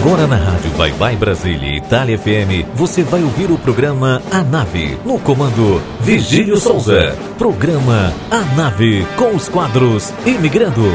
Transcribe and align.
Agora 0.00 0.26
na 0.26 0.36
Rádio 0.36 0.70
Vai 0.78 0.92
Vai 0.92 1.14
Brasília 1.14 1.76
Itália 1.76 2.16
FM, 2.16 2.66
você 2.74 3.02
vai 3.02 3.22
ouvir 3.22 3.50
o 3.50 3.58
programa 3.58 4.22
A 4.30 4.42
Nave, 4.42 4.98
no 5.04 5.18
comando 5.18 5.82
Vigílio 6.00 6.56
Souza. 6.56 7.14
Programa 7.36 8.10
A 8.30 8.40
Nave, 8.56 9.06
com 9.16 9.36
os 9.36 9.46
quadros 9.50 10.10
Imigrando, 10.24 10.90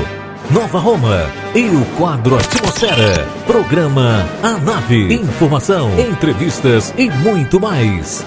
Nova 0.49 0.79
Roma 0.79 1.29
e 1.53 1.65
o 1.65 1.85
quadro 1.99 2.35
Atmosfera. 2.35 3.27
Programa 3.45 4.25
A 4.41 4.53
Nave, 4.57 5.13
informação, 5.13 5.91
entrevistas 5.99 6.91
e 6.97 7.07
muito 7.07 7.59
mais. 7.59 8.25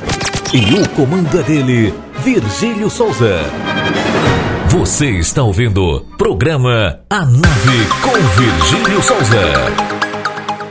E 0.54 0.80
o 0.80 0.88
comando 0.90 1.40
é 1.40 1.42
dele, 1.42 1.92
Virgílio 2.22 2.88
Souza. 2.88 3.40
Você 4.68 5.10
está 5.10 5.42
ouvindo 5.42 6.06
programa 6.16 7.00
A 7.10 7.24
Nave 7.24 7.86
com 8.00 8.12
Virgílio 8.40 9.02
Souza. 9.02 9.97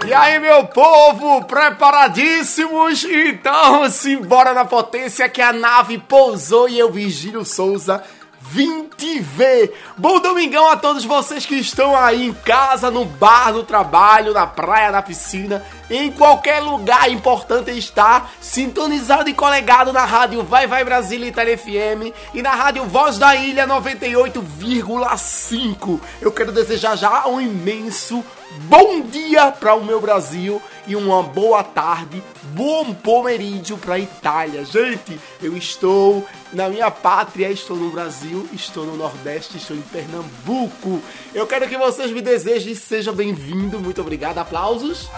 E 0.08 0.14
aí, 0.14 0.39
meu 0.39 0.64
povo, 0.64 1.43
preparadíssimos? 1.43 3.04
Então, 3.04 3.92
simbora 3.92 4.54
na 4.54 4.64
potência 4.64 5.28
que 5.28 5.42
a 5.42 5.52
nave 5.52 5.98
pousou 5.98 6.70
e 6.70 6.79
eu, 6.79 6.89
Vigílio 6.89 7.43
Souza, 7.43 8.02
vim 8.39 8.88
te 8.96 9.20
ver. 9.20 9.78
Bom 9.98 10.21
domingão 10.21 10.70
a 10.70 10.78
todos 10.78 11.04
vocês 11.04 11.46
que 11.46 11.56
estão 11.56 11.93
aí 11.93 12.28
em 12.28 12.34
casa, 12.34 12.89
no 12.89 13.04
bar, 13.04 13.51
no 13.51 13.64
trabalho, 13.64 14.34
na 14.34 14.48
praia, 14.48 14.92
na 14.92 15.01
piscina, 15.01 15.62
em 15.89 16.10
qualquer 16.10 16.62
lugar 16.62 17.12
importante 17.12 17.71
estar 17.71 18.32
sintonizado 18.39 19.29
e 19.29 19.34
colegado 19.34 19.92
na 19.92 20.06
rádio 20.06 20.42
Vai 20.42 20.68
Vai 20.68 20.86
Brasília 20.86 21.28
Itália 21.28 21.57
FM 21.57 22.15
e 22.34 22.42
na 22.42 22.51
rádio 22.51 22.86
Voz 22.86 23.18
da 23.18 23.36
Ilha 23.36 23.68
98,5. 23.68 26.00
Eu 26.21 26.32
quero 26.32 26.54
desejar 26.54 26.96
já 26.96 27.28
um 27.28 27.42
imenso 27.42 28.24
bom 28.57 29.02
dia 29.02 29.52
para 29.52 29.75
o 29.75 29.84
meu 29.84 30.02
Brasil 30.02 30.61
e 30.88 30.96
uma 30.96 31.21
boa 31.21 31.64
tarde, 31.64 32.23
bom 32.53 32.94
pomerídio 32.94 33.78
para 33.78 33.95
a 33.95 34.00
Itália. 34.00 34.66
Gente, 34.66 35.20
eu 35.42 35.56
estou 35.56 36.26
na 36.54 36.70
minha 36.70 36.90
pátria, 36.90 37.50
estou 37.50 37.76
no 37.76 37.90
Brasil, 37.90 38.48
estou 38.54 38.86
no 38.86 38.96
Nordeste, 38.96 39.58
estou 39.58 39.76
em 39.76 39.81
Pernambuco. 39.81 41.02
Eu 41.34 41.46
quero 41.46 41.68
que 41.68 41.78
vocês 41.78 42.12
me 42.12 42.22
desejem, 42.22 42.73
seja 42.73 43.12
bem-vindo, 43.12 43.80
muito 43.80 44.02
obrigado, 44.02 44.38
aplausos. 44.38 45.09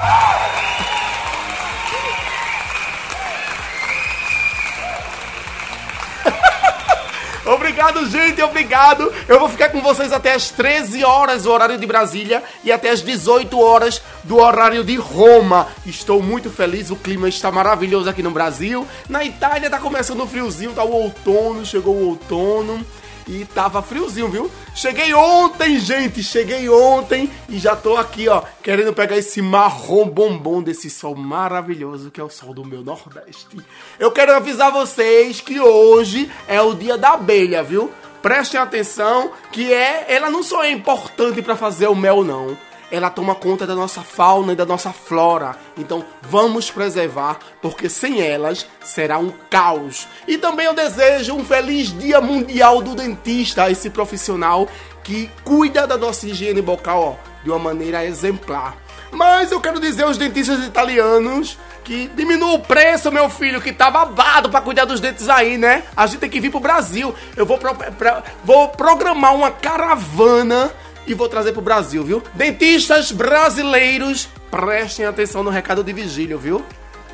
Obrigado, 7.50 8.06
gente, 8.06 8.40
obrigado. 8.44 9.12
Eu 9.28 9.40
vou 9.40 9.50
ficar 9.50 9.70
com 9.70 9.82
vocês 9.82 10.14
até 10.14 10.34
as 10.34 10.52
13 10.52 11.04
horas, 11.04 11.48
o 11.48 11.52
horário 11.52 11.80
de 11.80 11.86
Brasília, 11.88 12.44
e 12.64 12.72
até 12.72 12.92
as 12.92 13.02
18 13.02 13.60
horas 13.60 14.04
do 14.24 14.38
horário 14.38 14.84
de 14.84 14.96
Roma. 14.98 15.68
Estou 15.84 16.22
muito 16.22 16.52
feliz, 16.52 16.92
o 16.92 16.96
clima 16.96 17.28
está 17.28 17.52
maravilhoso 17.52 18.08
aqui 18.08 18.22
no 18.22 18.30
Brasil. 18.30 18.86
Na 19.10 19.24
Itália 19.24 19.68
tá 19.68 19.80
começando 19.80 20.22
o 20.22 20.28
friozinho, 20.28 20.74
tá 20.74 20.84
o 20.84 20.92
outono, 20.92 21.66
chegou 21.66 21.96
o 21.96 22.10
outono. 22.10 22.86
E 23.30 23.46
tava 23.46 23.84
friozinho, 23.84 24.28
viu? 24.28 24.50
Cheguei 24.74 25.14
ontem, 25.14 25.80
gente, 25.80 26.24
cheguei 26.24 26.68
ontem 26.68 27.30
e 27.48 27.60
já 27.60 27.76
tô 27.76 27.96
aqui, 27.96 28.28
ó, 28.28 28.42
querendo 28.64 28.92
pegar 28.92 29.18
esse 29.18 29.40
marrom 29.40 30.10
bombom 30.10 30.64
desse 30.64 30.90
sol 30.90 31.16
maravilhoso 31.16 32.10
que 32.10 32.20
é 32.20 32.24
o 32.24 32.30
sol 32.30 32.56
do 32.56 32.66
meu 32.66 32.82
Nordeste. 32.82 33.56
Eu 34.00 34.12
quero 34.12 34.34
avisar 34.34 34.72
vocês 34.72 35.42
que 35.42 35.60
hoje 35.60 36.32
é 36.48 36.60
o 36.60 36.74
dia 36.74 36.98
da 36.98 37.12
abelha, 37.12 37.62
viu? 37.62 37.92
Prestem 38.20 38.60
atenção 38.60 39.32
que 39.52 39.72
é, 39.72 40.06
ela 40.08 40.32
não 40.32 40.42
só 40.42 40.64
é 40.64 40.72
importante 40.72 41.40
para 41.44 41.56
fazer 41.56 41.86
o 41.86 41.96
mel 41.96 42.24
não 42.24 42.58
ela 42.92 43.10
toma 43.10 43.36
conta 43.36 43.66
da 43.66 43.76
nossa 43.76 44.02
fauna 44.02 44.54
e 44.54 44.56
da 44.56 44.66
nossa 44.66 44.92
flora. 44.92 45.56
Então 45.78 46.04
vamos 46.22 46.72
preservar, 46.72 47.40
porque 47.62 47.90
sem 47.90 48.22
elas 48.22 48.66
será 48.84 49.18
um 49.18 49.32
caos. 49.50 50.08
E 50.28 50.38
também 50.38 50.66
eu 50.66 50.74
desejo 50.74 51.36
um 51.36 51.44
feliz 51.44 51.98
Dia 51.98 52.22
Mundial 52.22 52.82
do 52.82 52.96
Dentista, 52.96 53.70
esse 53.70 53.90
profissional 53.90 54.68
que 55.04 55.30
cuida 55.44 55.88
da 55.88 55.98
nossa 55.98 56.28
higiene 56.28 56.62
bucal 56.62 57.18
ó, 57.20 57.44
de 57.44 57.50
uma 57.50 57.60
maneira 57.60 58.06
exemplar. 58.06 58.76
Mas 59.12 59.52
eu 59.52 59.60
quero 59.60 59.80
dizer 59.80 60.04
aos 60.04 60.18
dentistas 60.18 60.64
italianos 60.66 61.58
que 61.84 62.08
diminua 62.16 62.54
o 62.54 62.60
preço, 62.60 63.12
meu 63.12 63.28
filho, 63.30 63.60
que 63.60 63.74
tá 63.74 63.90
babado 63.90 64.50
pra 64.50 64.62
cuidar 64.62 64.86
dos 64.86 65.00
dentes 65.00 65.28
aí, 65.28 65.58
né? 65.58 65.84
A 65.98 66.06
gente 66.06 66.20
tem 66.20 66.30
que 66.30 66.40
vir 66.40 66.52
pro 66.52 66.60
Brasil. 66.60 67.16
Eu 67.36 67.46
vou, 67.48 67.58
pro, 67.58 67.74
pra, 67.74 68.24
vou 68.44 68.70
programar 68.70 69.34
uma 69.34 69.50
caravana 69.50 70.72
e 71.12 71.16
vou 71.16 71.28
trazer 71.28 71.54
pro 71.54 71.62
Brasil, 71.62 72.04
viu? 72.04 72.22
Dentistas 72.34 73.12
brasileiros, 73.12 74.30
prestem 74.52 75.06
atenção 75.06 75.44
no 75.44 75.50
recado 75.50 75.84
de 75.84 75.92
vigílio, 75.92 76.38
viu? 76.38 76.64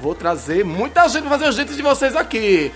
Vou 0.02 0.14
trazer 0.14 0.66
muita 0.66 1.08
gente 1.08 1.22
pra 1.22 1.32
fazer 1.32 1.50
os 1.50 1.56
dentes 1.56 1.76
de 1.76 1.82
vocês 1.82 2.16
aqui. 2.16 2.72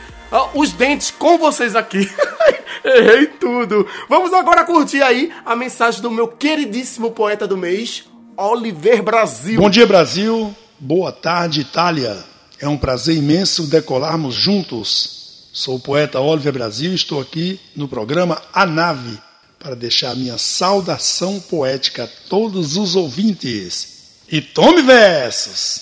Os 0.54 0.72
dentes 0.72 1.12
com 1.12 1.38
vocês 1.38 1.76
aqui. 1.76 2.10
Errei 2.84 3.26
tudo. 3.28 3.86
Vamos 4.08 4.32
agora 4.34 4.64
curtir 4.64 5.02
aí 5.02 5.32
a 5.46 5.56
mensagem 5.56 6.02
do 6.02 6.10
meu 6.10 6.28
queridíssimo 6.28 7.12
poeta 7.12 7.46
do 7.46 7.58
mês, 7.58 8.06
Oliver 8.38 9.04
Brasil. 9.04 9.60
Bom 9.60 9.70
dia, 9.70 9.86
Brasil. 9.86 10.56
Boa 10.80 11.12
tarde, 11.12 11.62
Itália. 11.62 12.18
É 12.60 12.68
um 12.68 12.78
prazer 12.78 13.18
imenso 13.18 13.68
decolarmos 13.68 14.36
juntos. 14.36 15.50
Sou 15.52 15.76
o 15.76 15.80
poeta 15.80 16.20
Oliver 16.22 16.54
Brasil 16.54 16.92
e 16.92 16.96
estou 16.96 17.20
aqui 17.20 17.60
no 17.76 17.88
programa 17.88 18.42
A 18.54 18.66
Nave 18.66 19.20
para 19.60 19.76
deixar 19.76 20.16
minha 20.16 20.38
saudação 20.38 21.40
poética 21.40 22.06
a 22.06 22.30
todos 22.30 22.78
os 22.78 22.96
ouvintes. 22.96 24.00
E 24.32 24.42
tome 24.42 24.82
versos! 24.82 25.82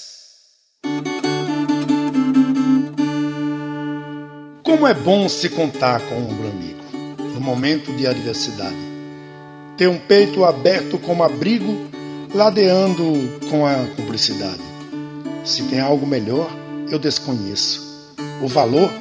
Como 4.63 4.87
é 4.87 4.93
bom 4.93 5.29
se 5.29 5.49
contar 5.49 6.01
com 6.01 6.15
um 6.15 6.49
amigo 6.49 6.83
no 7.33 7.39
momento 7.39 7.95
de 7.95 8.07
adversidade. 8.07 8.75
Ter 9.77 9.87
um 9.87 9.99
peito 9.99 10.43
aberto 10.43 10.97
como 10.97 11.23
abrigo, 11.23 11.87
ladeando 12.33 13.03
com 13.49 13.65
a 13.65 13.75
cumplicidade. 13.95 14.61
Se 15.45 15.63
tem 15.63 15.79
algo 15.79 16.05
melhor, 16.05 16.49
eu 16.89 16.97
desconheço. 16.97 17.85
O 18.41 18.47
valor 18.47 18.91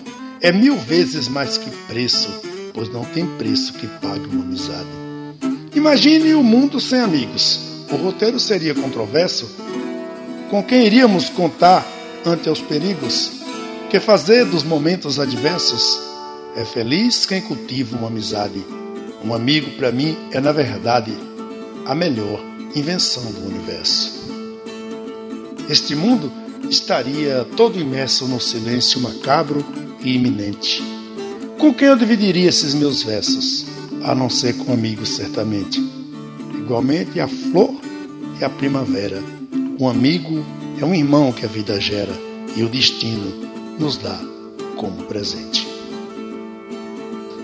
é 0.40 0.52
mil 0.52 0.76
vezes 0.76 1.28
mais 1.28 1.56
que 1.56 1.70
preço 1.88 2.55
pois 2.76 2.90
não 2.90 3.04
tem 3.06 3.26
preço 3.38 3.72
que 3.72 3.86
pague 3.86 4.26
uma 4.26 4.44
amizade. 4.44 4.86
Imagine 5.74 6.34
o 6.34 6.42
mundo 6.42 6.78
sem 6.78 7.00
amigos. 7.00 7.58
O 7.90 7.96
roteiro 7.96 8.38
seria 8.38 8.74
controverso. 8.74 9.50
Com 10.50 10.62
quem 10.62 10.84
iríamos 10.84 11.30
contar 11.30 11.84
ante 12.24 12.50
os 12.50 12.60
perigos? 12.60 13.32
Que 13.88 13.98
fazer 13.98 14.44
dos 14.44 14.62
momentos 14.62 15.18
adversos? 15.18 15.98
É 16.54 16.66
feliz 16.66 17.24
quem 17.24 17.40
cultiva 17.40 17.96
uma 17.96 18.08
amizade. 18.08 18.62
Um 19.24 19.32
amigo, 19.32 19.70
para 19.78 19.90
mim, 19.90 20.14
é 20.30 20.38
na 20.38 20.52
verdade 20.52 21.12
a 21.86 21.94
melhor 21.94 22.40
invenção 22.74 23.24
do 23.24 23.46
universo. 23.46 24.12
Este 25.68 25.94
mundo 25.94 26.30
estaria 26.68 27.46
todo 27.56 27.80
imerso 27.80 28.26
no 28.26 28.38
silêncio 28.38 29.00
macabro 29.00 29.64
e 30.02 30.14
iminente 30.14 30.95
com 31.58 31.72
quem 31.72 31.88
eu 31.88 31.96
dividiria 31.96 32.48
esses 32.48 32.74
meus 32.74 33.02
versos? 33.02 33.66
A 34.02 34.14
não 34.14 34.30
ser 34.30 34.56
com 34.56 34.72
amigos, 34.72 35.16
certamente. 35.16 35.80
Igualmente 36.54 37.20
a 37.20 37.28
flor 37.28 37.74
e 38.40 38.44
a 38.44 38.50
primavera. 38.50 39.22
Um 39.78 39.88
amigo 39.88 40.44
é 40.80 40.84
um 40.84 40.94
irmão 40.94 41.32
que 41.32 41.44
a 41.44 41.48
vida 41.48 41.80
gera 41.80 42.12
e 42.56 42.62
o 42.62 42.68
destino 42.68 43.48
nos 43.78 43.96
dá 43.96 44.18
como 44.76 45.04
presente. 45.04 45.66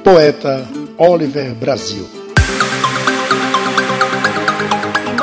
Poeta 0.05 0.69
Oliver 0.99 1.55
Brasil. 1.55 2.23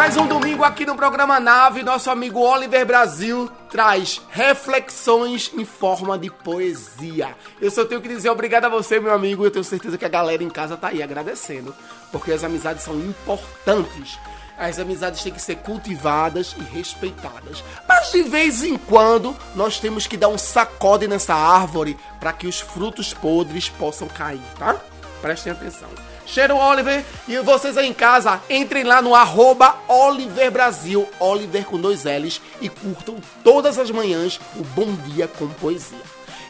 mais 0.09 0.17
um 0.17 0.25
aqui 0.63 0.85
no 0.85 0.95
programa 0.95 1.39
Nave, 1.39 1.83
nosso 1.83 2.09
amigo 2.09 2.39
Oliver 2.39 2.85
Brasil 2.85 3.49
traz 3.69 4.21
reflexões 4.29 5.51
em 5.55 5.63
forma 5.63 6.17
de 6.17 6.29
poesia. 6.29 7.35
Eu 7.61 7.71
só 7.71 7.85
tenho 7.85 8.01
que 8.01 8.09
dizer 8.09 8.29
obrigado 8.29 8.65
a 8.65 8.69
você, 8.69 8.99
meu 8.99 9.13
amigo. 9.13 9.45
Eu 9.45 9.51
tenho 9.51 9.63
certeza 9.63 9.97
que 9.97 10.05
a 10.05 10.09
galera 10.09 10.43
em 10.43 10.49
casa 10.49 10.75
tá 10.75 10.89
aí 10.89 11.01
agradecendo, 11.01 11.73
porque 12.11 12.31
as 12.31 12.43
amizades 12.43 12.83
são 12.83 12.95
importantes. 12.99 14.19
As 14.57 14.79
amizades 14.79 15.23
têm 15.23 15.31
que 15.31 15.41
ser 15.41 15.55
cultivadas 15.57 16.55
e 16.57 16.61
respeitadas. 16.61 17.63
Mas 17.87 18.11
de 18.11 18.23
vez 18.23 18.63
em 18.63 18.77
quando 18.77 19.35
nós 19.55 19.79
temos 19.79 20.07
que 20.07 20.17
dar 20.17 20.27
um 20.27 20.37
sacode 20.37 21.07
nessa 21.07 21.33
árvore 21.33 21.97
para 22.19 22.33
que 22.33 22.47
os 22.47 22.59
frutos 22.59 23.13
podres 23.13 23.69
possam 23.69 24.07
cair, 24.07 24.41
tá? 24.57 24.75
Prestem 25.21 25.53
atenção. 25.53 26.08
Cheiro 26.29 26.55
Oliver. 26.55 27.03
E 27.27 27.37
vocês 27.39 27.77
aí 27.77 27.87
em 27.87 27.93
casa, 27.93 28.41
entrem 28.49 28.83
lá 28.83 29.01
no 29.01 29.15
arroba 29.15 29.75
Oliver 29.87 30.51
Brasil, 30.51 31.07
Oliver 31.19 31.65
com 31.65 31.79
dois 31.79 32.03
L's, 32.03 32.41
e 32.61 32.69
curtam 32.69 33.17
todas 33.43 33.77
as 33.77 33.89
manhãs 33.89 34.39
o 34.55 34.63
Bom 34.63 34.93
Dia 35.07 35.27
com 35.27 35.47
Poesia. 35.47 35.97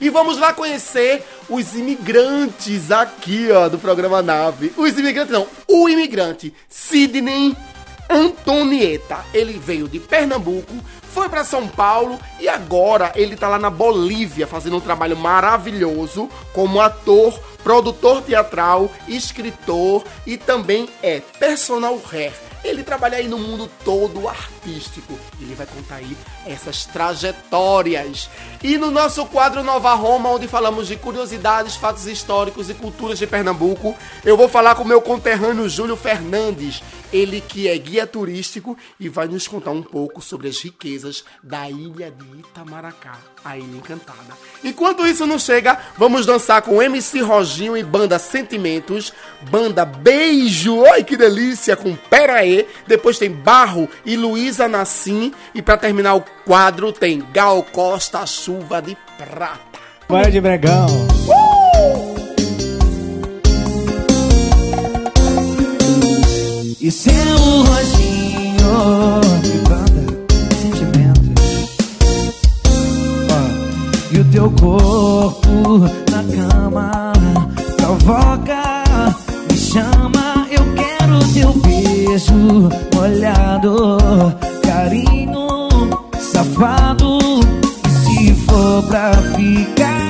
E 0.02 0.10
vamos 0.10 0.38
lá 0.38 0.54
conhecer 0.54 1.26
os 1.50 1.76
imigrantes 1.76 2.92
aqui, 2.92 3.50
ó, 3.52 3.68
do 3.68 3.78
programa 3.78 4.22
Nave. 4.22 4.74
Os 4.78 4.98
imigrantes 4.98 5.34
não, 5.34 5.48
o 5.68 5.90
imigrante 5.90 6.54
Sidney 6.70 7.56
Antonieta. 8.10 9.26
Ele 9.34 9.60
veio 9.60 9.88
de 9.88 10.00
Pernambuco, 10.00 10.74
foi 11.14 11.28
para 11.28 11.44
São 11.44 11.68
Paulo 11.68 12.20
e 12.40 12.48
agora 12.48 13.12
ele 13.16 13.36
tá 13.36 13.48
lá 13.48 13.60
na 13.60 13.70
Bolívia 13.70 14.48
fazendo 14.48 14.78
um 14.78 14.82
trabalho 14.82 15.18
maravilhoso 15.18 16.30
como 16.54 16.80
ator, 16.80 17.38
produtor 17.64 18.22
teatral, 18.22 18.92
escritor 19.08 20.04
e 20.26 20.38
também 20.38 20.90
é 21.02 21.20
personal 21.20 22.00
hair 22.12 22.34
ele 22.64 22.84
trabalha 22.84 23.18
aí 23.18 23.28
no 23.28 23.38
mundo 23.38 23.70
todo 23.86 24.28
artístico. 24.28 25.18
Ele 25.40 25.56
vai 25.56 25.66
contar 25.66 25.96
aí 25.96 26.18
essas 26.46 26.86
trajetórias. 26.86 28.30
E 28.62 28.78
no 28.78 28.92
nosso 28.92 29.26
quadro 29.26 29.64
Nova 29.64 29.94
Roma, 29.94 30.30
onde 30.30 30.48
falamos 30.48 30.88
de 30.88 30.96
curiosidades, 30.98 31.76
fatos 31.76 32.06
históricos 32.06 32.70
e 32.70 32.74
culturas 32.74 33.18
de 33.18 33.28
Pernambuco, 33.28 33.96
eu 34.26 34.36
vou 34.36 34.50
falar 34.50 34.76
com 34.76 34.84
meu 34.84 35.02
conterrâneo 35.02 35.70
Júlio 35.70 35.96
Fernandes. 35.96 36.84
Ele 37.12 37.42
que 37.42 37.68
é 37.68 37.78
guia 37.78 38.06
turístico 38.06 38.78
e 39.00 39.10
vai 39.10 39.28
nos 39.28 39.48
contar 39.48 39.72
um 39.72 39.82
pouco 39.82 40.22
sobre 40.22 40.48
as 40.48 40.60
riquezas 40.60 41.24
da 41.42 41.70
ilha 41.70 42.12
de 42.12 42.40
Itamaracá, 42.40 43.18
a 43.44 43.58
ilha 43.58 43.78
encantada. 43.78 44.38
Enquanto 44.64 45.06
isso 45.06 45.26
não 45.26 45.40
chega, 45.40 45.80
vamos 45.98 46.26
dançar 46.26 46.62
com 46.62 46.82
MC 46.82 47.22
Roginho 47.22 47.76
e 47.76 47.84
banda 47.84 48.20
Sentimentos, 48.20 49.14
banda 49.50 49.86
Beijo, 49.86 50.86
ai 50.86 51.04
que 51.04 51.18
delícia, 51.18 51.76
com 51.76 51.96
Pera 51.96 52.36
aí. 52.36 52.68
Depois 52.88 53.18
tem 53.18 53.32
Barro 53.32 53.90
e 54.06 54.16
Luísa 54.16 54.68
Nassim 54.68 55.34
e 55.54 55.62
para 55.62 55.78
terminar 55.78 56.16
o 56.16 56.26
quadro 56.46 56.92
tem 56.92 57.24
Gal 57.34 57.64
Costa, 57.64 58.26
Chuva 58.26 58.82
de 58.82 58.96
Prata. 59.18 59.80
Vai 60.08 60.32
de 60.32 60.42
Bregão. 60.42 60.88
Uh! 61.28 61.59
E 66.82 66.90
seu 66.90 67.12
rostinho 67.12 69.20
de 69.44 69.58
banda 69.68 70.06
sentimentos. 70.62 71.68
E 74.14 74.20
o 74.20 74.26
teu 74.32 74.50
corpo 74.52 75.80
na 76.10 76.24
cama 76.24 77.12
provoca, 77.76 78.64
me 79.52 79.58
chama 79.58 80.48
Eu 80.50 80.64
quero 80.76 81.20
teu 81.34 81.52
beijo 81.62 82.70
molhado 82.96 83.98
Carinho 84.66 85.68
safado 86.18 87.20
E 87.86 87.90
se 87.90 88.34
for 88.46 88.84
pra 88.84 89.12
ficar 89.36 90.09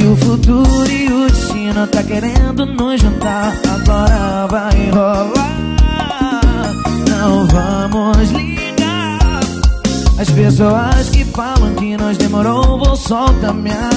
Se 0.00 0.06
o 0.06 0.16
futuro 0.16 0.90
e 0.90 1.12
o 1.12 1.28
destino 1.28 1.86
tá 1.86 2.02
querendo 2.02 2.64
nos 2.64 2.98
juntar, 3.02 3.52
agora 3.68 4.46
vai 4.46 4.90
rolar. 4.90 6.72
Não 7.06 7.46
vamos 7.46 8.30
ligar. 8.30 9.40
As 10.18 10.30
pessoas 10.30 11.10
que 11.10 11.22
falam 11.26 11.74
que 11.74 11.98
nós 11.98 12.16
demorou, 12.16 12.78
vou 12.78 12.96
soltar 12.96 13.52
minha 13.52 13.90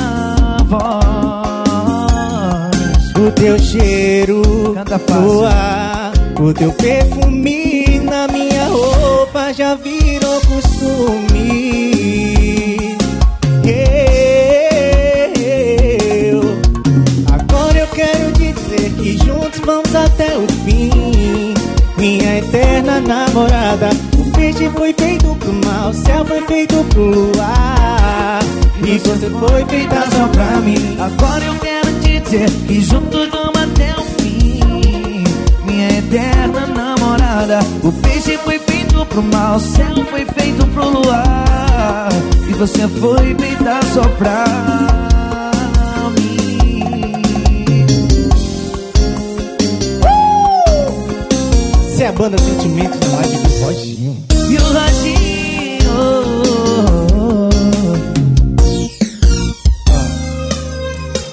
voz. 0.66 0.94
O 3.18 3.32
teu 3.32 3.58
cheiro 3.58 4.42
canta 4.74 5.00
no 5.22 5.46
ar, 5.46 6.12
o 6.38 6.54
teu 6.54 6.74
perfume 6.74 8.02
na 8.04 8.28
minha 8.28 8.66
roupa 8.66 9.54
já 9.54 9.74
virou 9.76 10.42
costume. 10.42 11.64
Vamos 19.66 19.96
até 19.96 20.38
o 20.38 20.46
fim. 20.64 21.54
Minha 21.98 22.40
eterna 22.40 23.00
namorada 23.00 23.90
O 24.18 24.32
peixe 24.32 24.70
foi 24.76 24.94
feito 24.94 25.36
pro 25.36 25.54
mal 25.54 25.92
O 25.92 25.94
céu 25.94 26.26
foi 26.26 26.42
feito 26.42 26.84
pro 26.90 27.04
luar. 27.04 28.40
E 28.86 28.98
você 28.98 29.30
foi 29.30 29.66
feita 29.66 29.96
só 30.12 30.28
pra 30.28 30.60
mim. 30.60 30.98
Agora 31.00 31.46
eu 31.46 31.56
quero 31.56 32.00
te 32.02 32.20
dizer 32.20 32.50
Que 32.68 32.82
juntos 32.82 33.30
vamos 33.30 33.56
até 33.56 33.94
o 33.98 34.04
fim. 34.22 35.24
Minha 35.66 36.00
eterna 36.00 36.68
namorada 36.68 37.60
O 37.84 37.92
peixe 37.92 38.38
foi 38.40 38.60
feito 38.60 39.06
pro 39.06 39.24
mal 39.24 39.58
O 39.58 39.60
céu 39.60 40.06
foi 40.10 40.26
feito 40.26 40.66
pro 40.68 40.90
luar. 40.90 42.10
E 42.50 42.54
você 42.54 42.88
foi 42.88 43.36
feita 43.36 43.80
só 43.94 44.02
pra 44.18 44.46
mim 44.46 45.03
é 52.04 52.08
a 52.08 52.12
banda 52.12 52.38
Sentimentos 52.38 53.00
na 53.00 53.16
live 53.16 53.38
do 53.38 53.64
Roginho. 53.64 54.18
E 54.50 54.58
o 54.58 54.64
Roginho. 54.74 55.94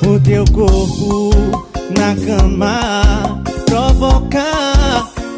O 0.07 0.21
teu 0.21 0.45
corpo 0.53 1.67
na 1.99 2.15
cama 2.25 3.43
provoca, 3.67 4.45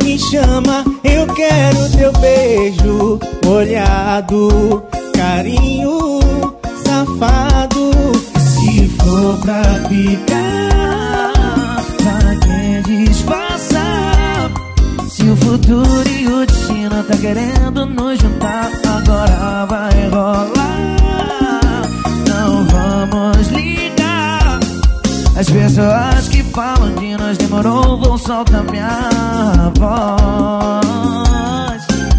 me 0.04 0.18
chama. 0.18 0.84
Eu 1.02 1.26
quero 1.34 1.90
teu 1.96 2.12
beijo 2.20 3.18
molhado, 3.44 4.82
carinho 5.14 6.20
safado. 6.84 7.90
Se 8.38 8.86
for 8.98 9.38
pra 9.40 9.62
ficar, 9.88 10.51
querendo 17.22 17.86
nos 17.86 18.18
juntar, 18.18 18.68
agora 18.84 19.64
vai 19.66 20.08
rolar. 20.08 20.82
Não 22.28 22.66
vamos 22.66 23.46
ligar. 23.48 24.58
As 25.36 25.48
pessoas 25.48 26.28
que 26.28 26.42
falam 26.42 26.92
de 26.96 27.16
nós 27.16 27.38
demorou 27.38 27.96
vão 27.98 28.18
soltar 28.18 28.64
minha 28.64 29.70
voz. 29.78 30.82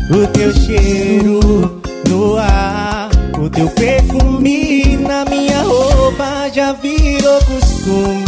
O 0.09 0.25
teu 0.27 0.53
cheiro 0.53 1.81
no 2.07 2.37
ar, 2.37 3.09
o 3.37 3.49
teu 3.49 3.67
perfume 3.71 4.95
na 4.97 5.25
minha 5.25 5.63
roupa 5.63 6.49
já 6.53 6.71
virou 6.71 7.39
costume. 7.43 8.22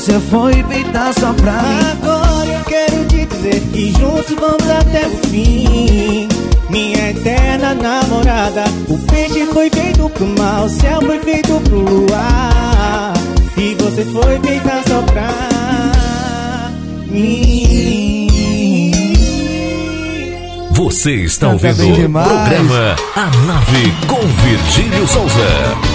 Você 0.00 0.18
foi 0.18 0.62
feita 0.64 1.12
só 1.12 1.30
pra 1.34 1.52
mim. 1.52 1.90
Agora 1.92 2.48
eu 2.48 2.64
quero 2.64 3.04
te 3.04 3.26
dizer 3.26 3.60
que 3.70 3.92
juntos 3.92 4.34
vamos 4.40 4.70
até 4.70 5.06
o 5.06 5.10
fim. 5.28 6.26
Minha 6.70 7.10
eterna 7.10 7.74
namorada. 7.74 8.64
O 8.88 8.98
peixe 8.98 9.44
foi 9.52 9.68
feito 9.68 10.08
pro 10.08 10.26
mal, 10.38 10.64
o 10.64 10.68
céu 10.70 11.02
foi 11.02 11.18
feito 11.18 11.60
pro 11.60 11.80
luar. 11.80 13.12
E 13.58 13.74
você 13.74 14.02
foi 14.06 14.40
feita 14.40 14.82
só 14.88 15.02
pra 15.02 15.28
mim. 17.08 18.26
Você 20.70 21.12
está 21.16 21.48
ouvindo 21.48 21.88
o 21.88 22.10
programa 22.10 22.96
A 23.16 23.30
Nave 23.46 23.92
com 24.08 24.20
Virgílio 24.20 25.06
Souza. 25.06 25.89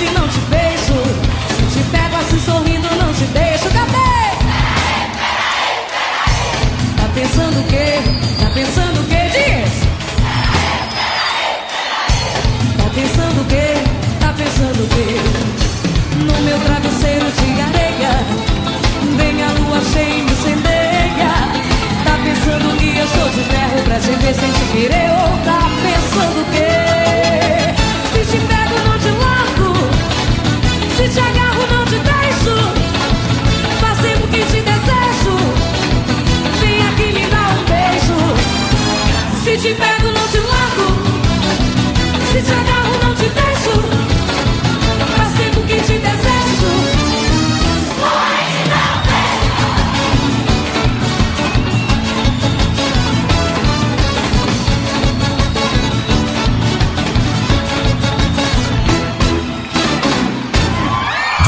te 0.00 0.06
não 0.12 0.26
te 0.28 0.40
beijo. 0.48 0.98
Se 1.70 1.78
te 1.78 1.84
pego 1.90 2.16
assim 2.16 2.40
sorrindo, 2.40 2.88
não 2.96 3.12
te 3.12 3.24
deixo. 3.24 3.68
Cadê? 3.68 4.10
Tá 6.96 7.06
pensando 7.14 7.60
o 7.60 7.64
quê? 7.64 8.00
Tá 8.40 8.50
pensando 8.54 9.00
o 9.00 9.04
quê? 9.04 9.22
Diz! 9.36 9.72
Tá 12.78 12.88
pensando 12.94 13.40
o 13.40 13.44
quê? 13.44 13.68
Tá 14.20 14.32
pensando 14.32 14.84
o 14.84 14.88
quê? 14.88 15.20
No 16.16 16.42
meu 16.44 16.58
travesseiro 16.60 17.26
de 17.32 17.60
areia, 17.60 18.12
vem 19.18 19.42
a 19.42 19.52
lua 19.52 19.80
cheia 19.92 20.14
e 20.14 20.22
me 20.22 20.34
centeia. 20.34 21.32
Tá 22.06 22.18
pensando 22.24 22.78
que 22.78 22.96
eu 22.96 23.06
sou 23.06 23.28
de 23.28 23.44
ferro 23.50 23.82
pra 23.84 23.98
te 23.98 24.10
ver 24.12 24.34
sem 24.34 24.50
te 24.50 24.64
querer 24.72 25.10
ou 25.10 25.38
tá 25.44 25.79
te 40.30 40.38
largo. 40.38 40.86
Se 42.32 42.42
te 42.42 42.52
agarro, 42.52 42.92
não 43.02 43.14
te 43.14 43.28
deixo. 43.28 43.74
Fazendo 45.16 45.60
o 45.60 45.64
que 45.66 45.80
te 45.80 45.98
desejo. 45.98 46.72
Morre, 48.00 48.64
não 48.70 49.00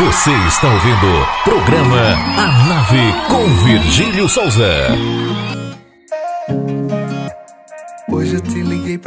Você 0.06 0.32
está 0.48 0.68
ouvindo 0.68 1.26
programa 1.44 2.02
A 2.36 2.46
Nave 2.66 3.14
com 3.28 3.44
Virgílio 3.64 4.28
Souza. 4.28 5.51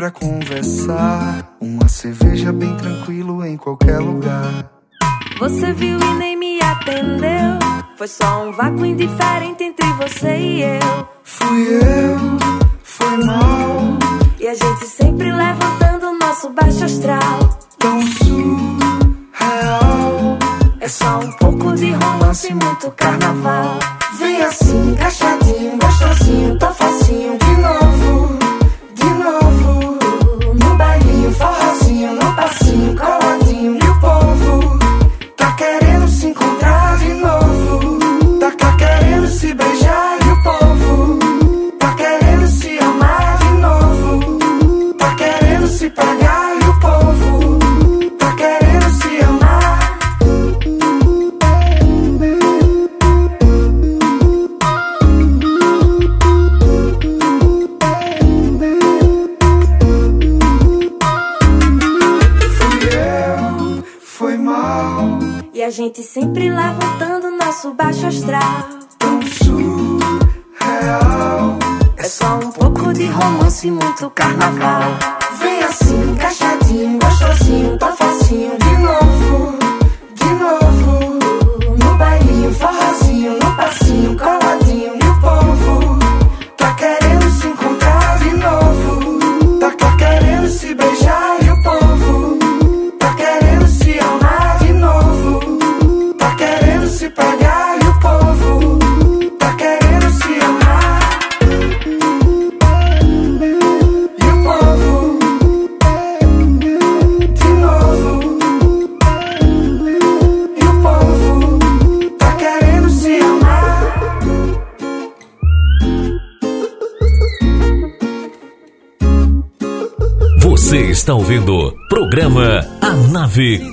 pra 0.06 0.12
conversar. 0.12 1.45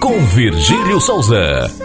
Com 0.00 0.24
Virgílio 0.26 1.00
Souza. 1.00 1.81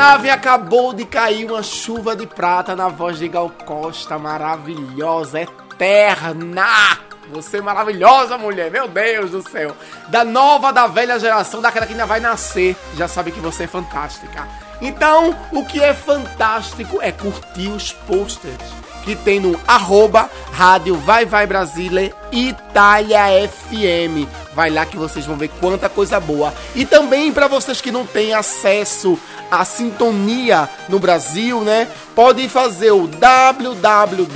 Nave 0.00 0.30
acabou 0.30 0.94
de 0.94 1.04
cair 1.04 1.44
uma 1.44 1.62
chuva 1.62 2.16
de 2.16 2.26
prata 2.26 2.74
na 2.74 2.88
voz 2.88 3.18
de 3.18 3.28
Gal 3.28 3.50
Costa, 3.66 4.18
maravilhosa, 4.18 5.42
eterna. 5.42 6.96
Você 7.30 7.58
é 7.58 7.60
maravilhosa, 7.60 8.38
mulher, 8.38 8.70
meu 8.70 8.88
Deus 8.88 9.30
do 9.30 9.42
céu. 9.42 9.76
Da 10.08 10.24
nova, 10.24 10.72
da 10.72 10.86
velha 10.86 11.20
geração, 11.20 11.60
daquela 11.60 11.84
que 11.84 11.92
ainda 11.92 12.06
vai 12.06 12.18
nascer, 12.18 12.74
já 12.96 13.06
sabe 13.06 13.30
que 13.30 13.40
você 13.40 13.64
é 13.64 13.66
fantástica. 13.66 14.48
Então, 14.80 15.36
o 15.52 15.66
que 15.66 15.82
é 15.82 15.92
fantástico 15.92 16.98
é 17.02 17.12
curtir 17.12 17.68
os 17.68 17.92
posters 17.92 18.80
que 19.04 19.14
tem 19.14 19.40
no 19.40 19.58
arroba 19.66 20.30
rádio 20.52 20.94
Vai 20.96 21.24
Vai 21.24 21.46
Brasília 21.46 22.14
Itália 22.32 23.48
FM. 23.48 24.28
Vai 24.54 24.70
lá 24.70 24.84
que 24.84 24.96
vocês 24.96 25.26
vão 25.26 25.36
ver 25.36 25.48
quanta 25.60 25.88
coisa 25.88 26.18
boa. 26.20 26.52
E 26.74 26.84
também 26.84 27.32
para 27.32 27.48
vocês 27.48 27.80
que 27.80 27.90
não 27.90 28.06
têm 28.06 28.34
acesso 28.34 29.18
à 29.50 29.64
sintonia 29.64 30.68
no 30.88 30.98
Brasil, 30.98 31.62
né? 31.62 31.88
Pode 32.14 32.48
fazer 32.48 32.92
o 32.92 33.06
www.radio 33.06 34.30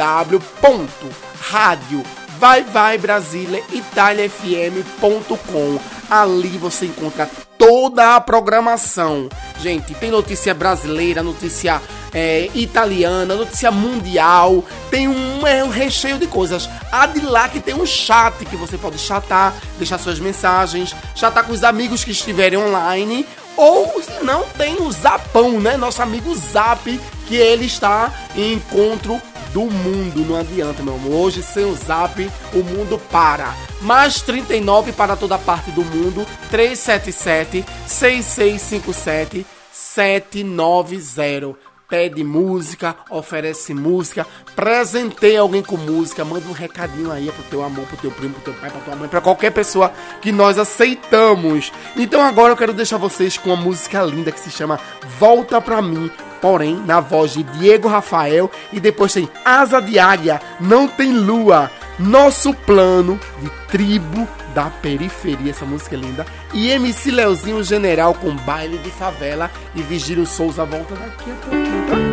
vai 2.39 2.63
vai 2.63 2.99
Brasília 2.99 3.63
italiafm.com. 3.73 5.79
Ali 6.11 6.59
você 6.59 6.85
encontra 6.87 7.31
toda 7.57 8.17
a 8.17 8.21
programação. 8.21 9.29
Gente, 9.61 9.95
tem 9.95 10.11
notícia 10.11 10.53
brasileira, 10.53 11.23
notícia 11.23 11.81
é, 12.13 12.51
italiana, 12.55 13.35
notícia 13.35 13.71
mundial, 13.71 14.63
tem 14.91 15.09
um, 15.09 15.47
é, 15.47 15.65
um 15.65 15.71
recheio 15.71 16.19
de 16.19 16.27
coisas. 16.27 16.69
Há 16.93 17.07
de 17.07 17.21
lá 17.21 17.49
que 17.49 17.61
tem 17.61 17.75
um 17.75 17.87
chat 17.87 18.45
que 18.45 18.57
você 18.57 18.77
pode 18.77 18.99
chatar, 18.99 19.55
deixar 19.79 19.97
suas 19.99 20.21
mensagens, 20.21 20.95
chatar 21.15 21.45
com 21.45 21.53
os 21.53 21.65
amigos 21.65 22.05
que 22.05 22.11
estiverem 22.11 22.59
online. 22.59 23.27
Ou 23.57 24.03
se 24.03 24.25
não, 24.25 24.45
tem 24.57 24.83
o 24.83 24.91
Zapão, 24.91 25.61
né? 25.61 25.77
Nosso 25.77 26.03
amigo 26.03 26.35
Zap, 26.35 27.01
que 27.27 27.37
ele 27.37 27.67
está 27.67 28.13
em 28.35 28.55
encontro 28.55 29.21
do 29.53 29.63
mundo. 29.63 30.25
Não 30.27 30.37
adianta, 30.37 30.83
meu 30.83 30.95
amor. 30.95 31.27
Hoje, 31.27 31.43
sem 31.43 31.65
o 31.65 31.75
Zap, 31.75 32.21
o 32.53 32.59
mundo 32.59 33.01
para. 33.11 33.55
Mais 33.81 34.21
39 34.21 34.93
para 34.93 35.17
toda 35.17 35.39
parte 35.39 35.71
do 35.71 35.85
mundo. 35.85 36.27
377 36.51 37.65
6657 37.87 39.47
790 39.73 41.74
pede 41.89 42.25
música, 42.25 42.97
oferece 43.11 43.75
música, 43.75 44.27
presenteia 44.55 45.41
alguém 45.41 45.63
com 45.63 45.77
música, 45.77 46.25
manda 46.25 46.47
um 46.49 46.53
recadinho 46.53 47.11
aí 47.11 47.31
pro 47.31 47.43
teu 47.45 47.63
amor, 47.63 47.87
pro 47.87 47.97
teu 47.97 48.11
primo, 48.11 48.35
pro 48.35 48.53
teu 48.53 48.55
pai, 48.55 48.71
pra 48.71 48.81
tua 48.81 48.97
mãe, 48.97 49.09
pra 49.09 49.21
qualquer 49.21 49.53
pessoa 49.53 49.93
que 50.21 50.33
nós 50.33 50.59
aceitamos. 50.59 51.73
Então 51.97 52.21
agora 52.21 52.53
eu 52.53 52.57
quero 52.57 52.73
deixar 52.73 52.99
vocês 52.99 53.37
com 53.37 53.51
uma 53.51 53.63
música 53.63 54.03
linda 54.03 54.33
que 54.33 54.41
se 54.41 54.51
chama 54.51 54.81
Volta 55.19 55.61
Pra 55.61 55.81
Mim, 55.81 56.11
porém 56.45 56.77
na 56.85 57.01
voz 57.01 57.33
de 57.33 57.43
Diego 57.43 57.89
Rafael 57.89 58.51
e 58.71 58.79
depois 58.79 59.15
tem 59.15 59.27
Asa 59.43 59.81
de 59.81 59.99
Águia, 59.99 60.43
Não 60.61 60.87
Tem 60.87 61.11
Lua, 61.11 61.71
Nosso 61.99 62.53
Plano 62.53 63.19
de 63.41 63.49
Tribo 63.69 64.29
da 64.55 64.67
Periferia, 64.67 65.53
essa 65.53 65.65
música 65.65 65.97
é 65.97 65.99
linda. 65.99 66.27
E 66.53 66.69
MC 66.69 67.11
Leozinho 67.11 67.65
General 67.65 68.13
com 68.13 68.37
Baile 68.37 68.77
de 68.77 68.91
Favela 68.91 69.51
e 69.75 69.81
Vigílio 69.81 70.27
Souza 70.27 70.67
volta 70.67 70.95
daqui 70.95 71.31
a 71.31 71.35
pouquinho, 71.35 71.87
tá? 71.87 72.04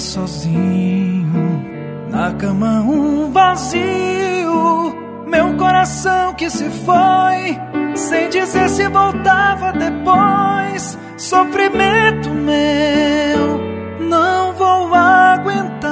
Sozinho, 0.00 1.64
na 2.10 2.32
cama 2.32 2.80
um 2.80 3.30
vazio, 3.30 4.94
meu 5.26 5.56
coração 5.56 6.34
que 6.34 6.50
se 6.50 6.68
foi, 6.70 7.56
sem 7.94 8.28
dizer 8.28 8.68
se 8.68 8.88
voltava 8.88 9.72
depois. 9.72 10.98
Sofrimento 11.16 12.30
meu, 12.30 13.60
não 14.08 14.52
vou 14.52 14.94
aguentar. 14.94 15.86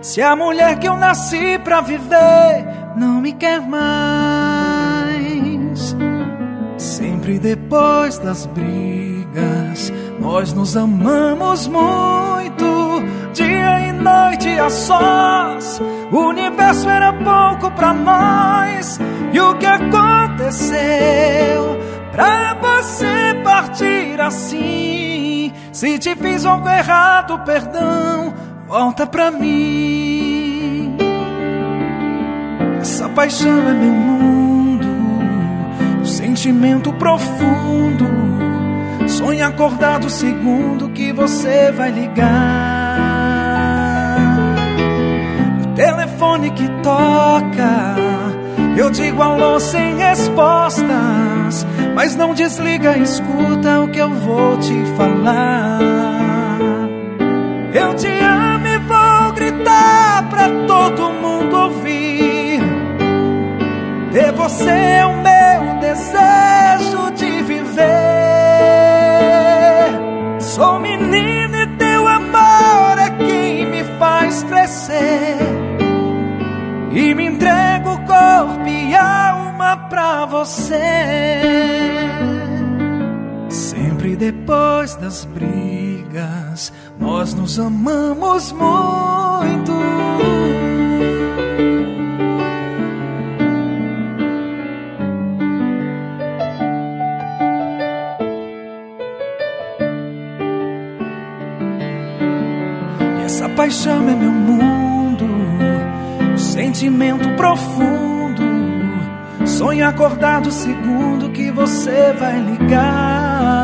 Se 0.00 0.20
a 0.20 0.34
mulher 0.34 0.78
que 0.78 0.88
eu 0.88 0.96
nasci 0.96 1.58
pra 1.62 1.80
viver 1.80 2.66
não 2.96 3.20
me 3.20 3.32
quer 3.32 3.60
mais, 3.60 5.14
sempre 6.76 7.38
depois 7.38 8.18
das 8.18 8.46
brigas, 8.46 9.92
nós 10.22 10.52
nos 10.52 10.76
amamos 10.76 11.66
muito, 11.66 13.02
dia 13.32 13.88
e 13.88 13.92
noite 13.92 14.48
a 14.50 14.70
sós. 14.70 15.82
O 16.12 16.28
universo 16.28 16.88
era 16.88 17.12
pouco 17.12 17.68
pra 17.72 17.92
nós, 17.92 19.00
e 19.32 19.40
o 19.40 19.54
que 19.56 19.66
aconteceu 19.66 20.78
pra 22.12 22.54
você 22.54 23.34
partir 23.42 24.20
assim? 24.20 25.52
Se 25.72 25.98
te 25.98 26.14
fiz 26.14 26.46
algo 26.46 26.68
errado, 26.68 27.40
perdão, 27.40 28.32
volta 28.68 29.04
pra 29.04 29.32
mim. 29.32 30.96
Essa 32.80 33.08
paixão 33.08 33.68
é 33.68 33.74
meu 33.74 33.92
mundo, 33.92 34.86
um 36.00 36.04
sentimento 36.04 36.92
profundo. 36.92 38.41
Sonho 39.12 39.46
acordado 39.46 40.08
segundo 40.08 40.88
que 40.88 41.12
você 41.12 41.70
vai 41.70 41.90
ligar. 41.90 42.96
O 45.62 45.74
telefone 45.74 46.50
que 46.50 46.66
toca, 46.82 47.94
eu 48.74 48.90
digo 48.90 49.22
alô 49.22 49.60
sem 49.60 49.96
respostas. 49.96 51.66
Mas 51.94 52.16
não 52.16 52.32
desliga, 52.32 52.96
escuta 52.96 53.80
o 53.82 53.88
que 53.88 53.98
eu 53.98 54.08
vou 54.08 54.56
te 54.56 54.82
falar. 54.96 55.78
Eu 57.74 57.94
te 57.94 58.08
amo 58.08 58.66
e 58.66 58.78
vou 58.78 59.32
gritar 59.34 60.26
pra 60.30 60.48
todo 60.66 61.12
mundo 61.12 61.54
ouvir. 61.54 62.60
Ter 64.10 64.32
você 64.32 64.70
é 64.70 65.04
o 65.04 65.16
meu 65.16 65.80
desejo 65.80 67.10
de 67.14 67.42
viver. 67.42 68.11
E 71.62 71.66
teu 71.78 72.08
amor 72.08 72.98
é 72.98 73.10
quem 73.10 73.66
me 73.66 73.84
faz 73.98 74.42
crescer. 74.42 75.38
E 76.92 77.14
me 77.14 77.26
entrego 77.26 77.96
corpo 78.04 78.66
e 78.66 78.94
alma 78.96 79.76
pra 79.88 80.26
você. 80.26 80.80
Sempre 83.48 84.16
depois 84.16 84.96
das 84.96 85.24
brigas, 85.24 86.72
nós 86.98 87.32
nos 87.32 87.60
amamos 87.60 88.50
muito. 88.52 89.72
Paixão 103.72 104.06
é 104.06 104.14
meu 104.14 104.30
mundo, 104.30 105.26
sentimento 106.36 107.26
profundo. 107.36 108.42
Sonho 109.46 109.88
acordado 109.88 110.52
segundo 110.52 111.30
que 111.30 111.50
você 111.50 112.12
vai 112.12 112.38
ligar. 112.38 113.62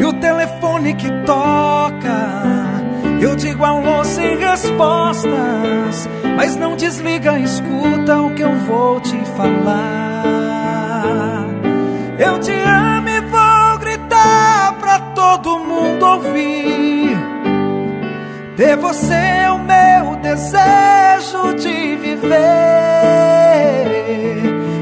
E 0.00 0.04
o 0.06 0.12
telefone 0.14 0.94
que 0.94 1.10
toca, 1.26 2.32
eu 3.20 3.36
digo 3.36 3.62
alô 3.62 4.02
sem 4.04 4.38
respostas. 4.38 6.08
Mas 6.34 6.56
não 6.56 6.76
desliga, 6.76 7.38
escuta 7.38 8.22
o 8.22 8.34
que 8.34 8.42
eu 8.42 8.54
vou 8.60 9.02
te 9.02 9.18
falar. 9.36 10.24
Eu 12.18 12.38
te 12.40 12.52
amo 12.52 13.08
e 13.10 13.20
vou 13.20 13.78
gritar 13.80 14.74
pra 14.80 14.98
todo 15.14 15.58
mundo 15.58 16.06
ouvir. 16.06 16.85
Ter 18.56 18.74
você 18.74 19.12
é 19.12 19.50
o 19.50 19.58
meu 19.58 20.16
desejo 20.16 21.54
de 21.58 21.96
viver. 21.96 22.36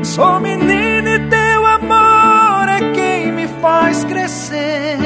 Sou 0.05 0.39
menino 0.39 1.09
e 1.09 1.19
teu 1.29 1.67
amor 1.67 2.69
é 2.69 2.93
quem 2.93 3.33
me 3.33 3.49
faz 3.61 4.05
crescer. 4.05 4.97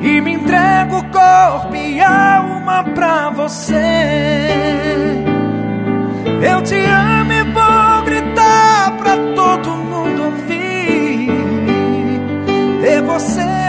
E 0.00 0.18
me 0.22 0.32
entrego 0.32 1.04
corpo 1.12 1.76
e 1.76 2.00
alma 2.00 2.84
pra 2.94 3.28
você. 3.28 3.66
Eu 6.40 6.62
te 6.62 6.76
amo 6.76 7.32
e 7.34 7.42
vou 7.52 8.02
gritar 8.06 8.96
pra 8.96 9.18
todo 9.36 9.68
mundo 9.76 10.24
ouvir. 10.24 11.28
Ter 12.80 13.02
você 13.02 13.59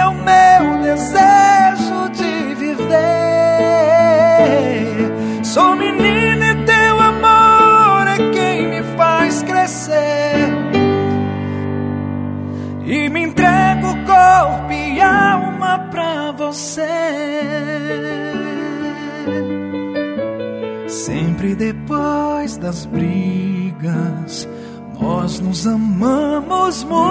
você. 16.71 16.87
Sempre 20.87 21.55
depois 21.55 22.57
das 22.57 22.85
brigas, 22.85 24.47
nós 24.99 25.39
nos 25.39 25.67
amamos 25.67 26.83
muito. 26.83 27.01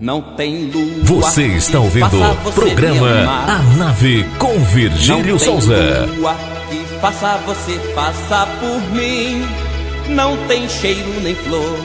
Não 0.00 0.22
tem 0.36 0.70
lua. 0.70 1.04
Você 1.04 1.46
está 1.46 1.80
ouvindo 1.80 2.22
o 2.46 2.52
programa. 2.52 3.44
A 3.46 3.62
Nave 3.76 4.24
com 4.38 4.58
Virgílio 4.60 5.38
Souza. 5.38 6.06
lua 6.06 6.57
faça 7.00 7.38
você 7.46 7.78
passar 7.94 8.46
por 8.58 8.80
mim. 8.94 9.46
Não 10.08 10.36
tem 10.46 10.68
cheiro 10.68 11.20
nem 11.22 11.34
flor, 11.34 11.78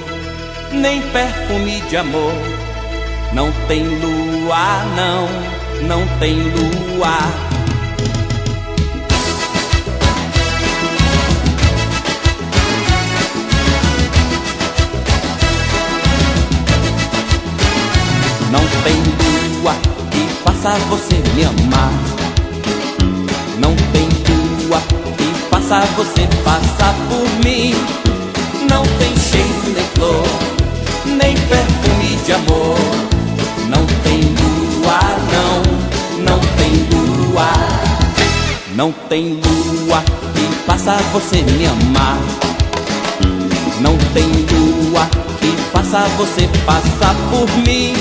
nem 0.72 1.02
perfume 1.02 1.82
de 1.90 1.98
amor. 1.98 2.34
Não 3.34 3.52
tem 3.68 3.84
lua, 3.84 4.84
não, 4.96 5.28
não 5.88 6.08
tem 6.20 6.36
lua. 6.36 7.18
Não 18.52 18.62
tem 18.84 18.96
lua 19.62 19.76
que 20.12 20.28
faça 20.44 20.78
você 20.90 21.16
me 21.36 21.44
amar. 21.44 21.92
Não 23.60 23.76
tem 23.92 24.03
faça 25.74 25.88
você 25.96 26.28
passar 26.44 26.94
por 27.10 27.44
mim. 27.44 27.74
Não 28.70 28.84
tem 29.00 29.16
cheiro 29.18 29.74
nem 29.74 29.86
flor, 29.96 30.24
nem 31.18 31.36
perfume 31.36 32.16
de 32.24 32.32
amor. 32.34 32.78
Não 33.70 33.84
tem 34.04 34.22
lua, 34.22 35.00
não, 35.34 36.24
não 36.24 36.40
tem 36.58 36.74
lua. 36.92 37.50
Não 38.76 38.92
tem 39.10 39.34
lua 39.34 40.04
que 40.36 40.56
faça 40.68 40.96
você 41.12 41.42
me 41.42 41.66
amar. 41.66 42.20
Não 43.82 43.98
tem 44.14 44.28
lua 44.28 45.10
que 45.40 45.52
faça 45.72 46.08
você 46.18 46.48
passar 46.68 47.16
por 47.32 47.50
mim. 47.66 47.94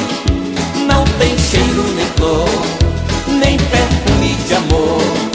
Não 0.87 1.05
tem 1.19 1.39
cheiro 1.39 1.85
nem 1.95 2.07
flor, 2.17 2.49
nem 3.29 3.57
perfume 3.57 4.35
de 4.47 4.55
amor. 4.57 5.32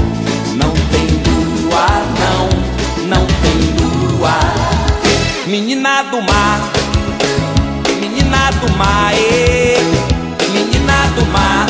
Menina 5.59 6.03
do 6.03 6.21
mar, 6.21 6.59
menina 7.99 8.51
do 8.61 8.77
mar, 8.77 9.11
ê. 9.15 9.75
menina 10.53 11.07
do 11.15 11.25
mar, 11.33 11.65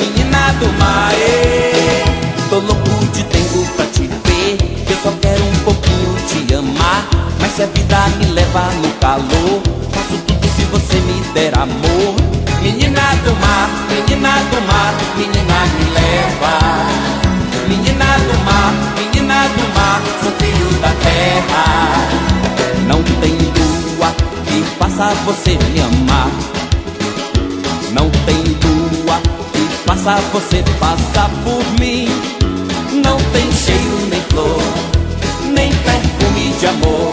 menina 0.00 0.52
do 0.58 0.72
mar, 0.78 1.12
ê. 1.12 2.04
Tô 2.48 2.58
louco 2.60 3.04
de 3.12 3.22
tempo 3.24 3.66
pra 3.76 3.84
te 3.92 4.08
ver, 4.24 4.56
eu 4.88 4.96
só 5.02 5.12
quero 5.20 5.44
um 5.44 5.58
pouquinho 5.62 6.16
leva 8.32 8.62
no 8.80 8.94
calor. 8.94 9.62
Faço 9.92 10.16
tudo 10.26 10.48
se 10.56 10.62
você 10.72 10.94
me 11.00 11.20
der 11.34 11.52
amor. 11.54 12.14
Menina 12.62 13.14
do 13.24 13.36
mar, 13.42 13.68
menina 13.90 14.40
do 14.50 14.60
mar, 14.66 14.94
menina 15.18 15.66
me 15.74 15.84
leva. 15.92 16.54
Menina 17.68 18.06
do 18.26 18.38
mar, 18.46 18.72
menina 18.96 19.48
do 19.48 19.74
mar, 19.74 20.00
sou 20.22 20.32
filho 20.32 20.80
da 20.80 20.88
terra. 21.04 21.97
Faça 24.98 25.14
você 25.24 25.50
me 25.50 25.80
amar. 25.80 26.28
Não 27.92 28.10
tem 28.26 28.36
lua 28.64 29.20
que 29.52 29.60
faça 29.86 30.16
você 30.32 30.64
passar 30.80 31.30
por 31.44 31.64
mim. 31.80 32.08
Não 33.04 33.16
tem 33.32 33.52
cheiro 33.52 34.08
nem 34.10 34.20
flor, 34.22 34.60
nem 35.54 35.70
perfume 35.72 36.52
de 36.58 36.66
amor. 36.66 37.12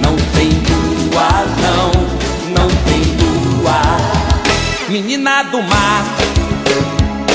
Não 0.00 0.14
tem 0.34 0.50
lua, 0.68 1.28
não, 1.64 2.60
não 2.60 2.68
tem 2.84 3.02
lua. 3.22 3.80
Menina 4.90 5.44
do 5.44 5.62
mar, 5.62 6.04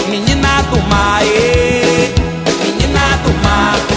menina 0.07 0.61
do 0.69 0.79
mar, 0.87 1.23
ê. 1.23 2.13
menina 2.63 3.17
do 3.23 3.43
mar, 3.43 3.96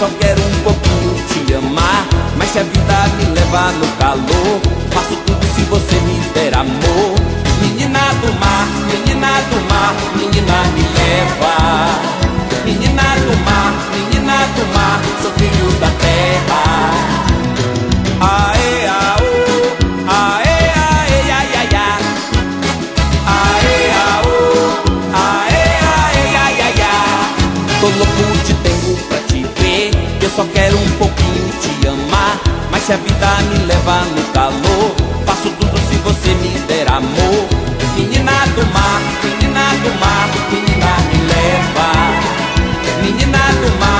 só 0.00 0.08
quero 0.18 0.40
um 0.40 0.62
pouquinho 0.62 1.14
te 1.28 1.52
amar, 1.52 2.06
mas 2.38 2.48
se 2.48 2.58
a 2.58 2.62
vida 2.62 3.08
me 3.18 3.34
levar 3.34 3.70
no 3.74 3.86
calor, 3.98 4.60
faço 4.92 5.14
tudo 5.26 5.46
se 5.54 5.60
você 5.64 5.96
me 6.00 6.18
der 6.32 6.54
amor. 6.56 7.20
Menina 7.60 8.00
do 8.22 8.32
mar, 8.40 8.66
menina 8.90 9.28
do 9.50 9.60
mar, 9.68 9.94
menina 10.16 10.64
me 10.72 10.82
leva. 10.96 11.54
Menina 12.64 13.02
do 13.26 13.36
mar, 13.44 13.74
menina 13.92 14.46
do 14.56 14.64
mar, 14.72 15.02
sou 15.20 15.32
filho 15.32 15.70
da 15.78 15.90
terra. 16.00 16.64
Aê, 18.22 18.86
aô, 18.86 19.32
aê, 20.08 20.60
aê, 20.80 21.30
ai, 21.30 21.52
ai, 21.58 21.68
ai. 21.74 22.02
Aê, 23.36 23.90
aô, 24.08 24.34
aê, 25.12 25.62
aê, 25.92 26.36
ai, 26.36 26.56
ai, 26.62 26.74
ai. 26.80 27.26
Tô 27.82 27.86
louco 27.86 28.22
de 28.22 28.38
tempo 28.38 28.39
Mas 32.80 32.86
se 32.86 32.92
a 32.94 32.96
vida 32.96 33.42
me 33.50 33.66
levar 33.66 34.06
no 34.06 34.22
calor, 34.32 34.94
faço 35.26 35.50
tudo 35.50 35.78
se 35.90 35.96
você 35.96 36.32
me 36.36 36.48
der 36.60 36.90
amor. 36.90 37.46
Menina 37.94 38.32
do 38.56 38.64
mar, 38.72 39.02
menina 39.22 39.68
do 39.82 40.00
mar, 40.00 40.28
menina 40.50 40.96
me 41.12 41.18
leva. 41.28 41.88
Menina 43.02 43.38
do 43.60 43.78
mar, 43.78 43.99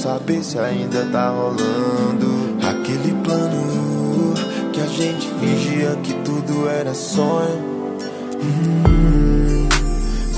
saber 0.00 0.42
se 0.42 0.58
ainda 0.58 1.04
tá 1.12 1.28
rolando. 1.28 2.56
Aquele 2.66 3.12
plano 3.22 4.32
que 4.72 4.80
a 4.80 4.86
gente 4.86 5.28
fingia 5.38 5.94
que 6.02 6.14
tudo 6.24 6.68
era 6.68 6.94
sonho. 6.94 7.98
Hum, 8.42 9.68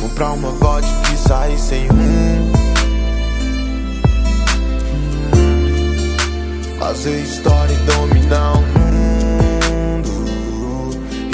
comprar 0.00 0.32
uma 0.32 0.50
vodka 0.50 1.12
e 1.12 1.16
sair 1.16 1.58
sem 1.58 1.86
rumo. 1.86 2.02
Hum, 5.36 6.78
fazer 6.80 7.22
história 7.22 7.72
e 7.72 7.76
dominar 7.86 8.54
o 8.54 8.62
mundo. 8.62 10.12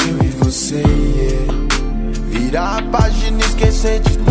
Eu 0.07 0.27
e 0.27 0.31
você, 0.45 0.83
yeah. 0.83 1.53
virar 2.27 2.79
a 2.79 2.83
página 2.83 3.39
e 3.39 3.41
esquecer 3.41 4.01
de 4.01 4.19
tudo. 4.19 4.28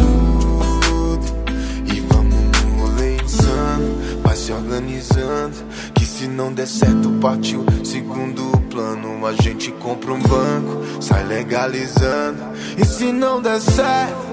Se 4.48 4.54
organizando. 4.54 5.58
Que 5.94 6.06
se 6.06 6.26
não 6.28 6.54
der 6.54 6.68
certo, 6.68 7.10
partiu 7.22 7.66
segundo 7.84 8.58
plano. 8.70 9.26
A 9.26 9.34
gente 9.34 9.72
compra 9.74 10.14
um 10.14 10.22
banco, 10.22 11.02
sai 11.02 11.26
legalizando. 11.26 12.40
E 12.78 12.86
se 12.86 13.12
não 13.12 13.42
der 13.42 13.60
certo, 13.60 14.26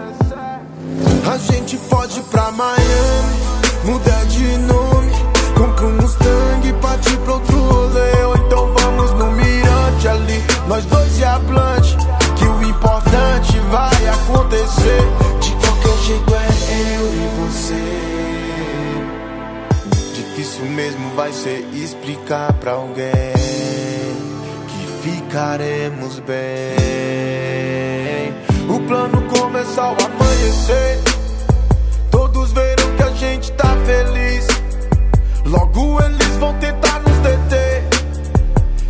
a 1.32 1.36
gente 1.38 1.76
foge 1.76 2.22
pra 2.30 2.52
Miami, 2.52 3.34
muda 3.84 4.24
de 4.26 4.56
nome, 4.58 5.12
compra 5.58 5.86
um 5.86 5.96
Mustang 5.96 6.68
e 6.68 6.72
partir 6.74 7.16
pra 7.18 7.34
outro 7.34 7.58
rolê. 7.58 8.24
Ou 8.24 8.36
então 8.36 8.72
vamos 8.72 9.10
no 9.14 9.32
mirante 9.32 10.08
ali, 10.08 10.44
nós 10.68 10.84
dois 10.84 11.18
e 11.18 11.24
a 11.24 11.38
Blanche, 11.40 11.96
que 12.36 12.44
o 12.44 12.62
importante 12.62 13.58
vai 13.70 14.08
acontecer. 14.08 15.00
De 15.40 15.50
qualquer 15.56 15.98
jeito 16.04 16.34
é 16.34 16.98
eu 16.98 17.14
e 17.14 17.50
você. 17.50 18.03
Difícil 20.54 20.70
mesmo 20.70 21.10
vai 21.16 21.32
ser 21.32 21.66
explicar 21.72 22.52
pra 22.54 22.72
alguém 22.72 23.12
que 24.68 24.86
ficaremos 25.02 26.20
bem. 26.20 26.36
O 28.68 28.78
plano 28.86 29.22
começa 29.22 29.82
ao 29.82 29.96
amanhecer. 30.00 31.00
Todos 32.08 32.52
verão 32.52 32.96
que 32.96 33.02
a 33.02 33.10
gente 33.14 33.50
tá 33.52 33.76
feliz. 33.84 34.46
Logo 35.44 36.00
eles 36.04 36.36
vão 36.38 36.54
tentar 36.60 37.00
nos 37.00 37.18
deter. 37.18 37.82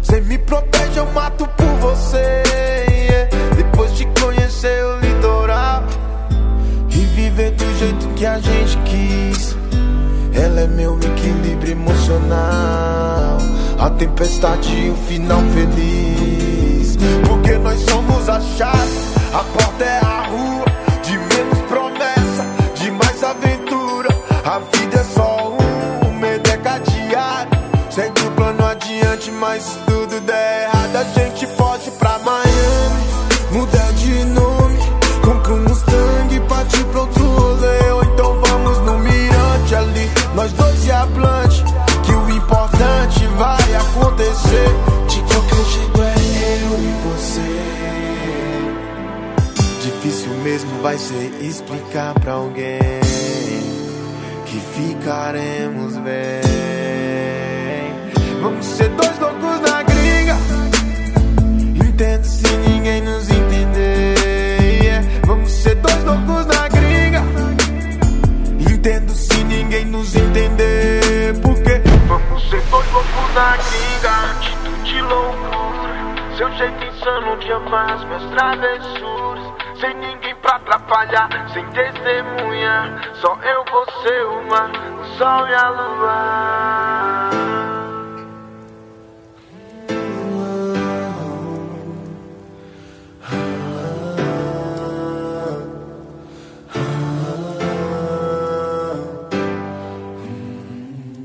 Cê 0.03 0.21
me 0.21 0.37
protege, 0.37 0.99
eu 0.99 1.07
mato 1.13 1.49
por 1.57 1.75
você. 1.81 2.43
Depois 3.57 3.97
de 3.97 4.05
conhecer 4.21 4.85
o 4.85 4.99
litoral 4.99 5.83
e 6.91 6.99
viver 7.07 7.53
do 7.53 7.79
jeito 7.79 8.07
que 8.09 8.27
a 8.27 8.39
gente 8.39 8.77
quis. 8.85 9.54
Ela 10.35 10.63
é 10.63 10.67
meu 10.67 10.99
equilíbrio 10.99 11.73
emocional. 11.73 13.39
A 13.79 13.91
tempestade 13.91 14.75
e 14.75 14.91
o 14.91 14.97
final 14.97 15.41
feliz. 15.53 16.97
Porque 17.27 17.57
nós 17.59 17.81
somos 17.81 18.29
a 18.29 18.41
chave, 18.41 18.99
a 19.33 19.39
porta 19.39 19.85
é 19.85 19.99
a 19.99 20.27
rua. 20.27 20.65
De 21.03 21.19
menos 21.19 21.59
promessa, 21.69 22.45
de 22.75 22.91
mais 22.91 23.23
aventura. 23.23 24.09
A 24.45 24.59
vida 24.77 25.01
é 25.01 25.05
só 25.05 25.57
um, 26.07 26.13
medo 26.19 26.51
é 26.51 26.57
cadeado. 26.59 27.57
Segue 27.91 28.27
o 28.27 28.31
plano 28.33 28.65
adiante, 28.67 29.31
mas 29.31 29.63
se 29.63 29.79
tudo 29.87 30.21
der 30.21 30.65
errado, 30.65 30.97
a 30.97 31.05
gente 31.05 31.34
vai 50.85 50.99
ser 50.99 51.33
explicar 51.41 52.13
pra 52.21 52.35
alguém 52.35 53.01
que 54.45 54.61
ficaremos 54.61 55.97
bem. 55.97 56.43
Vamos 58.43 58.67
ser 58.67 58.91
dois 58.91 59.19
loucos 59.19 59.61
na 59.63 59.83
gringa. 59.83 60.37
Entendo 61.75 62.25
se 62.25 62.57
ninguém 62.69 63.01
nos 63.01 63.31
entender. 63.31 65.01
Vamos 65.27 65.51
ser 65.51 65.75
dois 65.77 66.05
loucos 66.05 66.47
na 66.49 66.69
gringa. 66.69 67.23
Entendo 68.71 69.15
se 69.15 69.43
ninguém 69.43 69.87
nos 69.87 70.15
entender. 70.15 71.41
Porque 71.41 71.81
vamos 72.07 72.51
ser 72.51 72.61
dois 72.71 72.93
loucos 72.93 73.35
na 73.35 73.57
gringa. 73.57 74.33
Atitude 74.33 75.01
loucura. 75.01 76.37
Seu 76.37 76.53
jeito 76.53 76.85
insano 76.85 77.39
de 77.39 77.53
amar 77.53 77.91
as 77.91 78.05
minhas 78.05 78.31
travessuras 78.33 79.24
sem 79.85 79.95
ninguém 79.97 80.35
pra 80.37 80.57
atrapalhar, 80.57 81.29
sem 81.53 81.65
testemunha. 81.67 82.99
Só 83.21 83.37
eu 83.43 83.65
vou 83.71 83.85
ser 84.03 84.25
uma, 84.25 84.71
o 85.01 85.05
sol 85.19 85.47
e 85.47 85.55
a 85.55 85.69
lua. 85.69 87.31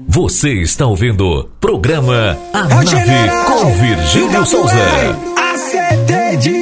Você 0.08 0.52
está 0.62 0.86
ouvindo 0.86 1.26
o 1.26 1.43
programa 1.62 2.38
A 2.54 2.63
Nave 2.63 3.30
com 3.48 3.74
Virgílio 3.74 4.45
Souza. 4.45 4.76
Acetei 5.54 6.36
de 6.38 6.59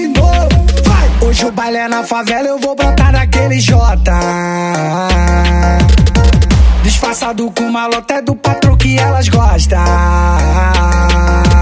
Hoje 1.37 1.45
o 1.45 1.51
baile 1.51 1.77
é 1.77 1.87
na 1.87 2.03
favela, 2.03 2.47
eu 2.47 2.57
vou 2.57 2.75
brotar 2.75 3.11
naquele 3.11 3.59
J. 3.59 3.77
Disfarçado 6.81 7.51
com 7.51 7.69
malota 7.69 8.15
é 8.15 8.21
do 8.23 8.35
patrão 8.35 8.75
que 8.75 8.97
elas 8.97 9.29
gostam. 9.29 9.77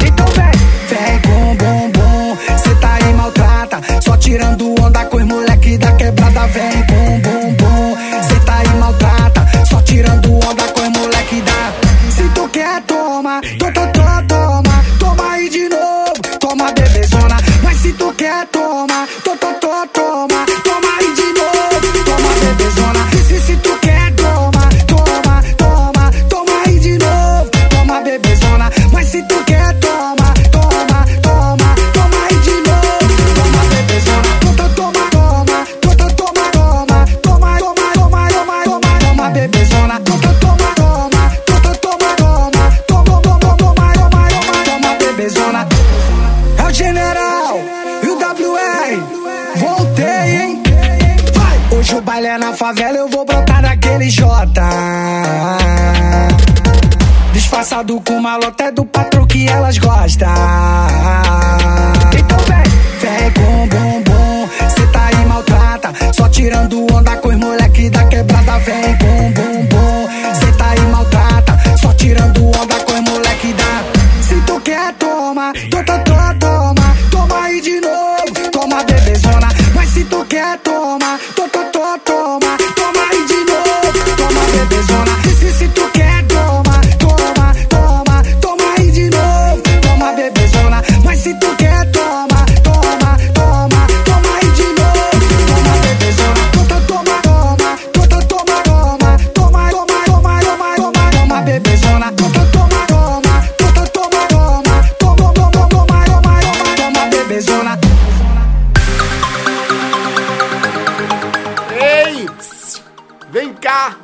Então 0.08 0.26
vem, 0.28 0.52
vem 0.88 1.20
com 1.24 1.56
bumbum. 1.58 2.38
Cê 2.64 2.76
tá 2.76 2.94
aí 2.94 3.14
maltrata, 3.16 3.82
só 4.02 4.16
tirando 4.16 4.82
onda 4.82 5.04
com 5.08 5.18
os 5.18 5.26
moleque 5.26 5.78
da 5.78 5.92
quebrada. 5.92 6.48
Vem 6.48 6.86
com 6.88 7.20
bumbum. 7.20 7.98
Cê 8.30 8.40
tá 8.46 8.56
aí 8.56 8.80
maltrata, 8.80 9.46
só 9.70 9.82
tirando 9.82 10.36
onda 10.36 10.64
com 10.72 10.82
os 10.84 10.90
moleque 10.98 11.42
da. 11.42 12.12
Se 12.16 12.30
tu 12.30 12.48
quer, 12.48 12.82
toma, 12.84 13.42
to, 13.42 13.66
to, 13.74 13.88
to, 13.92 14.28
toma, 14.30 14.86
toma 14.98 15.32
aí 15.34 15.50
de 15.50 15.68
novo, 15.68 16.14
toma 16.40 16.72
bebezona. 16.72 17.36
Mas 17.62 17.78
se 17.82 17.92
tu 17.92 18.14
quer, 18.14 18.46
toma, 18.48 18.95
Disfarçado 57.86 58.02
com 58.02 58.20
malota 58.20 58.64
é 58.64 58.72
do 58.72 58.84
patrão 58.84 59.28
que 59.28 59.48
elas 59.48 59.78
gostam. 59.78 60.28
Então 62.18 62.38
vem, 62.40 62.64
vem 63.00 63.32
com 63.32 63.68
bumbum. 63.68 64.50
Cê 64.76 64.88
tá 64.88 65.06
aí 65.06 65.26
maltrata, 65.26 65.94
só 66.12 66.28
tirando 66.28 66.82
onda 66.92 67.16
com 67.18 67.30
os 67.30 67.36
moleque 67.38 67.90
da 67.92 68.04
quebrada. 68.06 68.58
Vem 68.60 68.98
com 68.98 69.32
bumbum. 69.34 70.08
Cê 70.40 70.52
tá 70.58 70.70
aí 70.72 70.82
maltrata, 70.92 71.60
só 71.80 71.94
tirando 71.94 72.48
onda 72.48 72.76
com 72.86 72.94
os 72.94 73.02
moleque 73.02 73.54
da. 73.54 74.24
Se 74.24 74.36
tu 74.42 74.60
quer, 74.62 74.94
toma, 74.94 75.54
to, 75.54 75.78
to, 75.84 76.00
to, 76.04 76.40
toma, 76.40 76.96
toma 77.12 77.44
aí 77.44 77.62
de 77.62 77.80
novo, 77.82 78.52
toma 78.52 78.84
bebezona. 78.84 79.48
Mas 79.76 79.90
se 79.90 80.04
tu 80.06 80.26
quer, 80.26 80.58
toma, 80.60 81.05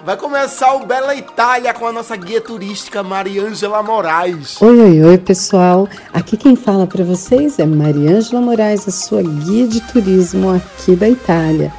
Vai 0.04 0.18
começar 0.18 0.74
o 0.76 0.86
Bela 0.86 1.14
Itália 1.14 1.74
com 1.74 1.86
a 1.86 1.92
nossa 1.92 2.16
guia 2.16 2.42
turística 2.42 3.04
Mariângela 3.04 3.84
Moraes. 3.84 4.60
Oi, 4.62 4.80
oi, 4.80 5.04
oi, 5.04 5.18
pessoal. 5.18 5.88
Aqui 6.12 6.36
quem 6.36 6.56
fala 6.56 6.88
para 6.88 7.04
vocês 7.04 7.60
é 7.60 7.66
Mariângela 7.66 8.42
Moraes, 8.42 8.88
a 8.88 8.92
sua 8.92 9.22
guia 9.22 9.68
de 9.68 9.80
turismo 9.82 10.50
aqui 10.50 10.96
da 10.96 11.08
Itália. 11.08 11.72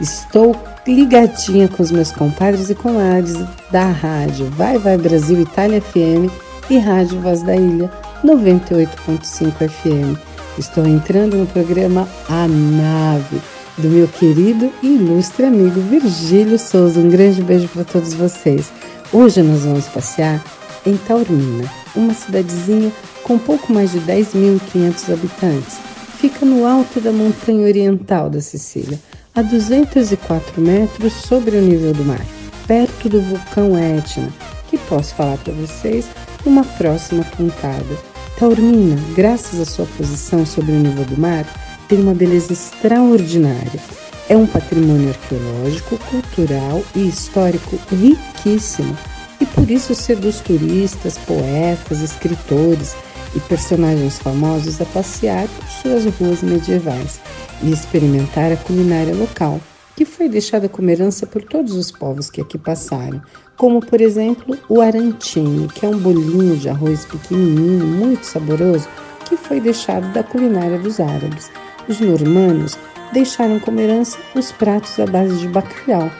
Estou 0.00 0.56
ligadinha 0.86 1.68
com 1.68 1.82
os 1.82 1.90
meus 1.90 2.10
compadres 2.10 2.70
e 2.70 2.74
comadres 2.74 3.36
da 3.70 3.84
rádio 3.84 4.46
Vai 4.50 4.78
Vai 4.78 4.96
Brasil 4.96 5.40
Itália 5.40 5.80
FM 5.80 6.32
e 6.70 6.78
Rádio 6.78 7.20
Voz 7.20 7.42
da 7.42 7.54
Ilha 7.54 7.90
98.5 8.24 9.68
FM. 9.68 10.18
Estou 10.58 10.84
entrando 10.86 11.36
no 11.36 11.46
programa 11.46 12.08
A 12.28 12.48
Nave 12.48 13.57
do 13.78 13.88
meu 13.88 14.08
querido 14.08 14.72
e 14.82 14.86
ilustre 14.86 15.46
amigo 15.46 15.80
Virgílio 15.80 16.58
Souza. 16.58 17.00
Um 17.00 17.08
grande 17.08 17.42
beijo 17.42 17.68
para 17.68 17.84
todos 17.84 18.12
vocês. 18.14 18.70
Hoje 19.12 19.42
nós 19.42 19.62
vamos 19.62 19.86
passear 19.86 20.44
em 20.84 20.96
Taormina, 20.96 21.70
uma 21.94 22.12
cidadezinha 22.12 22.92
com 23.22 23.38
pouco 23.38 23.72
mais 23.72 23.92
de 23.92 24.00
10.500 24.00 25.12
habitantes. 25.12 25.78
Fica 26.18 26.44
no 26.44 26.66
alto 26.66 27.00
da 27.00 27.12
montanha 27.12 27.66
oriental 27.66 28.28
da 28.28 28.40
Sicília, 28.40 28.98
a 29.34 29.42
204 29.42 30.60
metros 30.60 31.12
sobre 31.12 31.56
o 31.56 31.62
nível 31.62 31.92
do 31.92 32.04
mar, 32.04 32.24
perto 32.66 33.08
do 33.08 33.20
vulcão 33.20 33.78
Etna, 33.78 34.28
que 34.68 34.76
posso 34.78 35.14
falar 35.14 35.38
para 35.38 35.52
vocês 35.52 36.06
numa 36.44 36.64
próxima 36.64 37.22
pontada. 37.36 37.96
Taormina, 38.38 39.00
graças 39.14 39.60
à 39.60 39.64
sua 39.64 39.86
posição 39.96 40.44
sobre 40.44 40.72
o 40.72 40.78
nível 40.78 41.04
do 41.04 41.20
mar, 41.20 41.46
tem 41.88 42.00
uma 42.00 42.14
beleza 42.14 42.52
extraordinária. 42.52 43.80
É 44.28 44.36
um 44.36 44.46
patrimônio 44.46 45.08
arqueológico, 45.08 45.98
cultural 46.10 46.82
e 46.94 47.08
histórico 47.08 47.78
riquíssimo 47.90 48.96
e 49.40 49.46
por 49.46 49.70
isso 49.70 49.94
seduz 49.94 50.40
turistas, 50.40 51.16
poetas, 51.18 52.00
escritores 52.00 52.94
e 53.34 53.40
personagens 53.40 54.18
famosos 54.18 54.80
a 54.80 54.84
passear 54.86 55.46
por 55.48 55.68
suas 55.68 56.04
ruas 56.16 56.42
medievais 56.42 57.20
e 57.62 57.70
experimentar 57.70 58.52
a 58.52 58.56
culinária 58.56 59.14
local, 59.14 59.60
que 59.96 60.04
foi 60.04 60.28
deixada 60.28 60.68
como 60.68 60.90
herança 60.90 61.26
por 61.26 61.42
todos 61.42 61.72
os 61.74 61.90
povos 61.90 62.30
que 62.30 62.40
aqui 62.40 62.58
passaram, 62.58 63.22
como 63.56 63.80
por 63.80 64.00
exemplo 64.00 64.56
o 64.68 64.80
arantini, 64.80 65.68
que 65.68 65.86
é 65.86 65.88
um 65.88 65.98
bolinho 65.98 66.56
de 66.56 66.68
arroz 66.68 67.04
pequenininho, 67.04 67.86
muito 67.86 68.24
saboroso, 68.24 68.88
que 69.24 69.36
foi 69.36 69.60
deixado 69.60 70.12
da 70.12 70.22
culinária 70.22 70.78
dos 70.78 71.00
árabes. 71.00 71.50
Os 71.88 72.00
normanos 72.00 72.78
deixaram 73.12 73.58
como 73.58 73.80
herança 73.80 74.18
os 74.34 74.52
pratos 74.52 75.00
à 75.00 75.06
base 75.06 75.38
de 75.38 75.48
bacalhau, 75.48 76.10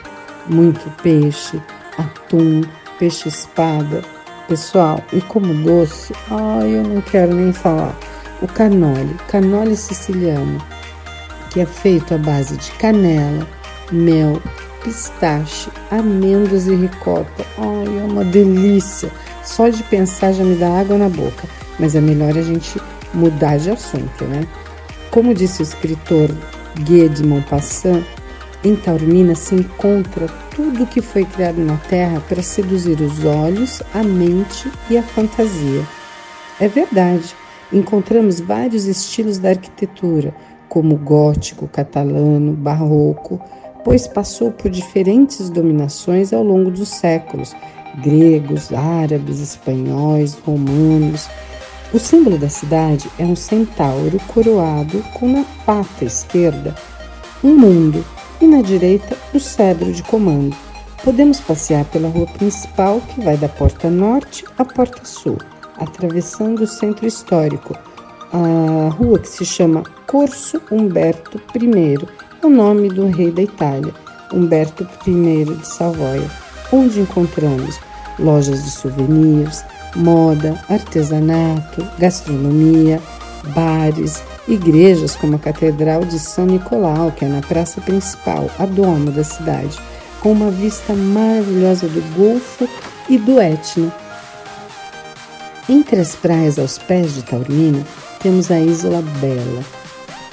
muito 0.47 0.89
peixe, 1.03 1.61
atum, 1.97 2.61
peixe-espada. 2.97 4.01
Pessoal, 4.47 4.99
e 5.13 5.21
como 5.21 5.53
doce, 5.63 6.11
ai, 6.31 6.75
eu 6.75 6.83
não 6.83 7.01
quero 7.01 7.35
nem 7.35 7.53
falar. 7.53 7.95
O 8.41 8.47
canole, 8.47 9.15
canole 9.27 9.75
siciliano, 9.75 10.59
que 11.51 11.59
é 11.59 11.65
feito 11.67 12.15
à 12.15 12.17
base 12.17 12.57
de 12.57 12.71
canela, 12.71 13.47
mel, 13.91 14.41
pistache, 14.83 15.69
amêndoas 15.91 16.65
e 16.65 16.73
ricota. 16.73 17.45
Ai, 17.59 17.99
é 17.99 18.03
uma 18.03 18.25
delícia. 18.25 19.11
Só 19.43 19.69
de 19.69 19.83
pensar 19.83 20.31
já 20.31 20.43
me 20.43 20.55
dá 20.55 20.79
água 20.79 20.97
na 20.97 21.09
boca. 21.09 21.47
Mas 21.77 21.95
é 21.95 22.01
melhor 22.01 22.35
a 22.35 22.41
gente 22.41 22.81
mudar 23.13 23.57
de 23.57 23.69
assunto, 23.69 24.25
né? 24.25 24.47
Como 25.11 25.33
disse 25.33 25.61
o 25.61 25.63
escritor 25.63 26.29
Guy 26.81 27.09
de 27.09 27.25
Maupassant, 27.25 28.03
em 28.63 28.75
Taormina 28.75 29.33
se 29.35 29.55
encontra 29.55 30.27
tudo 30.55 30.85
que 30.85 31.01
foi 31.01 31.25
criado 31.25 31.59
na 31.61 31.77
Terra 31.77 32.21
para 32.27 32.43
seduzir 32.43 32.99
os 33.01 33.23
olhos, 33.25 33.81
a 33.93 34.03
mente 34.03 34.71
e 34.89 34.97
a 34.97 35.03
fantasia. 35.03 35.83
É 36.59 36.67
verdade, 36.67 37.35
encontramos 37.71 38.39
vários 38.39 38.85
estilos 38.85 39.39
da 39.39 39.49
arquitetura, 39.49 40.35
como 40.67 40.95
gótico, 40.95 41.67
catalano, 41.67 42.53
barroco, 42.53 43.41
pois 43.83 44.07
passou 44.07 44.51
por 44.51 44.69
diferentes 44.69 45.49
dominações 45.49 46.33
ao 46.33 46.43
longo 46.43 46.69
dos 46.69 46.89
séculos 46.89 47.55
gregos, 48.03 48.71
árabes, 48.71 49.39
espanhóis, 49.39 50.35
romanos. 50.45 51.27
O 51.91 51.97
símbolo 51.97 52.37
da 52.37 52.49
cidade 52.49 53.09
é 53.17 53.23
um 53.23 53.35
centauro 53.35 54.19
coroado 54.27 55.03
com 55.15 55.27
na 55.27 55.43
pata 55.65 56.05
esquerda 56.05 56.75
um 57.43 57.55
mundo 57.55 58.05
e 58.41 58.45
na 58.45 58.61
direita 58.61 59.17
o 59.33 59.39
cedro 59.39 59.91
de 59.91 60.03
comando. 60.03 60.55
Podemos 61.03 61.39
passear 61.39 61.85
pela 61.85 62.09
rua 62.09 62.27
principal 62.27 63.01
que 63.01 63.21
vai 63.21 63.37
da 63.37 63.47
porta 63.47 63.89
norte 63.89 64.43
à 64.57 64.65
porta 64.65 65.03
sul, 65.05 65.37
atravessando 65.77 66.63
o 66.63 66.67
centro 66.67 67.07
histórico. 67.07 67.75
A 68.31 68.89
rua 68.89 69.17
que 69.17 69.29
se 69.29 69.45
chama 69.45 69.83
Corso 70.05 70.61
Umberto 70.71 71.41
I, 71.55 71.95
é 72.41 72.45
o 72.45 72.49
nome 72.49 72.89
do 72.89 73.07
rei 73.07 73.31
da 73.31 73.41
Itália, 73.41 73.93
Umberto 74.33 74.87
I 75.07 75.45
de 75.45 75.67
Savoia, 75.67 76.29
onde 76.71 76.99
encontramos 76.99 77.79
lojas 78.19 78.63
de 78.63 78.71
souvenirs, 78.71 79.63
moda, 79.95 80.59
artesanato, 80.69 81.85
gastronomia, 81.97 83.01
bares, 83.53 84.21
igrejas 84.47 85.15
como 85.15 85.35
a 85.35 85.39
Catedral 85.39 86.03
de 86.05 86.19
São 86.19 86.45
Nicolau, 86.45 87.11
que 87.11 87.25
é 87.25 87.27
na 87.27 87.41
praça 87.41 87.81
principal, 87.81 88.49
a 88.57 88.65
domo 88.65 89.11
da 89.11 89.23
cidade, 89.23 89.77
com 90.21 90.31
uma 90.31 90.51
vista 90.51 90.93
maravilhosa 90.93 91.87
do 91.87 92.01
Golfo 92.15 92.67
e 93.07 93.17
do 93.17 93.39
Etna. 93.39 93.93
Entre 95.67 96.01
as 96.01 96.15
praias 96.15 96.57
aos 96.57 96.77
pés 96.79 97.13
de 97.13 97.23
Taormina, 97.23 97.85
temos 98.21 98.49
a 98.51 98.59
Isla 98.59 99.01
Bela, 99.21 99.63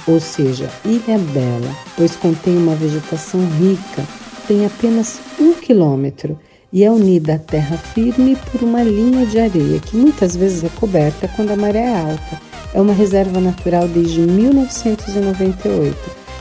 ou 0.07 0.21
seja, 0.21 0.71
Ilha 0.85 1.19
Bela, 1.19 1.77
pois 1.97 2.17
contém 2.17 2.57
uma 2.57 2.75
vegetação 2.75 3.41
rica, 3.59 4.03
tem 4.49 4.65
apenas 4.65 5.19
um 5.39 5.53
quilômetro 5.55 6.39
e 6.77 6.85
é 6.85 6.91
unida 6.91 7.37
à 7.37 7.39
terra 7.39 7.79
firme 7.79 8.37
por 8.53 8.63
uma 8.63 8.83
linha 8.83 9.25
de 9.25 9.39
areia 9.39 9.81
que 9.81 9.97
muitas 9.97 10.37
vezes 10.37 10.63
é 10.63 10.69
coberta 10.69 11.27
quando 11.35 11.53
a 11.53 11.57
maré 11.57 11.85
é 11.85 11.99
alta. 11.99 12.39
É 12.75 12.79
uma 12.79 12.93
reserva 12.93 13.41
natural 13.41 13.89
desde 13.89 14.21
1998. 14.21 15.97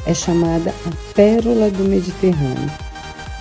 É 0.06 0.14
chamada 0.14 0.76
a 0.86 1.14
Pérola 1.14 1.70
do 1.70 1.86
Mediterrâneo. 1.86 2.70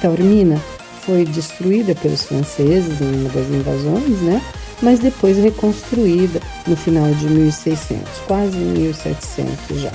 Taormina 0.00 0.56
foi 1.00 1.24
destruída 1.24 1.96
pelos 1.96 2.22
franceses 2.26 3.00
em 3.00 3.22
uma 3.22 3.28
das 3.30 3.48
invasões, 3.48 4.20
né? 4.20 4.40
mas 4.80 5.00
depois 5.00 5.36
reconstruída 5.36 6.40
no 6.64 6.76
final 6.76 7.10
de 7.10 7.26
1600, 7.26 8.04
quase 8.28 8.56
1700 8.56 9.80
já. 9.80 9.92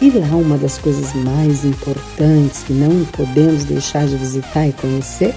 E 0.00 0.08
lá 0.10 0.28
uma 0.28 0.56
das 0.56 0.78
coisas 0.78 1.12
mais 1.12 1.62
importantes 1.62 2.62
que 2.62 2.72
não 2.72 3.04
podemos 3.12 3.64
deixar 3.64 4.06
de 4.06 4.16
visitar 4.16 4.66
e 4.66 4.72
conhecer 4.72 5.34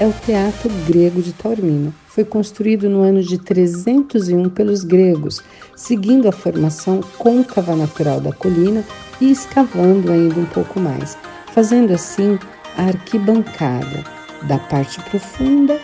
é 0.00 0.06
o 0.06 0.12
Teatro 0.24 0.70
Grego 0.86 1.20
de 1.20 1.30
Taormina. 1.34 1.92
Foi 2.08 2.24
construído 2.24 2.88
no 2.88 3.02
ano 3.02 3.22
de 3.22 3.36
301 3.36 4.48
pelos 4.48 4.82
gregos, 4.82 5.42
seguindo 5.76 6.26
a 6.26 6.32
formação 6.32 7.02
côncava 7.18 7.76
natural 7.76 8.18
da 8.18 8.32
colina 8.32 8.82
e 9.20 9.30
escavando 9.30 10.10
ainda 10.10 10.40
um 10.40 10.46
pouco 10.46 10.80
mais, 10.80 11.18
fazendo 11.52 11.92
assim 11.92 12.38
a 12.78 12.84
arquibancada 12.84 14.02
da 14.48 14.58
parte 14.58 14.98
profunda 15.02 15.78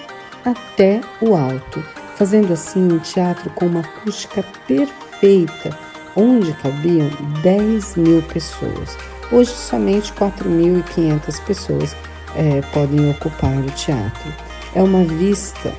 até 0.46 1.02
o 1.20 1.36
alto, 1.36 1.84
fazendo 2.16 2.54
assim 2.54 2.90
um 2.90 2.98
teatro 2.98 3.50
com 3.50 3.66
uma 3.66 3.80
acústica 3.80 4.42
perfeita, 4.66 5.78
onde 6.16 6.54
cabiam 6.54 7.10
10 7.42 7.96
mil 7.96 8.22
pessoas. 8.22 8.96
Hoje, 9.30 9.50
somente 9.50 10.10
4.500 10.14 11.44
pessoas 11.44 11.94
é, 12.34 12.60
podem 12.72 13.10
ocupar 13.10 13.56
o 13.58 13.70
teatro. 13.72 14.32
É 14.74 14.82
uma 14.82 15.04
vista 15.04 15.72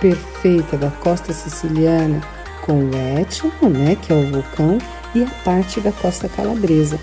perfeita 0.00 0.76
da 0.76 0.90
costa 0.90 1.32
siciliana 1.32 2.20
com 2.62 2.84
o 2.84 2.90
Etna, 3.18 3.68
né, 3.68 3.96
que 3.96 4.12
é 4.12 4.16
o 4.16 4.30
vulcão, 4.30 4.78
e 5.14 5.22
a 5.22 5.26
parte 5.44 5.80
da 5.80 5.90
costa 5.90 6.28
calabresa. 6.28 6.98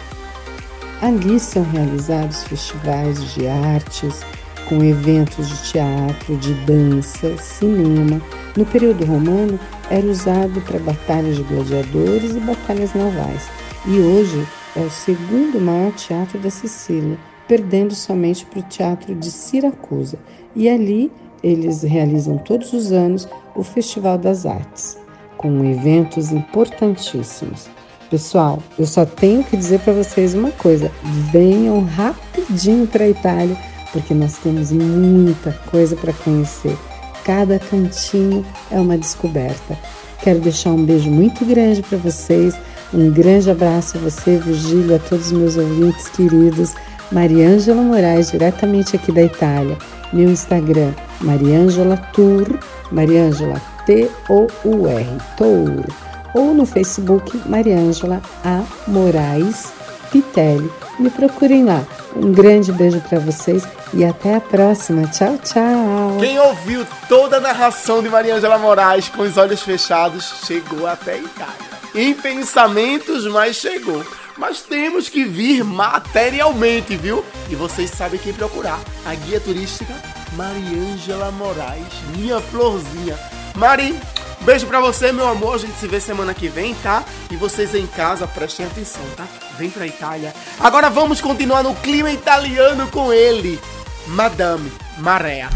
Ali 1.01 1.39
são 1.39 1.63
realizados 1.63 2.43
festivais 2.43 3.33
de 3.33 3.47
artes, 3.47 4.23
com 4.69 4.83
eventos 4.83 5.49
de 5.49 5.71
teatro, 5.71 6.37
de 6.37 6.53
dança, 6.65 7.37
cinema. 7.37 8.21
No 8.55 8.65
período 8.65 9.05
romano, 9.05 9.59
era 9.89 10.05
usado 10.05 10.61
para 10.61 10.79
batalhas 10.79 11.35
de 11.35 11.43
gladiadores 11.43 12.35
e 12.35 12.39
batalhas 12.39 12.93
navais. 12.93 13.43
E 13.85 13.99
hoje 13.99 14.47
é 14.75 14.79
o 14.79 14.89
segundo 14.89 15.59
maior 15.59 15.91
teatro 15.93 16.39
da 16.39 16.49
Sicília, 16.49 17.17
perdendo 17.47 17.93
somente 17.93 18.45
para 18.45 18.59
o 18.59 18.63
Teatro 18.63 19.15
de 19.15 19.31
Siracusa. 19.31 20.17
E 20.55 20.69
ali 20.69 21.11
eles 21.43 21.83
realizam 21.83 22.37
todos 22.37 22.73
os 22.73 22.91
anos 22.91 23.27
o 23.55 23.63
Festival 23.63 24.17
das 24.17 24.45
Artes, 24.45 24.97
com 25.37 25.63
eventos 25.63 26.31
importantíssimos. 26.31 27.67
Pessoal, 28.09 28.61
eu 28.77 28.85
só 28.85 29.05
tenho 29.05 29.43
que 29.43 29.57
dizer 29.57 29.79
para 29.79 29.93
vocês 29.93 30.33
uma 30.33 30.51
coisa: 30.51 30.91
venham 31.31 31.83
rapidinho 31.83 32.87
para 32.87 33.03
a 33.03 33.09
Itália, 33.09 33.57
porque 33.91 34.13
nós 34.13 34.37
temos 34.37 34.71
muita 34.71 35.51
coisa 35.69 35.95
para 35.95 36.13
conhecer. 36.13 36.77
Cada 37.23 37.57
cantinho 37.57 38.45
é 38.69 38.79
uma 38.79 38.97
descoberta. 38.97 39.77
Quero 40.21 40.39
deixar 40.39 40.71
um 40.71 40.85
beijo 40.85 41.09
muito 41.09 41.43
grande 41.45 41.81
para 41.81 41.97
vocês, 41.97 42.55
um 42.93 43.11
grande 43.11 43.49
abraço 43.49 43.97
a 43.97 44.01
você, 44.01 44.37
Virgílio, 44.37 44.95
a 44.95 44.99
todos 44.99 45.27
os 45.27 45.31
meus 45.31 45.57
ouvintes 45.57 46.07
queridos. 46.09 46.73
Mariângela 47.11 47.81
Moraes, 47.81 48.31
diretamente 48.31 48.95
aqui 48.95 49.11
da 49.11 49.23
Itália. 49.23 49.77
Meu 50.11 50.29
Instagram, 50.29 50.93
Mariângela 51.21 51.97
Tour, 52.13 52.59
Mariângela 52.91 53.61
T-O-U-R, 53.85 55.07
Tour. 55.37 55.85
Ou 56.33 56.53
no 56.53 56.65
Facebook, 56.65 57.41
Mariângela 57.47 58.21
A. 58.43 58.63
Moraes 58.87 59.73
Pitelli. 60.11 60.71
Me 60.99 61.09
procurem 61.09 61.65
lá. 61.65 61.83
Um 62.15 62.31
grande 62.31 62.71
beijo 62.71 63.01
para 63.01 63.19
vocês 63.19 63.67
e 63.93 64.05
até 64.05 64.35
a 64.35 64.41
próxima. 64.41 65.07
Tchau, 65.07 65.37
tchau. 65.43 66.17
Quem 66.19 66.39
ouviu 66.39 66.85
toda 67.09 67.37
a 67.37 67.41
narração 67.41 68.01
de 68.01 68.09
Mariângela 68.09 68.57
Moraes 68.57 69.09
com 69.09 69.23
os 69.23 69.37
olhos 69.37 69.61
fechados 69.61 70.41
chegou 70.45 70.87
até 70.87 71.17
Itália. 71.17 71.75
Em 71.93 72.13
pensamentos, 72.13 73.25
mas 73.27 73.57
chegou. 73.57 74.03
Mas 74.37 74.61
temos 74.61 75.07
que 75.07 75.23
vir 75.23 75.63
materialmente, 75.63 76.97
viu? 76.97 77.23
E 77.49 77.55
vocês 77.55 77.89
sabem 77.91 78.19
quem 78.19 78.33
procurar. 78.33 78.79
A 79.05 79.15
guia 79.15 79.39
turística 79.39 79.93
Mariângela 80.35 81.31
Moraes, 81.31 81.85
minha 82.15 82.39
florzinha. 82.41 83.17
Mari, 83.55 83.97
beijo 84.41 84.67
pra 84.67 84.81
você, 84.81 85.11
meu 85.11 85.27
amor. 85.27 85.55
A 85.55 85.59
gente 85.59 85.77
se 85.77 85.87
vê 85.87 85.99
semana 85.99 86.33
que 86.33 86.49
vem, 86.49 86.75
tá? 86.75 87.03
E 87.31 87.35
vocês 87.37 87.73
em 87.73 87.87
casa, 87.87 88.27
prestem 88.27 88.65
atenção, 88.65 89.03
tá? 89.15 89.25
Vem 89.57 89.69
pra 89.69 89.87
Itália. 89.87 90.33
Agora 90.59 90.89
vamos 90.89 91.21
continuar 91.21 91.63
no 91.63 91.73
clima 91.75 92.11
italiano 92.11 92.87
com 92.89 93.13
ele, 93.13 93.59
Madame 94.07 94.71
Marea. 94.97 95.49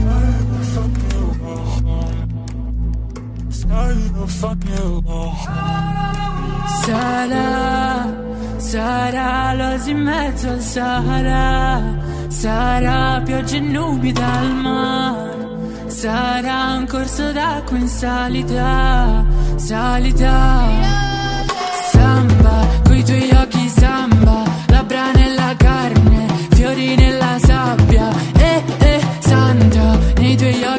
Sarà 8.60 9.54
l'osi 9.54 9.92
in 9.92 10.02
mezzo 10.02 10.50
al 10.50 10.62
Sahara, 10.62 11.82
sarà 12.28 13.22
pioggia 13.24 13.56
e 13.56 13.60
nubi 13.62 14.12
dal 14.12 14.54
mare, 14.54 15.88
sarà 15.88 16.76
un 16.78 16.86
corso 16.86 17.32
d'acqua 17.32 17.78
in 17.78 17.88
salita, 17.88 19.26
salita. 19.56 20.98
Samba, 21.92 22.68
coi 22.84 23.04
tuoi 23.04 23.30
occhi 23.32 23.68
samba, 23.70 24.44
labbra 24.68 25.12
nella 25.12 25.54
carne, 25.58 26.28
fiori 26.52 26.96
nella 26.96 27.38
sabbia, 27.40 28.10
eh 28.38 28.64
eh, 28.80 29.02
santa, 29.20 29.98
nei 30.18 30.36
tuoi 30.36 30.64
occhi 30.64 30.79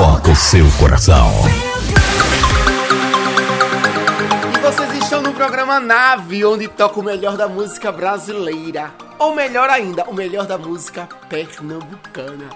toca 0.00 0.30
o 0.30 0.34
seu 0.34 0.64
coração. 0.78 1.30
E 4.54 4.58
vocês 4.58 4.94
estão 4.94 5.20
no 5.20 5.34
programa 5.34 5.78
Nave, 5.78 6.42
onde 6.42 6.68
toca 6.68 6.98
o 6.98 7.02
melhor 7.02 7.36
da 7.36 7.46
música 7.46 7.92
brasileira. 7.92 8.94
Ou 9.18 9.34
melhor 9.34 9.68
ainda, 9.68 10.04
o 10.04 10.14
melhor 10.14 10.46
da 10.46 10.56
música 10.56 11.06
pernambucana. 11.28 12.48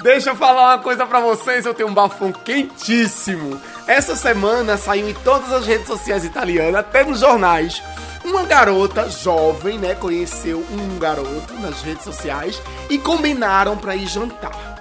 Deixa 0.00 0.30
eu 0.30 0.36
falar 0.36 0.76
uma 0.76 0.78
coisa 0.78 1.04
pra 1.04 1.18
vocês, 1.18 1.66
eu 1.66 1.74
tenho 1.74 1.88
um 1.88 1.94
bafão 1.94 2.30
quentíssimo. 2.30 3.60
Essa 3.88 4.14
semana 4.14 4.76
saiu 4.76 5.08
em 5.08 5.14
todas 5.14 5.52
as 5.52 5.66
redes 5.66 5.88
sociais 5.88 6.24
italianas, 6.24 6.76
até 6.76 7.02
nos 7.02 7.18
jornais. 7.18 7.82
Uma 8.24 8.44
garota 8.44 9.10
jovem, 9.10 9.76
né, 9.76 9.96
conheceu 9.96 10.64
um 10.70 11.00
garoto 11.00 11.52
nas 11.60 11.82
redes 11.82 12.04
sociais 12.04 12.62
e 12.88 12.96
combinaram 12.96 13.76
pra 13.76 13.96
ir 13.96 14.06
jantar. 14.06 14.71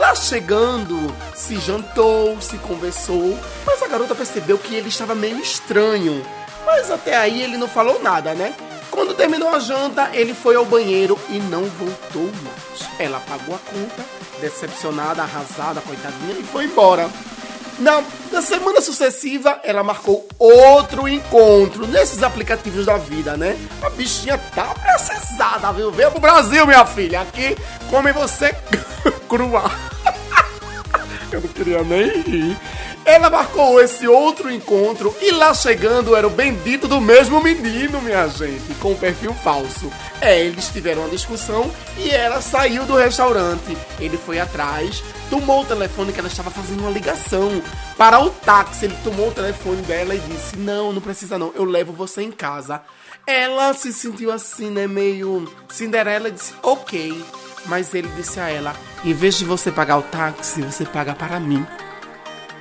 Lá 0.00 0.14
chegando, 0.14 1.14
se 1.34 1.60
jantou, 1.60 2.40
se 2.40 2.56
conversou, 2.56 3.38
mas 3.66 3.82
a 3.82 3.86
garota 3.86 4.14
percebeu 4.14 4.56
que 4.56 4.74
ele 4.74 4.88
estava 4.88 5.14
meio 5.14 5.38
estranho. 5.38 6.24
Mas 6.64 6.90
até 6.90 7.14
aí 7.14 7.42
ele 7.42 7.58
não 7.58 7.68
falou 7.68 8.02
nada, 8.02 8.32
né? 8.32 8.54
Quando 8.90 9.12
terminou 9.12 9.50
a 9.50 9.58
janta, 9.58 10.08
ele 10.14 10.32
foi 10.32 10.56
ao 10.56 10.64
banheiro 10.64 11.18
e 11.28 11.38
não 11.38 11.64
voltou 11.64 12.30
mais. 12.42 12.90
Ela 12.98 13.20
pagou 13.28 13.54
a 13.54 13.58
conta, 13.58 14.02
decepcionada, 14.40 15.20
arrasada, 15.20 15.82
coitadinha, 15.82 16.32
e 16.32 16.44
foi 16.44 16.64
embora. 16.64 17.10
Na, 17.80 18.04
na 18.30 18.42
semana 18.42 18.82
sucessiva, 18.82 19.58
ela 19.64 19.82
marcou 19.82 20.28
outro 20.38 21.08
encontro 21.08 21.86
nesses 21.86 22.22
aplicativos 22.22 22.84
da 22.84 22.98
vida, 22.98 23.38
né? 23.38 23.56
A 23.82 23.88
bichinha 23.88 24.36
tá 24.54 24.74
precisada, 24.74 25.72
viu? 25.72 25.90
Venha 25.90 26.10
pro 26.10 26.20
Brasil, 26.20 26.66
minha 26.66 26.84
filha. 26.84 27.22
Aqui 27.22 27.56
come 27.88 28.12
você 28.12 28.54
crua. 29.28 29.70
Eu 31.32 31.40
não 31.40 31.48
queria 31.48 31.82
nem 31.82 32.20
rir. 32.20 32.56
Ela 33.04 33.30
marcou 33.30 33.80
esse 33.80 34.06
outro 34.06 34.50
encontro 34.50 35.14
e 35.20 35.30
lá 35.30 35.54
chegando 35.54 36.14
era 36.14 36.26
o 36.26 36.30
bendito 36.30 36.86
do 36.86 37.00
mesmo 37.00 37.42
menino, 37.42 38.00
minha 38.02 38.28
gente, 38.28 38.74
com 38.74 38.94
perfil 38.94 39.34
falso. 39.34 39.90
É, 40.20 40.38
eles 40.38 40.68
tiveram 40.68 41.02
uma 41.02 41.10
discussão 41.10 41.70
e 41.96 42.10
ela 42.10 42.40
saiu 42.40 42.84
do 42.84 42.94
restaurante. 42.96 43.76
Ele 43.98 44.18
foi 44.18 44.38
atrás, 44.38 45.02
tomou 45.30 45.62
o 45.62 45.64
telefone 45.64 46.12
que 46.12 46.20
ela 46.20 46.28
estava 46.28 46.50
fazendo 46.50 46.80
uma 46.80 46.90
ligação 46.90 47.62
para 47.96 48.20
o 48.20 48.30
táxi. 48.30 48.84
Ele 48.84 48.96
tomou 49.02 49.28
o 49.28 49.34
telefone 49.34 49.80
dela 49.82 50.14
e 50.14 50.18
disse: 50.18 50.56
Não, 50.56 50.92
não 50.92 51.00
precisa 51.00 51.38
não, 51.38 51.52
eu 51.54 51.64
levo 51.64 51.92
você 51.92 52.22
em 52.22 52.30
casa. 52.30 52.82
Ela 53.26 53.72
se 53.74 53.92
sentiu 53.92 54.30
assim, 54.30 54.70
né, 54.70 54.86
meio 54.86 55.50
Cinderela 55.68 56.30
disse: 56.30 56.52
Ok. 56.62 57.24
Mas 57.66 57.94
ele 57.94 58.08
disse 58.16 58.38
a 58.40 58.48
ela: 58.48 58.74
Em 59.04 59.12
vez 59.12 59.36
de 59.36 59.44
você 59.44 59.70
pagar 59.70 59.98
o 59.98 60.02
táxi, 60.02 60.62
você 60.62 60.84
paga 60.84 61.14
para 61.14 61.40
mim. 61.40 61.66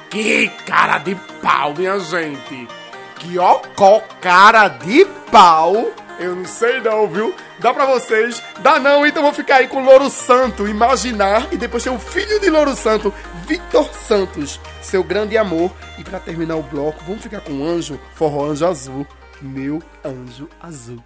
Que 0.09 0.49
cara 0.65 0.97
de 0.97 1.15
pau, 1.41 1.73
minha 1.75 1.99
gente! 1.99 2.67
Que 3.15 3.37
ó, 3.37 3.59
có 3.75 4.01
cara 4.19 4.67
de 4.67 5.05
pau! 5.31 5.91
Eu 6.19 6.35
não 6.35 6.45
sei 6.45 6.81
não, 6.81 7.07
viu? 7.07 7.33
Dá 7.59 7.73
pra 7.73 7.85
vocês? 7.85 8.43
Dá 8.59 8.79
não, 8.79 9.05
então 9.05 9.21
vou 9.21 9.31
ficar 9.31 9.57
aí 9.57 9.67
com 9.67 9.83
Louro 9.83 10.09
Santo, 10.09 10.67
imaginar, 10.67 11.47
e 11.53 11.57
depois 11.57 11.83
ter 11.83 11.91
o 11.91 11.99
filho 11.99 12.39
de 12.39 12.49
Louro 12.49 12.75
Santo, 12.75 13.13
Victor 13.45 13.87
Santos, 13.93 14.59
seu 14.81 15.03
grande 15.03 15.37
amor. 15.37 15.71
E 15.97 16.03
pra 16.03 16.19
terminar 16.19 16.55
o 16.55 16.63
bloco, 16.63 17.03
vamos 17.05 17.21
ficar 17.21 17.41
com 17.41 17.53
o 17.53 17.67
anjo, 17.67 17.99
forró 18.15 18.47
anjo 18.47 18.65
azul, 18.65 19.07
meu 19.41 19.81
anjo 20.03 20.49
azul. 20.59 21.03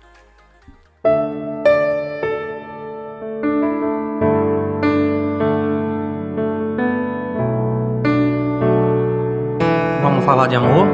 Falar 10.33 10.47
de 10.47 10.55
amor? 10.55 10.87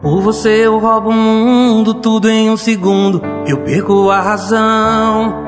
Por 0.00 0.20
você 0.20 0.66
eu 0.66 0.78
roubo 0.78 1.08
o 1.08 1.12
mundo, 1.12 1.94
tudo 1.94 2.30
em 2.30 2.48
um 2.48 2.56
segundo. 2.56 3.20
Eu 3.44 3.58
perco 3.64 4.08
a 4.10 4.20
razão. 4.20 5.42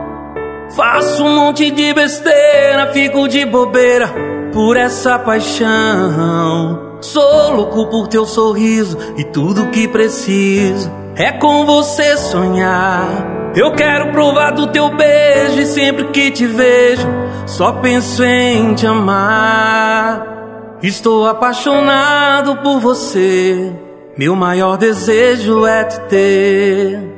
Faço 0.74 1.24
um 1.24 1.36
monte 1.36 1.70
de 1.70 1.94
besteira, 1.94 2.90
fico 2.92 3.28
de 3.28 3.44
bobeira 3.46 4.12
por 4.52 4.76
essa 4.76 5.16
paixão. 5.16 6.96
Sou 7.00 7.54
louco 7.54 7.86
por 7.86 8.08
teu 8.08 8.26
sorriso 8.26 8.98
e 9.16 9.22
tudo 9.22 9.70
que 9.70 9.86
preciso 9.86 10.90
é 11.14 11.30
com 11.30 11.64
você 11.64 12.16
sonhar. 12.16 13.52
Eu 13.54 13.72
quero 13.74 14.10
provar 14.10 14.50
do 14.50 14.66
teu 14.66 14.90
beijo 14.90 15.60
e 15.60 15.66
sempre 15.66 16.06
que 16.08 16.32
te 16.32 16.46
vejo, 16.46 17.06
só 17.46 17.72
penso 17.74 18.24
em 18.24 18.74
te 18.74 18.86
amar. 18.86 20.35
Estou 20.82 21.26
apaixonado 21.26 22.56
por 22.56 22.80
você. 22.80 23.72
Meu 24.16 24.36
maior 24.36 24.76
desejo 24.76 25.64
é 25.66 25.84
te 25.84 26.00
ter. 26.02 27.16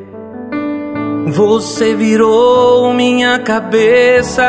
Você 1.26 1.94
virou 1.94 2.94
minha 2.94 3.40
cabeça. 3.40 4.44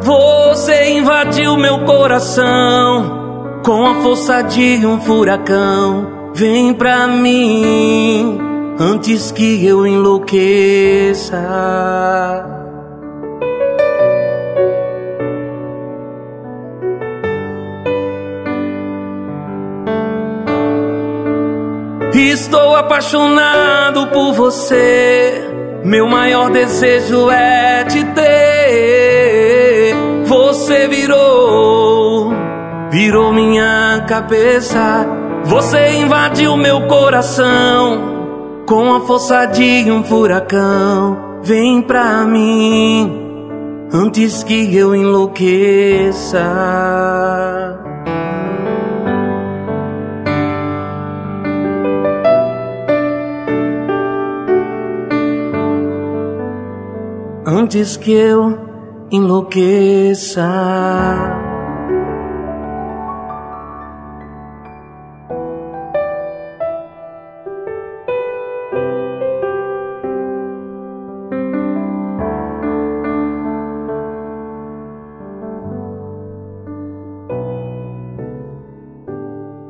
Você 0.00 0.90
invadiu 0.90 1.56
meu 1.56 1.84
coração 1.84 3.60
com 3.64 3.86
a 3.86 3.94
força 3.96 4.42
de 4.42 4.86
um 4.86 5.00
furacão. 5.00 6.30
Vem 6.34 6.72
pra 6.74 7.06
mim 7.06 8.38
antes 8.78 9.30
que 9.30 9.64
eu 9.66 9.86
enlouqueça. 9.86 11.38
Estou 22.14 22.76
apaixonado 22.76 24.06
por 24.06 24.32
você. 24.34 25.50
Meu 25.84 26.06
maior 26.06 26.48
desejo 26.48 27.28
é 27.28 27.82
te 27.82 28.04
ter. 28.04 29.96
Você 30.24 30.86
virou, 30.86 32.32
virou 32.88 33.32
minha 33.32 34.04
cabeça. 34.06 35.04
Você 35.42 35.96
invadiu 35.96 36.56
meu 36.56 36.82
coração 36.86 38.62
com 38.64 38.94
a 38.94 39.00
força 39.00 39.46
de 39.46 39.90
um 39.90 40.04
furacão. 40.04 41.40
Vem 41.42 41.82
pra 41.82 42.24
mim 42.24 43.12
antes 43.92 44.44
que 44.44 44.76
eu 44.76 44.94
enlouqueça. 44.94 46.40
Antes 57.46 57.96
que 57.96 58.12
eu 58.12 58.58
enlouqueça. 59.10 60.42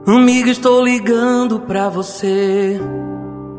Amiga, 0.07 0.51
estou 0.51 0.85
ligando 0.85 1.61
pra 1.61 1.89
você 1.89 2.81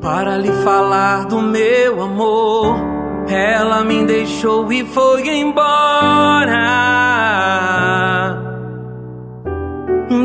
para 0.01 0.37
lhe 0.37 0.51
falar 0.63 1.25
do 1.25 1.41
meu 1.41 2.01
amor. 2.01 2.94
Ela 3.27 3.83
me 3.83 4.05
deixou 4.05 4.71
e 4.71 4.83
foi 4.85 5.27
embora. 5.27 6.85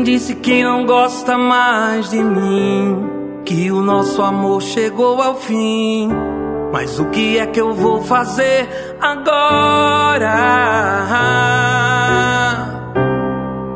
Disse 0.03 0.35
que 0.35 0.63
não 0.63 0.85
gosta 0.85 1.37
mais 1.37 2.09
de 2.09 2.21
mim, 2.21 3.09
que 3.45 3.71
o 3.71 3.81
nosso 3.81 4.21
amor 4.21 4.61
chegou 4.61 5.21
ao 5.21 5.35
fim. 5.35 6.09
Mas 6.73 6.99
o 6.99 7.05
que 7.05 7.37
é 7.37 7.45
que 7.45 7.61
eu 7.61 7.73
vou 7.73 8.01
fazer 8.01 8.67
agora? 8.99 10.35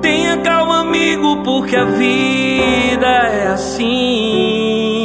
Tenha 0.02 0.38
calma, 0.38 0.82
amigo, 0.82 1.44
porque 1.44 1.76
a 1.76 1.86
vida 1.86 3.08
é 3.08 3.48
assim. 3.48 5.05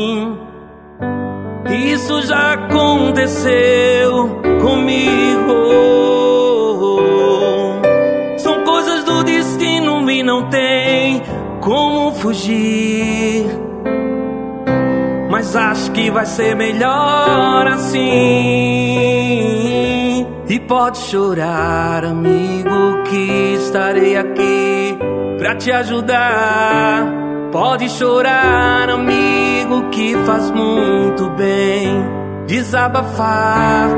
Isso 1.80 2.20
já 2.22 2.52
aconteceu 2.52 4.28
comigo. 4.60 5.60
São 8.36 8.62
coisas 8.64 9.04
do 9.04 9.24
destino 9.24 10.10
e 10.10 10.22
não 10.22 10.48
tem 10.50 11.22
como 11.60 12.12
fugir. 12.12 13.46
Mas 15.30 15.56
acho 15.56 15.90
que 15.92 16.10
vai 16.10 16.26
ser 16.26 16.54
melhor 16.54 17.66
assim. 17.66 18.00
E 20.48 20.58
pode 20.66 20.98
chorar, 20.98 22.04
amigo, 22.04 23.04
que 23.08 23.54
estarei 23.54 24.16
aqui 24.16 24.98
pra 25.38 25.54
te 25.54 25.72
ajudar. 25.72 27.06
Pode 27.52 27.88
chorar, 27.88 28.90
amigo, 28.90 29.39
que 29.90 30.16
faz 30.24 30.50
muito 30.50 31.28
bem. 31.30 31.88
Desabafar, 32.46 33.90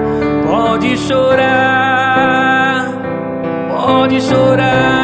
pode 0.47 0.97
chorar, 0.99 2.87
pode 3.70 4.20
chorar. 4.20 5.03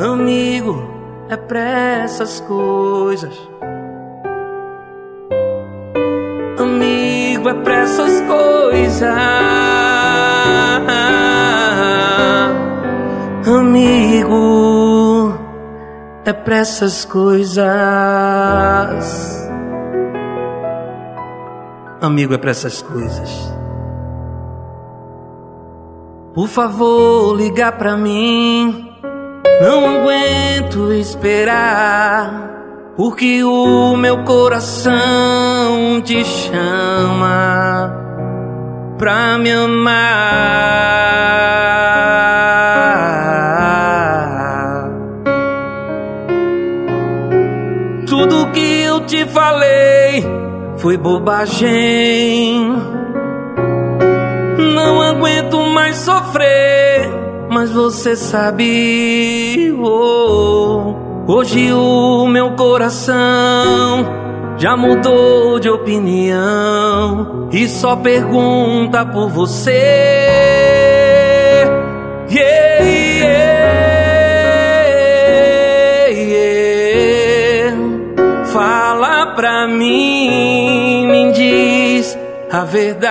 Amigo, 0.00 0.90
é 1.28 1.36
pra 1.36 1.60
essas 2.04 2.40
coisas. 2.40 3.38
Amigo, 6.58 7.48
é 7.48 7.54
pra 7.54 7.82
essas 7.82 8.20
coisas. 8.22 8.62
Amigo, 13.46 14.91
é 16.24 16.32
pra 16.32 16.56
essas 16.58 17.04
coisas. 17.04 17.62
Amigo, 22.00 22.34
é 22.34 22.38
pra 22.38 22.50
essas 22.50 22.82
coisas. 22.82 23.52
Por 26.34 26.48
favor, 26.48 27.36
liga 27.36 27.70
pra 27.72 27.96
mim. 27.96 28.90
Não 29.60 30.00
aguento 30.00 30.92
esperar. 30.92 32.50
Porque 32.96 33.42
o 33.44 33.96
meu 33.96 34.24
coração 34.24 34.92
te 36.02 36.24
chama 36.24 37.94
pra 38.98 39.38
me 39.38 39.50
amar. 39.50 40.82
Falei 49.52 50.24
foi 50.78 50.96
bobagem. 50.96 52.72
Não 54.74 55.00
aguento 55.00 55.58
mais 55.66 55.96
sofrer, 55.98 57.08
mas 57.50 57.70
você 57.70 58.16
sabe. 58.16 59.72
oh, 59.78 60.94
Hoje 61.28 61.72
o 61.72 62.26
meu 62.26 62.52
coração 62.52 64.04
já 64.56 64.76
mudou 64.76 65.60
de 65.60 65.68
opinião 65.68 67.48
e 67.52 67.68
só 67.68 67.94
pergunta 67.94 69.06
por 69.06 69.28
você. 69.28 70.81
A 82.62 82.64
verdade 82.64 83.02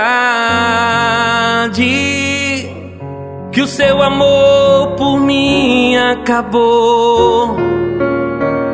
que 3.51 3.61
o 3.61 3.67
seu 3.67 4.01
amor 4.01 4.95
por 4.95 5.19
mim 5.19 5.97
acabou 5.97 7.57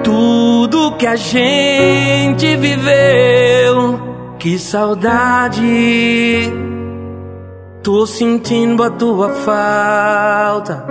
tudo 0.03 0.95
que 0.97 1.07
a 1.07 1.15
gente 1.15 2.55
viveu. 2.57 4.05
Que 4.37 4.59
saudade, 4.59 6.53
tô 7.81 8.05
sentindo 8.05 8.83
a 8.83 8.91
tua 8.91 9.29
falta, 9.29 10.85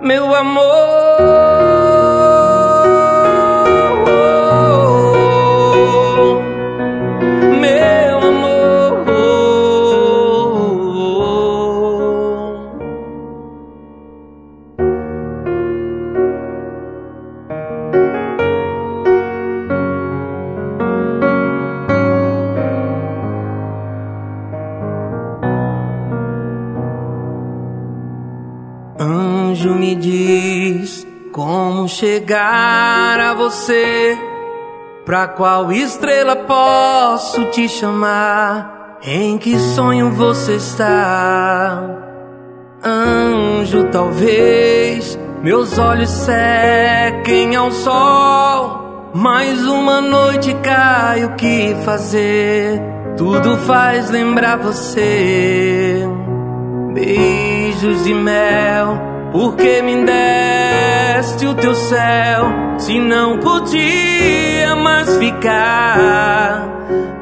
meu 0.00 0.34
amor. 0.34 2.01
Como 31.82 31.88
chegar 31.88 33.18
a 33.18 33.34
você. 33.34 34.16
Pra 35.04 35.26
qual 35.26 35.72
estrela 35.72 36.36
posso 36.36 37.44
te 37.46 37.68
chamar? 37.68 38.98
Em 39.02 39.36
que 39.36 39.58
sonho 39.58 40.10
você 40.12 40.54
está? 40.54 41.82
Anjo, 42.84 43.88
talvez 43.90 45.18
meus 45.42 45.76
olhos 45.76 46.08
sequem 46.08 47.56
ao 47.56 47.72
sol. 47.72 49.10
Mais 49.14 49.66
uma 49.66 50.00
noite 50.00 50.54
cai, 50.62 51.24
o 51.24 51.34
que 51.34 51.74
fazer? 51.84 52.80
Tudo 53.16 53.56
faz 53.58 54.08
lembrar 54.08 54.56
você. 54.56 56.06
Beijos 56.94 58.04
de 58.04 58.14
mel, 58.14 59.11
porque 59.32 59.80
me 59.82 60.04
deste 60.04 61.46
o 61.46 61.54
teu 61.54 61.74
céu? 61.74 62.44
Se 62.78 63.00
não 63.00 63.38
podia 63.38 64.76
mais 64.76 65.16
ficar 65.16 66.68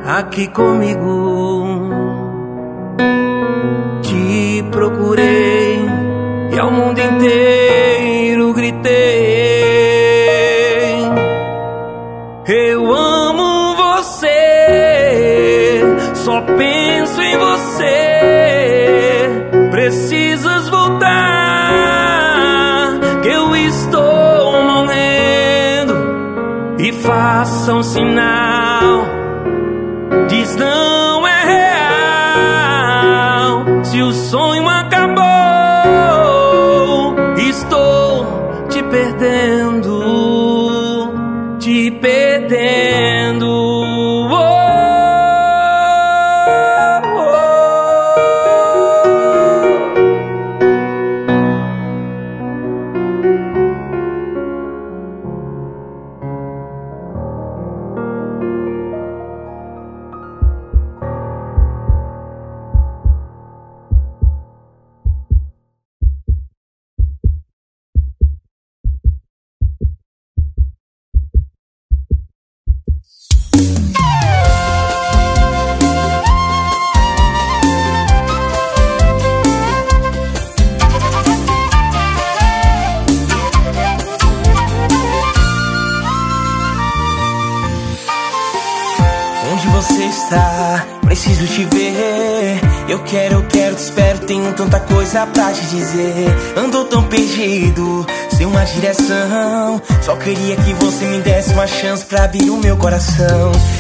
aqui 0.05 0.49
comigo, 0.49 1.91
te 4.03 4.65
procurei 4.71 5.87
e 6.53 6.59
ao 6.59 6.71
mundo 6.73 7.01
inteiro 7.01 8.53
gritei. 8.53 9.30
sinal. 27.83 29.10
sabe 102.31 102.49
o 102.49 102.57
meu 102.59 102.77
coração. 102.77 103.80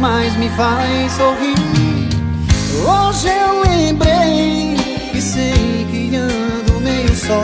mais 0.00 0.34
me 0.36 0.48
faz 0.50 1.12
sorrir. 1.12 1.54
Hoje 2.88 3.28
eu 3.28 3.62
lembrei 3.62 4.74
e 5.12 5.20
sei 5.20 5.86
que 5.90 6.16
ando 6.16 6.80
meio 6.80 7.14
só. 7.14 7.42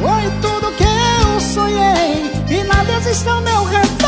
Foi 0.00 0.30
tudo 0.40 0.72
que 0.74 0.84
eu 0.84 1.40
sonhei 1.40 2.32
e 2.48 2.64
nada 2.64 2.92
existe 2.94 3.28
ao 3.28 3.42
meu 3.42 3.62
redor. 3.64 4.01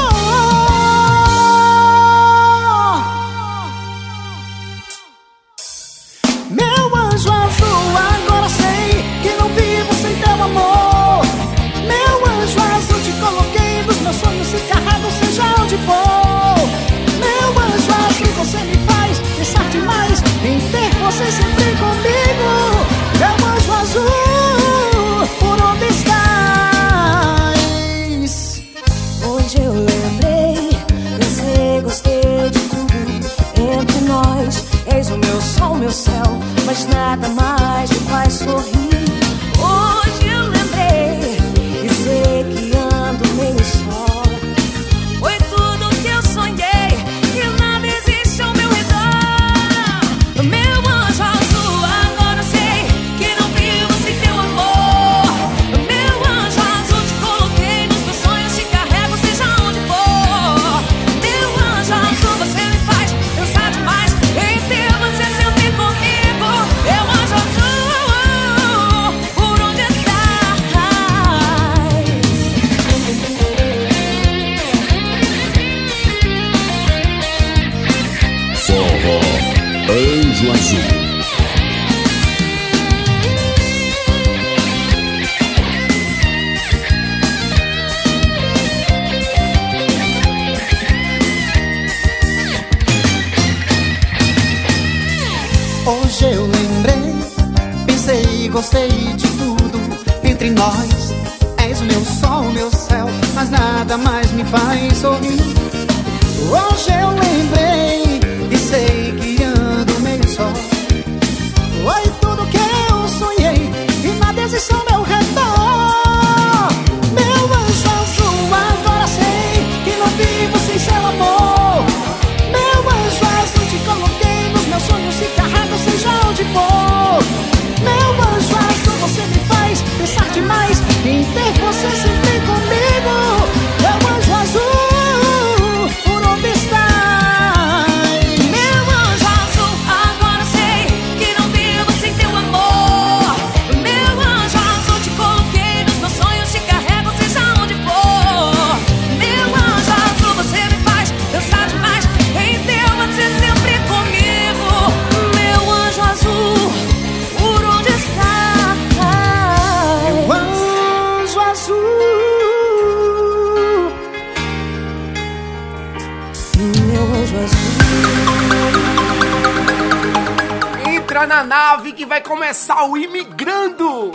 Na 171.45 171.77
nave 171.77 171.93
que 171.93 172.07
vai 172.07 172.23
começar 172.23 172.85
o 172.85 172.97
Imigrando! 172.97 174.13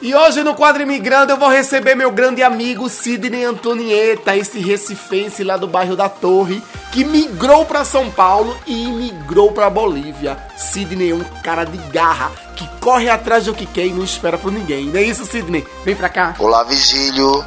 E 0.00 0.14
hoje 0.14 0.42
no 0.42 0.54
quadro 0.54 0.82
Imigrando 0.82 1.32
eu 1.32 1.36
vou 1.36 1.48
receber 1.48 1.94
meu 1.94 2.10
grande 2.10 2.42
amigo 2.42 2.88
Sidney 2.88 3.44
Antonieta, 3.44 4.36
esse 4.36 4.58
recifense 4.60 5.42
lá 5.42 5.56
do 5.56 5.66
bairro 5.66 5.96
da 5.96 6.08
Torre, 6.08 6.62
que 6.92 7.04
migrou 7.04 7.64
pra 7.64 7.84
São 7.84 8.10
Paulo 8.10 8.56
e 8.66 8.86
migrou 8.86 9.52
pra 9.52 9.70
Bolívia. 9.70 10.36
Sidney 10.56 11.10
é 11.10 11.14
um 11.14 11.24
cara 11.42 11.64
de 11.64 11.78
garra, 11.92 12.30
que 12.56 12.68
corre 12.80 13.08
atrás 13.08 13.44
do 13.44 13.54
que 13.54 13.66
quer 13.66 13.86
e 13.86 13.92
não 13.92 14.04
espera 14.04 14.38
por 14.38 14.52
ninguém. 14.52 14.86
Não 14.86 14.98
é 14.98 15.02
isso, 15.02 15.24
Sidney? 15.24 15.66
Vem 15.84 15.96
pra 15.96 16.08
cá. 16.08 16.34
Olá, 16.38 16.64
Vigílio. 16.64 17.44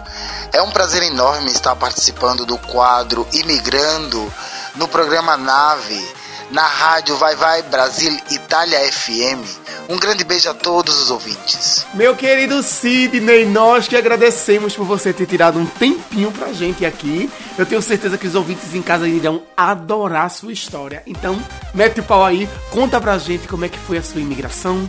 É 0.53 0.61
um 0.61 0.71
prazer 0.71 1.03
enorme 1.03 1.51
estar 1.51 1.75
participando 1.75 2.45
do 2.45 2.57
quadro 2.57 3.25
Imigrando 3.33 4.31
no 4.75 4.87
programa 4.87 5.37
Nave, 5.37 6.20
na 6.51 6.67
rádio 6.67 7.15
Vai 7.15 7.35
Vai 7.35 7.63
Brasil 7.63 8.11
Itália 8.29 8.79
FM. 8.91 9.41
Um 9.89 9.97
grande 9.97 10.23
beijo 10.23 10.49
a 10.49 10.53
todos 10.53 11.01
os 11.01 11.09
ouvintes. 11.09 11.85
Meu 11.93 12.15
querido 12.15 12.61
Sidney, 12.61 13.45
nós 13.45 13.87
que 13.87 13.95
agradecemos 13.95 14.75
por 14.75 14.85
você 14.85 15.13
ter 15.13 15.25
tirado 15.25 15.57
um 15.57 15.65
tempinho 15.65 16.31
pra 16.31 16.53
gente 16.53 16.85
aqui. 16.85 17.29
Eu 17.57 17.65
tenho 17.65 17.81
certeza 17.81 18.17
que 18.17 18.27
os 18.27 18.35
ouvintes 18.35 18.73
em 18.73 18.81
casa 18.81 19.07
irão 19.07 19.43
adorar 19.55 20.25
a 20.25 20.29
sua 20.29 20.51
história. 20.51 21.01
Então, 21.07 21.41
mete 21.73 21.99
o 21.99 22.03
pau 22.03 22.23
aí, 22.23 22.47
conta 22.69 22.99
pra 22.99 23.17
gente 23.17 23.47
como 23.47 23.65
é 23.65 23.69
que 23.69 23.79
foi 23.79 23.97
a 23.97 24.03
sua 24.03 24.21
imigração. 24.21 24.87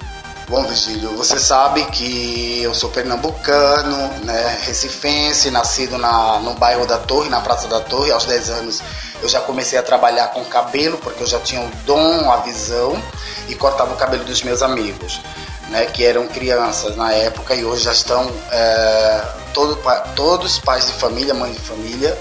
Bom, 0.53 0.67
Vigílio, 0.67 1.17
você 1.17 1.39
sabe 1.39 1.83
que 1.87 2.61
eu 2.63 2.75
sou 2.75 2.91
pernambucano, 2.91 3.97
né, 4.23 4.59
recifense, 4.65 5.51
nascido 5.51 5.97
na, 5.97 6.41
no 6.41 6.53
bairro 6.53 6.87
da 6.87 6.99
Torre, 6.99 7.31
na 7.31 7.41
Praça 7.41 7.67
da 7.69 7.81
Torre. 7.81 8.13
Aos 8.13 8.27
10 8.27 8.51
anos 8.51 8.83
eu 9.23 9.31
já 9.31 9.41
comecei 9.41 9.79
a 9.79 9.83
trabalhar 9.83 10.29
com 10.29 10.45
cabelo, 10.45 10.99
porque 10.99 11.23
eu 11.23 11.27
já 11.27 11.41
tinha 11.41 11.63
o 11.63 11.71
dom, 11.87 12.31
a 12.31 12.37
visão, 12.43 13.03
e 13.49 13.55
cortava 13.55 13.95
o 13.95 13.97
cabelo 13.97 14.25
dos 14.25 14.43
meus 14.43 14.61
amigos, 14.61 15.23
né, 15.71 15.87
que 15.87 16.05
eram 16.05 16.29
crianças 16.29 16.97
na 16.97 17.11
época 17.15 17.55
e 17.55 17.65
hoje 17.65 17.85
já 17.85 17.93
estão 17.93 18.31
é, 18.51 19.25
todo, 19.55 19.79
todos 20.15 20.59
pais 20.59 20.85
de 20.85 20.93
família, 20.93 21.33
mães 21.33 21.55
de 21.55 21.63
família, 21.63 22.15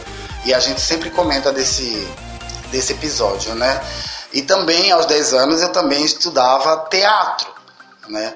e 0.46 0.54
a 0.54 0.60
gente 0.62 0.80
sempre 0.80 1.10
comenta 1.10 1.52
desse, 1.52 2.08
desse 2.72 2.94
episódio, 2.94 3.54
né? 3.56 3.82
E 4.32 4.42
também, 4.42 4.90
aos 4.90 5.06
10 5.06 5.34
anos, 5.34 5.62
eu 5.62 5.74
também 5.74 6.06
estudava 6.06 6.88
teatro, 6.90 7.61
né? 8.08 8.34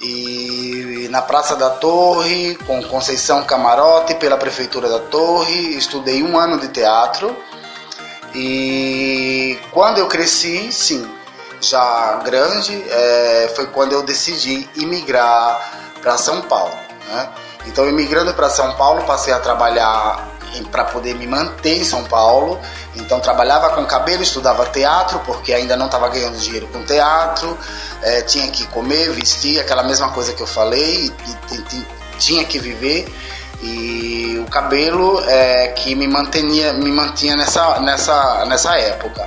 E 0.00 1.08
na 1.10 1.22
Praça 1.22 1.56
da 1.56 1.70
Torre, 1.70 2.54
com 2.66 2.82
Conceição 2.84 3.44
Camarote, 3.44 4.14
pela 4.16 4.36
Prefeitura 4.36 4.88
da 4.88 4.98
Torre, 4.98 5.76
estudei 5.76 6.22
um 6.22 6.38
ano 6.38 6.58
de 6.58 6.68
teatro. 6.68 7.34
E 8.34 9.58
quando 9.72 9.98
eu 9.98 10.06
cresci, 10.06 10.70
sim, 10.70 11.10
já 11.60 12.20
grande, 12.24 12.84
é, 12.90 13.52
foi 13.56 13.66
quando 13.68 13.92
eu 13.92 14.02
decidi 14.02 14.68
imigrar 14.76 15.94
para 16.02 16.18
São 16.18 16.42
Paulo. 16.42 16.74
Né? 17.08 17.30
Então, 17.66 17.88
imigrando 17.88 18.34
para 18.34 18.50
São 18.50 18.74
Paulo, 18.74 19.04
passei 19.04 19.32
a 19.32 19.40
trabalhar 19.40 20.35
para 20.64 20.84
poder 20.84 21.14
me 21.14 21.26
manter 21.26 21.78
em 21.78 21.84
São 21.84 22.04
Paulo. 22.04 22.58
Então, 22.94 23.20
trabalhava 23.20 23.70
com 23.70 23.84
cabelo, 23.84 24.22
estudava 24.22 24.66
teatro, 24.66 25.18
porque 25.20 25.52
ainda 25.52 25.76
não 25.76 25.86
estava 25.86 26.08
ganhando 26.08 26.38
dinheiro 26.38 26.66
com 26.68 26.82
teatro. 26.84 27.56
É, 28.02 28.22
tinha 28.22 28.48
que 28.48 28.66
comer, 28.68 29.10
vestir, 29.10 29.60
aquela 29.60 29.82
mesma 29.82 30.10
coisa 30.10 30.32
que 30.32 30.42
eu 30.42 30.46
falei, 30.46 31.12
e, 31.50 31.54
e- 31.54 31.76
e- 31.78 31.86
tinha 32.18 32.44
que 32.44 32.58
viver. 32.58 33.06
E 33.62 34.42
o 34.46 34.50
cabelo 34.50 35.22
é 35.26 35.68
que 35.68 35.94
me 35.94 36.06
mantinha, 36.06 36.72
me 36.74 36.90
mantinha 36.90 37.36
nessa, 37.36 37.80
nessa, 37.80 38.44
nessa 38.44 38.76
época. 38.78 39.26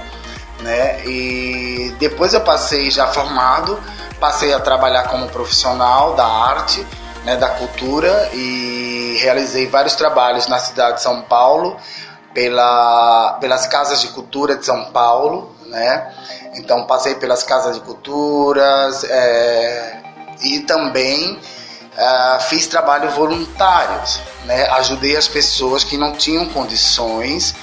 Né? 0.61 1.03
E 1.05 1.95
depois 1.99 2.33
eu 2.33 2.41
passei 2.41 2.91
já 2.91 3.07
formado, 3.07 3.79
passei 4.19 4.53
a 4.53 4.59
trabalhar 4.59 5.03
como 5.03 5.27
profissional 5.29 6.13
da 6.15 6.25
arte, 6.27 6.85
né, 7.23 7.35
da 7.37 7.49
cultura 7.49 8.29
e 8.33 9.17
realizei 9.21 9.67
vários 9.67 9.95
trabalhos 9.95 10.47
na 10.47 10.59
cidade 10.59 10.97
de 10.97 11.01
São 11.03 11.21
Paulo, 11.21 11.77
pela, 12.33 13.37
pelas 13.41 13.67
casas 13.67 14.01
de 14.01 14.09
cultura 14.09 14.55
de 14.55 14.65
São 14.65 14.91
Paulo, 14.91 15.55
né? 15.65 16.13
Então 16.55 16.85
passei 16.85 17.15
pelas 17.15 17.43
casas 17.43 17.75
de 17.75 17.81
culturas 17.81 19.03
é, 19.03 20.01
e 20.41 20.59
também 20.59 21.39
ah, 21.97 22.39
fiz 22.41 22.67
trabalho 22.67 23.09
voluntários, 23.11 24.19
né? 24.45 24.67
Ajudei 24.71 25.17
as 25.17 25.27
pessoas 25.27 25.83
que 25.83 25.97
não 25.97 26.13
tinham 26.13 26.47
condições 26.49 27.55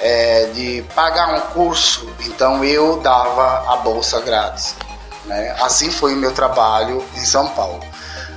é, 0.00 0.46
de 0.52 0.84
pagar 0.94 1.34
um 1.34 1.40
curso, 1.52 2.08
então 2.20 2.64
eu 2.64 2.98
dava 2.98 3.72
a 3.72 3.76
bolsa 3.76 4.20
grátis. 4.20 4.74
Né? 5.24 5.56
Assim 5.60 5.90
foi 5.90 6.14
o 6.14 6.16
meu 6.16 6.32
trabalho 6.32 7.02
em 7.16 7.24
São 7.24 7.48
Paulo. 7.48 7.80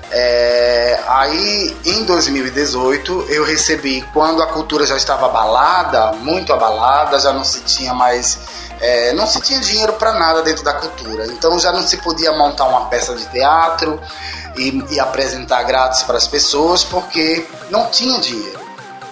É, 0.09 0.99
aí 1.05 1.75
em 1.83 2.05
2018 2.05 3.27
eu 3.29 3.43
recebi, 3.43 4.01
quando 4.13 4.41
a 4.41 4.47
cultura 4.47 4.85
já 4.85 4.95
estava 4.95 5.25
abalada, 5.25 6.13
muito 6.13 6.53
abalada, 6.53 7.19
já 7.19 7.33
não 7.33 7.43
se 7.43 7.61
tinha 7.61 7.93
mais, 7.93 8.39
é, 8.79 9.11
não 9.13 9.27
se 9.27 9.41
tinha 9.41 9.59
dinheiro 9.59 9.93
para 9.93 10.13
nada 10.13 10.41
dentro 10.41 10.63
da 10.63 10.73
cultura, 10.73 11.25
então 11.27 11.59
já 11.59 11.73
não 11.73 11.81
se 11.81 11.97
podia 11.97 12.31
montar 12.31 12.65
uma 12.65 12.85
peça 12.85 13.13
de 13.15 13.25
teatro 13.27 13.99
e, 14.57 14.81
e 14.91 14.99
apresentar 14.99 15.63
grátis 15.63 16.03
para 16.03 16.15
as 16.17 16.27
pessoas 16.27 16.85
porque 16.85 17.45
não 17.69 17.87
tinha 17.87 18.19
dinheiro 18.19 18.67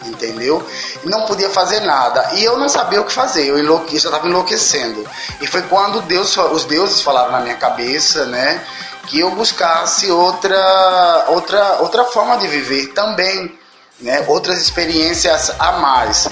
entendeu? 0.07 0.63
Não 1.03 1.25
podia 1.25 1.49
fazer 1.49 1.79
nada. 1.79 2.29
E 2.33 2.43
eu 2.43 2.57
não 2.57 2.69
sabia 2.69 3.01
o 3.01 3.05
que 3.05 3.11
fazer, 3.11 3.47
eu 3.47 3.57
enlouque, 3.57 3.97
já 3.97 4.09
estava 4.09 4.27
enlouquecendo. 4.27 5.03
E 5.41 5.47
foi 5.47 5.63
quando 5.63 5.99
Deus, 6.01 6.37
os 6.37 6.63
deuses 6.65 7.01
falaram 7.01 7.31
na 7.31 7.39
minha 7.39 7.55
cabeça, 7.55 8.25
né, 8.25 8.63
que 9.07 9.19
eu 9.19 9.31
buscasse 9.31 10.11
outra, 10.11 11.25
outra, 11.29 11.77
outra 11.81 12.05
forma 12.05 12.37
de 12.37 12.47
viver 12.47 12.87
também, 12.87 13.57
né, 13.99 14.25
outras 14.27 14.61
experiências 14.61 15.51
a 15.57 15.73
mais. 15.73 16.27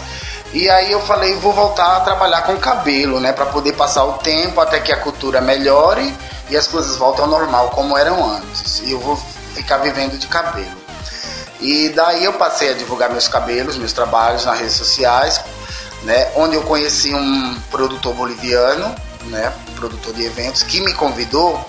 E 0.53 0.69
aí 0.69 0.91
eu 0.91 1.01
falei, 1.01 1.33
vou 1.35 1.51
voltar 1.51 1.97
a 1.97 1.99
trabalhar 2.01 2.43
com 2.43 2.57
cabelo, 2.57 3.19
né, 3.19 3.33
para 3.33 3.47
poder 3.47 3.73
passar 3.73 4.03
o 4.03 4.13
tempo 4.13 4.61
até 4.61 4.79
que 4.79 4.91
a 4.91 4.97
cultura 4.97 5.41
melhore 5.41 6.13
e 6.49 6.55
as 6.55 6.67
coisas 6.67 6.95
voltem 6.95 7.23
ao 7.23 7.29
normal 7.29 7.69
como 7.69 7.97
eram 7.97 8.23
antes. 8.23 8.81
E 8.83 8.91
eu 8.91 8.99
vou 8.99 9.15
ficar 9.55 9.77
vivendo 9.77 10.17
de 10.19 10.27
cabelo. 10.27 10.83
E 11.59 11.89
daí 11.89 12.25
eu 12.25 12.33
passei 12.33 12.71
a 12.71 12.73
divulgar 12.73 13.09
meus 13.09 13.27
cabelos, 13.27 13.77
meus 13.77 13.93
trabalhos 13.93 14.45
nas 14.45 14.59
redes 14.59 14.75
sociais, 14.75 15.39
né? 16.03 16.29
Onde 16.35 16.55
eu 16.55 16.63
conheci 16.63 17.13
um 17.15 17.55
produtor 17.71 18.13
boliviano, 18.13 18.93
né, 19.23 19.51
produtor 19.75 20.13
de 20.13 20.25
eventos, 20.25 20.61
que 20.63 20.81
me 20.81 20.93
convidou 20.93 21.63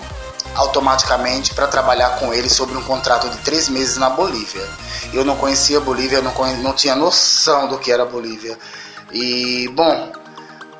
automaticamente 0.55 1.53
para 1.53 1.67
trabalhar 1.67 2.17
com 2.19 2.33
ele 2.33 2.49
sobre 2.49 2.77
um 2.77 2.83
contrato 2.83 3.29
de 3.29 3.37
três 3.39 3.67
meses 3.69 3.97
na 3.97 4.09
Bolívia. 4.09 4.65
Eu 5.13 5.23
não 5.25 5.35
conhecia 5.35 5.77
a 5.77 5.81
Bolívia, 5.81 6.21
não, 6.21 6.31
conhe- 6.31 6.57
não 6.57 6.73
tinha 6.73 6.95
noção 6.95 7.67
do 7.67 7.77
que 7.77 7.91
era 7.91 8.03
a 8.03 8.05
Bolívia. 8.05 8.57
E, 9.11 9.67
bom, 9.73 10.11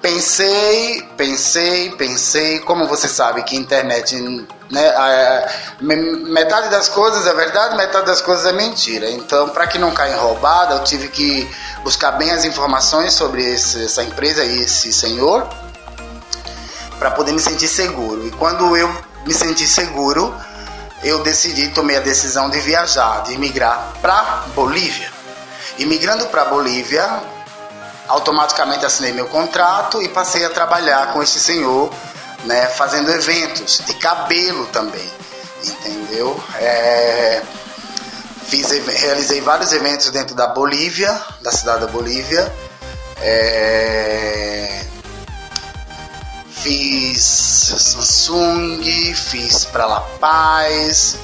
pensei, 0.02 1.02
pensei, 1.18 1.92
pensei. 1.92 2.60
Como 2.60 2.88
você 2.88 3.08
sabe 3.08 3.44
que 3.44 3.56
internet, 3.56 4.16
né, 4.70 4.88
a- 4.90 5.50
me- 5.82 5.96
metade 6.30 6.70
das 6.70 6.88
coisas 6.90 7.26
é 7.28 7.34
verdade, 7.34 7.76
metade 7.76 8.06
das 8.06 8.22
coisas 8.22 8.46
é 8.46 8.54
mentira. 8.54 9.10
Então, 9.10 9.50
para 9.50 9.68
que 9.68 9.78
não 9.78 9.92
caia 9.92 10.14
em 10.16 10.18
roubada, 10.20 10.76
eu 10.76 10.84
tive 10.84 11.08
que 11.10 11.50
buscar 11.84 12.12
bem 12.14 12.32
as 12.32 12.46
informações 12.46 13.14
sobre 13.14 13.44
esse- 13.44 13.86
essa 13.86 14.04
empresa 14.04 14.44
e 14.44 14.62
esse 14.62 14.92
senhor 14.94 15.48
para 16.98 17.12
poder 17.12 17.32
me 17.34 17.40
sentir 17.40 17.68
seguro. 17.68 18.26
E 18.28 18.32
quando 18.32 18.76
eu 18.78 18.90
me 19.26 19.34
senti 19.34 19.68
seguro, 19.68 20.36
eu 21.04 21.24
decidi, 21.24 21.70
tomei 21.70 21.98
a 21.98 22.00
decisão 22.00 22.50
de 22.50 22.60
viajar, 22.60 23.24
de 23.24 23.38
migrar 23.38 23.94
para 24.02 24.46
Bolívia. 24.56 25.12
Imigrando 25.78 26.28
para 26.28 26.46
Bolívia, 26.46 27.22
automaticamente 28.08 28.86
assinei 28.86 29.12
meu 29.12 29.28
contrato 29.28 30.02
e 30.02 30.08
passei 30.08 30.46
a 30.46 30.50
trabalhar 30.50 31.12
com 31.12 31.22
esse 31.22 31.40
senhor, 31.40 31.92
né, 32.46 32.68
fazendo 32.68 33.12
eventos 33.12 33.82
de 33.86 33.94
cabelo 33.96 34.68
também, 34.68 35.12
entendeu? 35.64 36.42
É, 36.60 37.42
fiz, 38.48 38.70
realizei 38.70 39.42
vários 39.42 39.72
eventos 39.74 40.10
dentro 40.12 40.36
da 40.36 40.48
Bolívia, 40.48 41.20
da 41.42 41.52
cidade 41.52 41.82
da 41.82 41.88
Bolívia. 41.88 42.52
É, 43.22 44.86
fiz 46.66 47.22
Samsung, 47.22 48.82
fiz 49.14 49.66
para 49.66 49.86
La 49.86 50.00
Paz, 50.20 51.16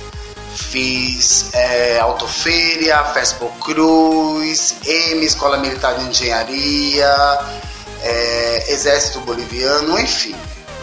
fiz 0.54 1.52
é, 1.54 2.00
Autofeira, 2.00 3.04
Fespo 3.06 3.50
Cruz, 3.60 4.76
M, 4.86 5.26
Escola 5.26 5.58
Militar 5.58 5.96
de 5.96 6.06
Engenharia, 6.06 7.40
é, 8.04 8.72
Exército 8.72 9.22
Boliviano, 9.22 10.00
enfim, 10.00 10.36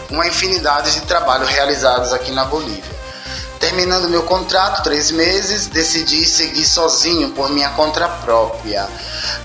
uma 0.09 0.27
infinidade 0.27 0.91
de 0.91 1.01
trabalhos 1.01 1.47
realizados 1.47 2.11
aqui 2.11 2.31
na 2.31 2.43
Bolívia. 2.43 2.99
Terminando 3.61 4.09
meu 4.09 4.23
contrato, 4.23 4.83
três 4.83 5.09
meses, 5.09 5.67
decidi 5.67 6.25
seguir 6.25 6.65
sozinho 6.65 7.29
por 7.29 7.49
minha 7.49 7.69
conta 7.69 8.09
própria. 8.09 8.85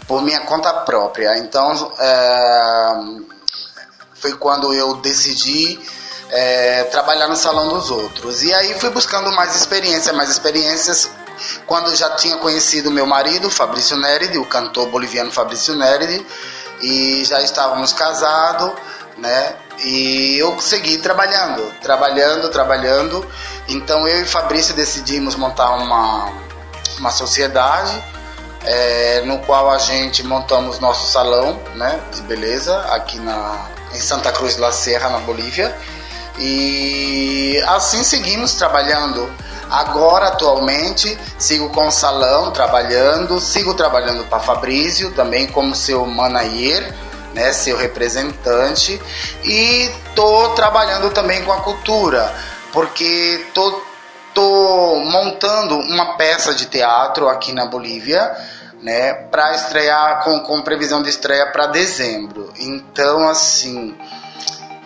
Por 0.08 0.22
minha 0.22 0.40
conta 0.40 0.72
própria. 0.72 1.38
Então, 1.38 1.92
é, 1.98 3.33
foi 4.24 4.32
quando 4.32 4.72
eu 4.72 4.94
decidi 4.94 5.78
é, 6.30 6.84
trabalhar 6.84 7.28
no 7.28 7.36
salão 7.36 7.68
dos 7.68 7.90
outros. 7.90 8.42
E 8.42 8.54
aí 8.54 8.72
fui 8.80 8.88
buscando 8.88 9.30
mais 9.32 9.54
experiência, 9.54 10.14
mais 10.14 10.30
experiências. 10.30 11.10
Quando 11.66 11.90
eu 11.90 11.96
já 11.96 12.08
tinha 12.16 12.38
conhecido 12.38 12.90
meu 12.90 13.04
marido, 13.04 13.50
Fabrício 13.50 13.98
Néride, 13.98 14.38
o 14.38 14.46
cantor 14.46 14.88
boliviano 14.88 15.30
Fabrício 15.30 15.76
Néride, 15.76 16.24
e 16.80 17.22
já 17.26 17.42
estávamos 17.42 17.92
casados, 17.92 18.72
né? 19.18 19.56
E 19.84 20.38
eu 20.38 20.58
segui 20.58 20.96
trabalhando, 20.96 21.70
trabalhando, 21.82 22.48
trabalhando. 22.48 23.26
Então 23.68 24.08
eu 24.08 24.22
e 24.22 24.24
Fabrício 24.24 24.74
decidimos 24.74 25.34
montar 25.34 25.70
uma, 25.72 26.32
uma 26.98 27.10
sociedade 27.10 28.02
é, 28.64 29.20
no 29.26 29.40
qual 29.40 29.70
a 29.70 29.76
gente 29.76 30.22
montamos 30.22 30.78
nosso 30.78 31.12
salão 31.12 31.60
né, 31.74 32.00
de 32.14 32.22
beleza 32.22 32.78
aqui 32.90 33.18
na, 33.18 33.73
em 33.94 34.00
Santa 34.00 34.32
Cruz 34.32 34.54
de 34.54 34.60
la 34.60 34.72
Serra, 34.72 35.08
na 35.08 35.18
Bolívia. 35.18 35.74
E 36.38 37.62
assim 37.66 38.02
seguimos 38.02 38.54
trabalhando. 38.54 39.30
Agora, 39.70 40.28
atualmente, 40.28 41.18
sigo 41.38 41.70
com 41.70 41.86
o 41.88 41.90
salão 41.90 42.50
trabalhando, 42.50 43.40
sigo 43.40 43.74
trabalhando 43.74 44.24
para 44.24 44.38
Fabrício 44.38 45.10
também 45.12 45.46
como 45.46 45.74
seu 45.74 46.04
manager, 46.06 46.94
né, 47.34 47.52
seu 47.52 47.76
representante, 47.76 49.00
e 49.42 49.90
tô 50.14 50.50
trabalhando 50.50 51.10
também 51.10 51.42
com 51.42 51.52
a 51.52 51.60
cultura, 51.60 52.32
porque 52.72 53.46
tô, 53.52 53.82
tô 54.32 54.96
montando 55.04 55.76
uma 55.76 56.16
peça 56.16 56.54
de 56.54 56.66
teatro 56.66 57.28
aqui 57.28 57.52
na 57.52 57.66
Bolívia, 57.66 58.36
né, 58.84 59.14
para 59.14 59.54
estrear 59.54 60.22
com, 60.22 60.38
com 60.40 60.60
previsão 60.60 61.02
de 61.02 61.08
estreia 61.08 61.46
para 61.50 61.66
dezembro. 61.68 62.52
Então, 62.58 63.26
assim, 63.26 63.96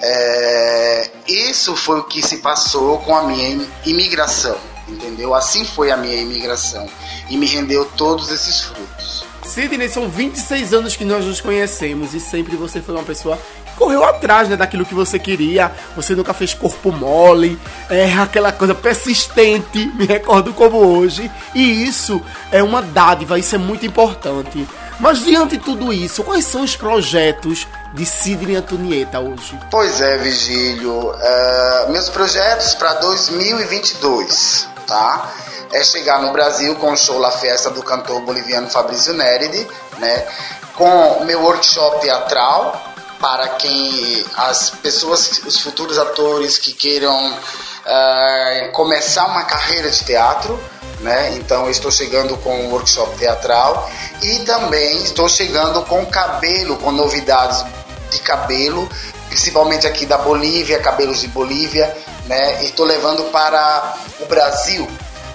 é, 0.01 1.11
isso 1.27 1.75
foi 1.77 1.99
o 1.99 2.05
que 2.05 2.23
se 2.25 2.39
passou 2.39 2.99
com 3.01 3.15
a 3.17 3.25
minha 3.25 3.49
im- 3.49 3.69
imigração, 3.85 4.57
entendeu? 4.89 5.35
Assim 5.35 5.65
foi 5.65 5.91
a 5.91 5.97
minha 5.97 6.17
imigração 6.17 6.89
e 7.29 7.37
me 7.37 7.47
rendeu 7.47 7.85
todos 7.97 8.31
esses 8.31 8.61
frutos. 8.61 9.27
Sidney, 9.45 9.89
são 9.89 10.09
26 10.09 10.73
anos 10.75 10.95
que 10.95 11.05
nós 11.05 11.25
nos 11.25 11.41
conhecemos 11.41 12.15
e 12.15 12.21
sempre 12.21 12.55
você 12.55 12.81
foi 12.81 12.95
uma 12.95 13.03
pessoa 13.05 13.37
correu 13.79 14.05
atrás 14.05 14.49
né, 14.49 14.57
daquilo 14.57 14.85
que 14.85 14.95
você 14.95 15.19
queria. 15.19 15.73
Você 15.95 16.15
nunca 16.15 16.35
fez 16.35 16.53
corpo 16.53 16.91
mole, 16.91 17.59
é 17.89 18.13
aquela 18.13 18.51
coisa 18.51 18.75
persistente, 18.75 19.87
me 19.95 20.05
recordo 20.05 20.53
como 20.53 20.79
hoje. 20.79 21.31
E 21.55 21.85
isso 21.85 22.21
é 22.51 22.63
uma 22.63 22.83
dádiva, 22.83 23.39
isso 23.39 23.55
é 23.55 23.59
muito 23.59 23.87
importante. 23.87 24.67
Mas 24.99 25.23
diante 25.23 25.57
de 25.57 25.65
tudo 25.65 25.93
isso, 25.93 26.25
quais 26.25 26.45
são 26.45 26.63
os 26.63 26.75
projetos 26.75 27.69
de 27.95 28.05
Sidney 28.05 28.57
Antonieta 28.57 29.21
hoje? 29.21 29.57
Pois 29.71 30.01
é, 30.01 30.19
Vigílio. 30.19 31.15
é, 31.21 31.87
meus 31.91 32.09
projetos 32.09 32.75
para 32.75 32.95
2022, 32.95 34.67
tá? 34.87 35.31
É 35.73 35.85
chegar 35.85 36.21
no 36.21 36.33
Brasil 36.33 36.75
com 36.77 36.93
o 36.93 36.97
show 36.97 37.19
La 37.19 37.31
Festa 37.31 37.71
do 37.71 37.83
cantor 37.83 38.23
boliviano 38.23 38.69
Fabrício 38.69 39.13
Néride, 39.15 39.69
né? 39.99 40.27
Com 40.75 41.13
o 41.13 41.25
meu 41.25 41.43
workshop 41.43 42.01
teatral 42.01 42.89
para 43.21 43.49
quem 43.51 44.25
as 44.37 44.71
pessoas, 44.71 45.43
os 45.45 45.59
futuros 45.61 45.99
atores 45.99 46.59
que 46.59 46.73
queiram 46.73 47.37
é, 47.85 48.71
começar 48.73 49.27
uma 49.27 49.45
carreira 49.45 49.91
de 49.91 50.05
teatro, 50.05 50.59
né? 51.01 51.35
Então 51.37 51.69
estou 51.71 51.91
chegando 51.91 52.37
com 52.39 52.55
um 52.55 52.71
workshop 52.73 53.17
teatral 53.17 53.91
e 54.23 54.41
também 54.41 55.03
estou 55.03 55.29
chegando 55.29 55.83
com 55.83 56.05
cabelo, 56.07 56.77
com 56.77 56.93
novidades 56.93 57.65
de 58.11 58.21
cabelo, 58.21 58.89
principalmente 59.29 59.87
aqui 59.87 60.07
da 60.07 60.19
Bolívia, 60.19 60.79
cabelos 60.79 61.21
de 61.21 61.29
Bolívia, 61.29 61.95
né? 62.27 62.65
Estou 62.65 62.87
levando 62.87 63.31
para 63.31 63.97
o 64.21 64.27
Brasil 64.27 64.89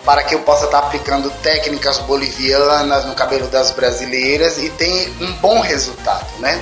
para 0.06 0.22
que 0.24 0.36
eu 0.36 0.40
possa 0.40 0.66
estar 0.66 0.80
aplicando 0.80 1.30
técnicas 1.42 1.98
bolivianas 2.00 3.06
no 3.06 3.16
cabelo 3.16 3.48
das 3.48 3.72
brasileiras 3.72 4.58
e 4.58 4.70
tem 4.72 5.16
um 5.22 5.32
bom 5.34 5.62
resultado, 5.62 6.28
né? 6.40 6.62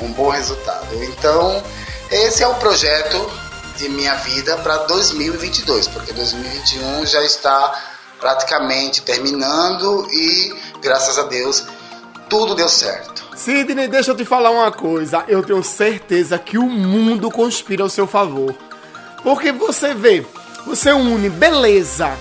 Um 0.00 0.12
bom 0.12 0.30
resultado. 0.30 0.86
Então, 1.04 1.62
esse 2.10 2.42
é 2.42 2.48
o 2.48 2.54
projeto 2.54 3.30
de 3.76 3.88
minha 3.88 4.14
vida 4.16 4.56
para 4.58 4.78
2022, 4.78 5.88
porque 5.88 6.12
2021 6.12 7.06
já 7.06 7.22
está 7.22 7.74
praticamente 8.18 9.02
terminando 9.02 10.06
e 10.10 10.54
graças 10.80 11.18
a 11.18 11.22
Deus 11.22 11.64
tudo 12.28 12.54
deu 12.54 12.68
certo. 12.68 13.26
Sidney, 13.36 13.88
deixa 13.88 14.10
eu 14.10 14.16
te 14.16 14.24
falar 14.24 14.50
uma 14.50 14.70
coisa. 14.72 15.24
Eu 15.28 15.42
tenho 15.42 15.62
certeza 15.62 16.38
que 16.38 16.58
o 16.58 16.64
mundo 16.64 17.30
conspira 17.30 17.82
ao 17.82 17.88
seu 17.88 18.06
favor. 18.06 18.54
Porque 19.22 19.52
você 19.52 19.94
vê, 19.94 20.26
você 20.66 20.92
une 20.92 21.30
beleza, 21.30 22.12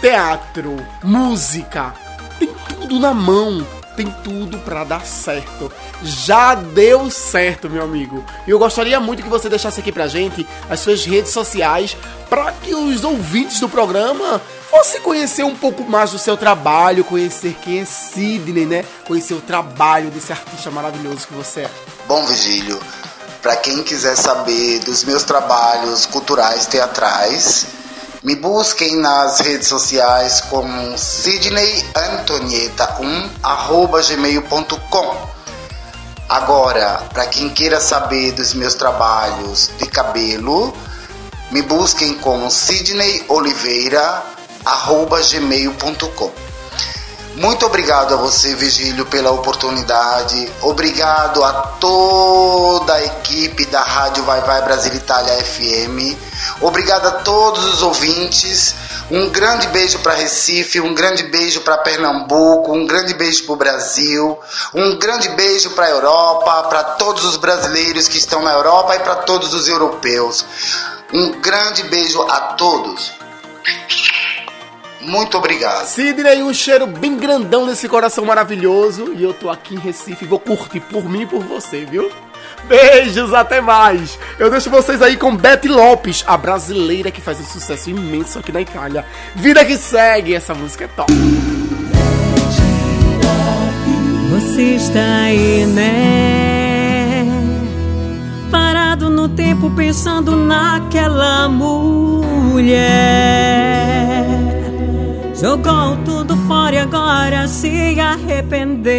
teatro, 0.00 0.76
música, 1.02 1.94
tem 2.38 2.54
tudo 2.68 3.00
na 3.00 3.12
mão, 3.14 3.66
tem 3.96 4.14
tudo 4.22 4.58
pra 4.58 4.84
dar 4.84 5.04
certo. 5.06 5.72
Já 6.02 6.54
deu 6.54 7.10
certo, 7.10 7.70
meu 7.70 7.82
amigo. 7.82 8.24
E 8.46 8.50
eu 8.50 8.58
gostaria 8.58 9.00
muito 9.00 9.22
que 9.22 9.28
você 9.28 9.48
deixasse 9.48 9.80
aqui 9.80 9.90
pra 9.90 10.06
gente 10.06 10.46
as 10.68 10.80
suas 10.80 11.04
redes 11.04 11.32
sociais 11.32 11.96
para 12.28 12.52
que 12.52 12.74
os 12.74 13.02
ouvintes 13.04 13.58
do 13.60 13.68
programa 13.68 14.40
fossem 14.70 15.00
conhecer 15.00 15.44
um 15.44 15.56
pouco 15.56 15.82
mais 15.84 16.10
do 16.10 16.18
seu 16.18 16.36
trabalho, 16.36 17.04
conhecer 17.04 17.56
quem 17.62 17.80
é 17.80 17.84
Sidney, 17.84 18.66
né? 18.66 18.84
Conhecer 19.06 19.34
o 19.34 19.40
trabalho 19.40 20.10
desse 20.10 20.32
artista 20.32 20.70
maravilhoso 20.70 21.26
que 21.26 21.34
você 21.34 21.60
é. 21.60 21.70
Bom, 22.06 22.24
Vigílio, 22.26 22.78
para 23.40 23.56
quem 23.56 23.82
quiser 23.82 24.16
saber 24.16 24.80
dos 24.80 25.04
meus 25.04 25.22
trabalhos 25.22 26.04
culturais 26.06 26.66
teatrais, 26.66 27.66
me 28.26 28.34
busquem 28.34 28.96
nas 28.96 29.38
redes 29.38 29.68
sociais 29.68 30.40
como 30.50 30.98
Sidney 30.98 31.84
Antonieta 31.94 32.96
1 33.00 33.30
arroba 33.40 34.02
gmail.com. 34.02 35.28
Agora, 36.28 37.04
para 37.14 37.26
quem 37.26 37.48
queira 37.50 37.78
saber 37.78 38.32
dos 38.32 38.52
meus 38.52 38.74
trabalhos 38.74 39.70
de 39.78 39.86
cabelo, 39.86 40.74
me 41.52 41.62
busquem 41.62 42.14
como 42.14 42.50
Sidney 42.50 43.24
Oliveira 43.28 44.24
arroba 44.64 45.20
gmail.com. 45.20 46.45
Muito 47.36 47.66
obrigado 47.66 48.14
a 48.14 48.16
você, 48.16 48.54
Vigílio, 48.54 49.04
pela 49.04 49.30
oportunidade. 49.30 50.50
Obrigado 50.62 51.44
a 51.44 51.52
toda 51.52 52.94
a 52.94 53.04
equipe 53.04 53.66
da 53.66 53.82
Rádio 53.82 54.24
Vai 54.24 54.40
Vai 54.40 54.62
Brasil 54.62 54.94
Itália 54.94 55.44
FM. 55.44 56.16
Obrigado 56.62 57.06
a 57.08 57.10
todos 57.10 57.62
os 57.66 57.82
ouvintes. 57.82 58.74
Um 59.10 59.28
grande 59.28 59.66
beijo 59.66 59.98
para 59.98 60.14
Recife, 60.14 60.80
um 60.80 60.94
grande 60.94 61.24
beijo 61.24 61.60
para 61.60 61.76
Pernambuco, 61.76 62.72
um 62.72 62.86
grande 62.86 63.12
beijo 63.12 63.44
para 63.44 63.52
o 63.52 63.56
Brasil, 63.56 64.38
um 64.72 64.98
grande 64.98 65.28
beijo 65.28 65.70
para 65.70 65.86
a 65.86 65.90
Europa, 65.90 66.62
para 66.70 66.82
todos 66.82 67.22
os 67.26 67.36
brasileiros 67.36 68.08
que 68.08 68.16
estão 68.16 68.42
na 68.42 68.54
Europa 68.54 68.96
e 68.96 69.00
para 69.00 69.14
todos 69.14 69.52
os 69.52 69.68
europeus. 69.68 70.42
Um 71.12 71.38
grande 71.42 71.82
beijo 71.82 72.22
a 72.22 72.40
todos. 72.54 73.12
Muito 75.06 75.38
obrigado. 75.38 75.86
Sidney, 75.86 76.42
um 76.42 76.52
cheiro 76.52 76.86
bem 76.86 77.16
grandão 77.16 77.64
nesse 77.64 77.88
coração 77.88 78.24
maravilhoso. 78.24 79.12
E 79.16 79.22
eu 79.22 79.32
tô 79.32 79.48
aqui 79.48 79.76
em 79.76 79.78
Recife 79.78 80.24
e 80.24 80.28
vou 80.28 80.40
curtir 80.40 80.80
por 80.80 81.08
mim 81.08 81.22
e 81.22 81.26
por 81.26 81.42
você, 81.44 81.84
viu? 81.84 82.10
Beijos, 82.68 83.32
até 83.32 83.60
mais! 83.60 84.18
Eu 84.38 84.50
deixo 84.50 84.68
vocês 84.68 85.00
aí 85.00 85.16
com 85.16 85.36
Betty 85.36 85.68
Lopes, 85.68 86.24
a 86.26 86.36
brasileira 86.36 87.12
que 87.12 87.20
faz 87.20 87.38
um 87.38 87.44
sucesso 87.44 87.88
imenso 87.90 88.40
aqui 88.40 88.50
na 88.50 88.60
Itália. 88.60 89.06
Vida 89.34 89.64
que 89.64 89.76
segue, 89.76 90.34
essa 90.34 90.54
música 90.54 90.84
é 90.84 90.88
top. 90.88 91.12
Você 94.30 94.62
está 94.74 95.22
aí, 95.24 95.66
né? 95.66 97.24
Parado 98.50 99.08
no 99.08 99.28
tempo 99.28 99.70
pensando 99.70 100.34
naquela 100.34 101.48
mulher. 101.48 102.76
Jogou 105.40 105.96
tudo 106.02 106.34
fora 106.48 106.76
e 106.76 106.78
agora 106.78 107.46
se 107.46 108.00
arrependeu. 108.00 108.96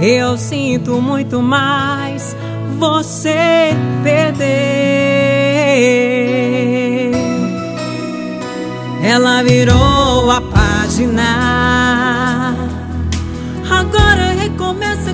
Eu 0.00 0.38
sinto 0.38 1.00
muito 1.00 1.42
mais, 1.42 2.34
você 2.78 3.70
perdeu. 4.02 4.42
Ela 9.04 9.42
virou 9.42 10.30
a 10.30 10.40
página. 10.40 11.32
Agora 13.70 14.32
recomeça 14.32 15.12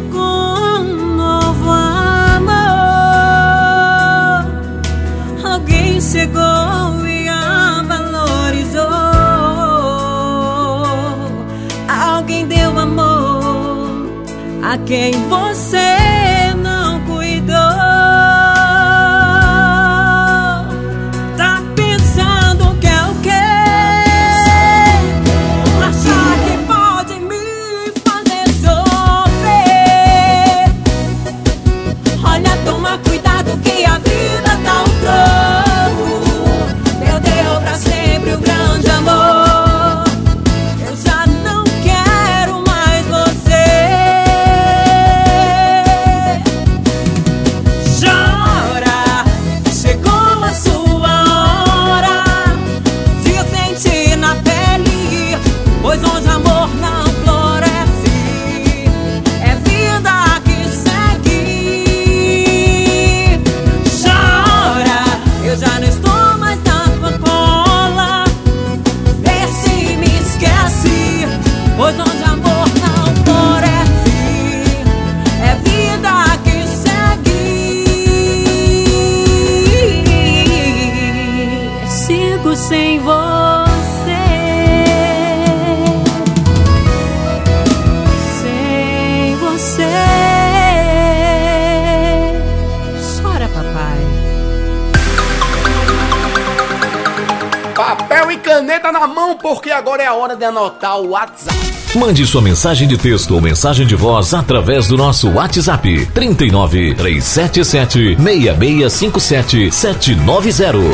quem 14.89 15.12
você 15.28 15.57
hora 100.29 100.37
de 100.37 100.45
anotar 100.45 101.01
o 101.01 101.11
WhatsApp. 101.11 101.57
Mande 101.97 102.27
sua 102.27 102.43
mensagem 102.43 102.87
de 102.87 102.99
texto 102.99 103.35
ou 103.35 103.41
mensagem 103.41 103.87
de 103.87 103.95
voz 103.95 104.35
através 104.35 104.87
do 104.87 104.97
nosso 104.97 105.31
WhatsApp 105.31 106.07
39 106.13 106.95
377 106.95 108.17
6657 108.17 109.73
790. 109.73 110.89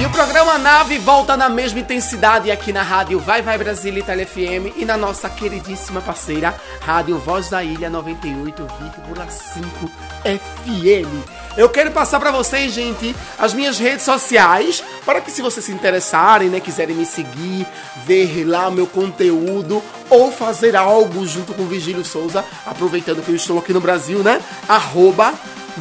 E 0.00 0.06
o 0.06 0.10
programa 0.10 0.56
Nave 0.58 0.96
volta 0.98 1.36
na 1.36 1.48
mesma 1.48 1.80
intensidade 1.80 2.50
aqui 2.50 2.72
na 2.72 2.82
rádio 2.82 3.18
Vai 3.18 3.42
Vai 3.42 3.58
Brasília 3.58 4.00
Itália 4.00 4.24
FM 4.24 4.76
e 4.76 4.84
na 4.84 4.96
nossa 4.96 5.28
queridíssima 5.28 6.00
parceira 6.00 6.54
Rádio 6.80 7.18
Voz 7.18 7.50
da 7.50 7.62
Ilha 7.62 7.90
98,5 7.90 9.90
FM. 10.24 11.47
Eu 11.58 11.68
quero 11.68 11.90
passar 11.90 12.20
para 12.20 12.30
vocês, 12.30 12.72
gente, 12.72 13.16
as 13.36 13.52
minhas 13.52 13.80
redes 13.80 14.04
sociais, 14.04 14.80
para 15.04 15.20
que 15.20 15.28
se 15.28 15.42
vocês 15.42 15.66
se 15.66 15.72
interessarem, 15.72 16.48
né, 16.48 16.60
quiserem 16.60 16.94
me 16.94 17.04
seguir, 17.04 17.66
ver 18.06 18.44
lá 18.44 18.70
meu 18.70 18.86
conteúdo 18.86 19.82
ou 20.08 20.30
fazer 20.30 20.76
algo 20.76 21.26
junto 21.26 21.52
com 21.52 21.62
o 21.62 21.66
Vigílio 21.66 22.04
Souza, 22.04 22.44
aproveitando 22.64 23.24
que 23.24 23.30
eu 23.32 23.34
estou 23.34 23.58
aqui 23.58 23.72
no 23.72 23.80
Brasil, 23.80 24.20
né? 24.20 24.40
Arroba 24.68 25.34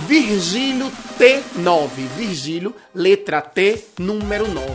Virgílio 0.07 0.91
T9. 1.19 1.89
Virgílio, 2.17 2.75
letra 2.93 3.39
T, 3.39 3.85
número 3.99 4.47
9. 4.47 4.67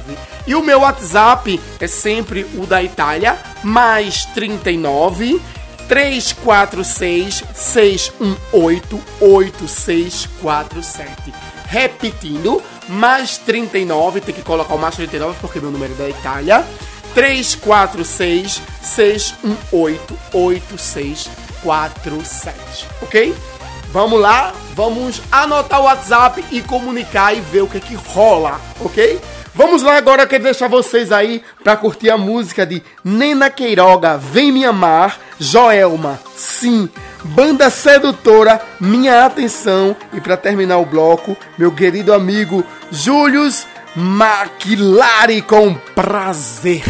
E 0.46 0.54
o 0.54 0.62
meu 0.62 0.82
WhatsApp 0.82 1.60
é 1.80 1.86
sempre 1.88 2.46
o 2.56 2.64
da 2.64 2.80
Itália, 2.80 3.36
mais 3.64 4.24
39 4.26 5.40
346 5.88 7.44
618 7.54 9.00
8647. 9.20 11.32
Repetindo, 11.66 12.62
mais 12.88 13.38
39, 13.38 14.20
tem 14.20 14.34
que 14.34 14.42
colocar 14.42 14.74
o 14.74 14.78
mais 14.78 14.96
39 14.96 15.38
porque 15.40 15.60
meu 15.60 15.70
número 15.70 15.94
é 15.94 15.96
da 15.96 16.08
Itália. 16.08 16.66
346 17.14 18.60
618 18.82 20.18
8647. 20.32 22.88
Ok? 23.02 23.32
Vamos 23.92 24.20
lá, 24.20 24.52
vamos 24.74 25.22
anotar 25.30 25.80
o 25.80 25.84
WhatsApp 25.84 26.44
e 26.50 26.60
comunicar 26.62 27.36
e 27.36 27.40
ver 27.40 27.60
o 27.60 27.68
que 27.68 27.78
que 27.78 27.94
rola, 27.94 28.58
ok? 28.80 29.20
Vamos 29.54 29.82
lá 29.82 29.98
agora, 29.98 30.22
eu 30.22 30.26
quero 30.26 30.44
deixar 30.44 30.66
vocês 30.66 31.12
aí 31.12 31.42
pra 31.62 31.76
curtir 31.76 32.08
a 32.08 32.16
música 32.16 32.64
de 32.64 32.82
Nena 33.04 33.50
Queiroga, 33.50 34.16
Vem 34.16 34.50
Me 34.50 34.64
Amar, 34.64 35.20
Joelma, 35.42 36.20
sim, 36.36 36.88
Banda 37.24 37.68
Sedutora, 37.68 38.62
Minha 38.80 39.26
Atenção 39.26 39.96
e 40.12 40.20
pra 40.20 40.36
terminar 40.36 40.78
o 40.78 40.86
bloco, 40.86 41.36
meu 41.58 41.72
querido 41.72 42.14
amigo 42.14 42.64
Július 42.92 43.66
Maquilari 43.96 45.42
com 45.42 45.74
prazer. 45.96 46.84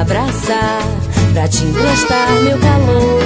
abraçar, 0.00 0.82
pra 1.32 1.48
te 1.48 1.64
encostar, 1.64 2.30
meu 2.42 2.58
calor. 2.58 3.22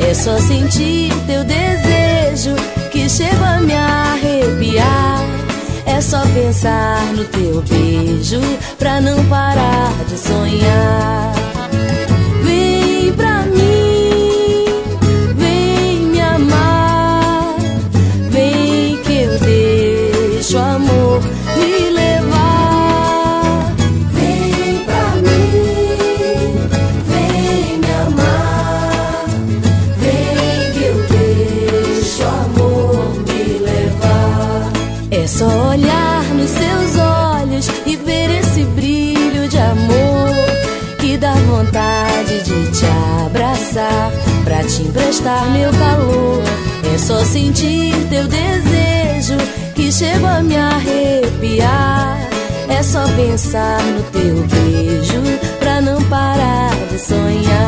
É 0.00 0.14
só 0.14 0.38
sentir 0.38 1.12
teu 1.26 1.44
desejo 1.44 2.54
que 2.90 3.08
chega 3.08 3.56
a 3.56 3.60
me 3.60 3.74
arrepiar. 3.74 5.22
É 5.86 6.00
só 6.00 6.20
pensar 6.26 7.04
no 7.14 7.24
teu 7.24 7.62
beijo 7.62 8.40
pra 8.78 9.00
não 9.00 9.24
parar 9.26 9.92
de 10.08 10.18
sonhar. 10.18 11.63
meu 45.24 45.70
calor. 45.72 46.42
É 46.94 46.98
só 46.98 47.24
sentir 47.24 47.94
teu 48.10 48.26
desejo 48.28 49.36
que 49.74 49.90
chego 49.90 50.26
a 50.26 50.42
me 50.42 50.56
arrepiar. 50.56 52.18
É 52.68 52.82
só 52.82 53.06
pensar 53.16 53.82
no 53.82 54.02
teu 54.04 54.36
beijo 54.46 55.22
pra 55.58 55.80
não 55.80 56.02
parar 56.04 56.74
de 56.90 56.98
sonhar. 56.98 57.63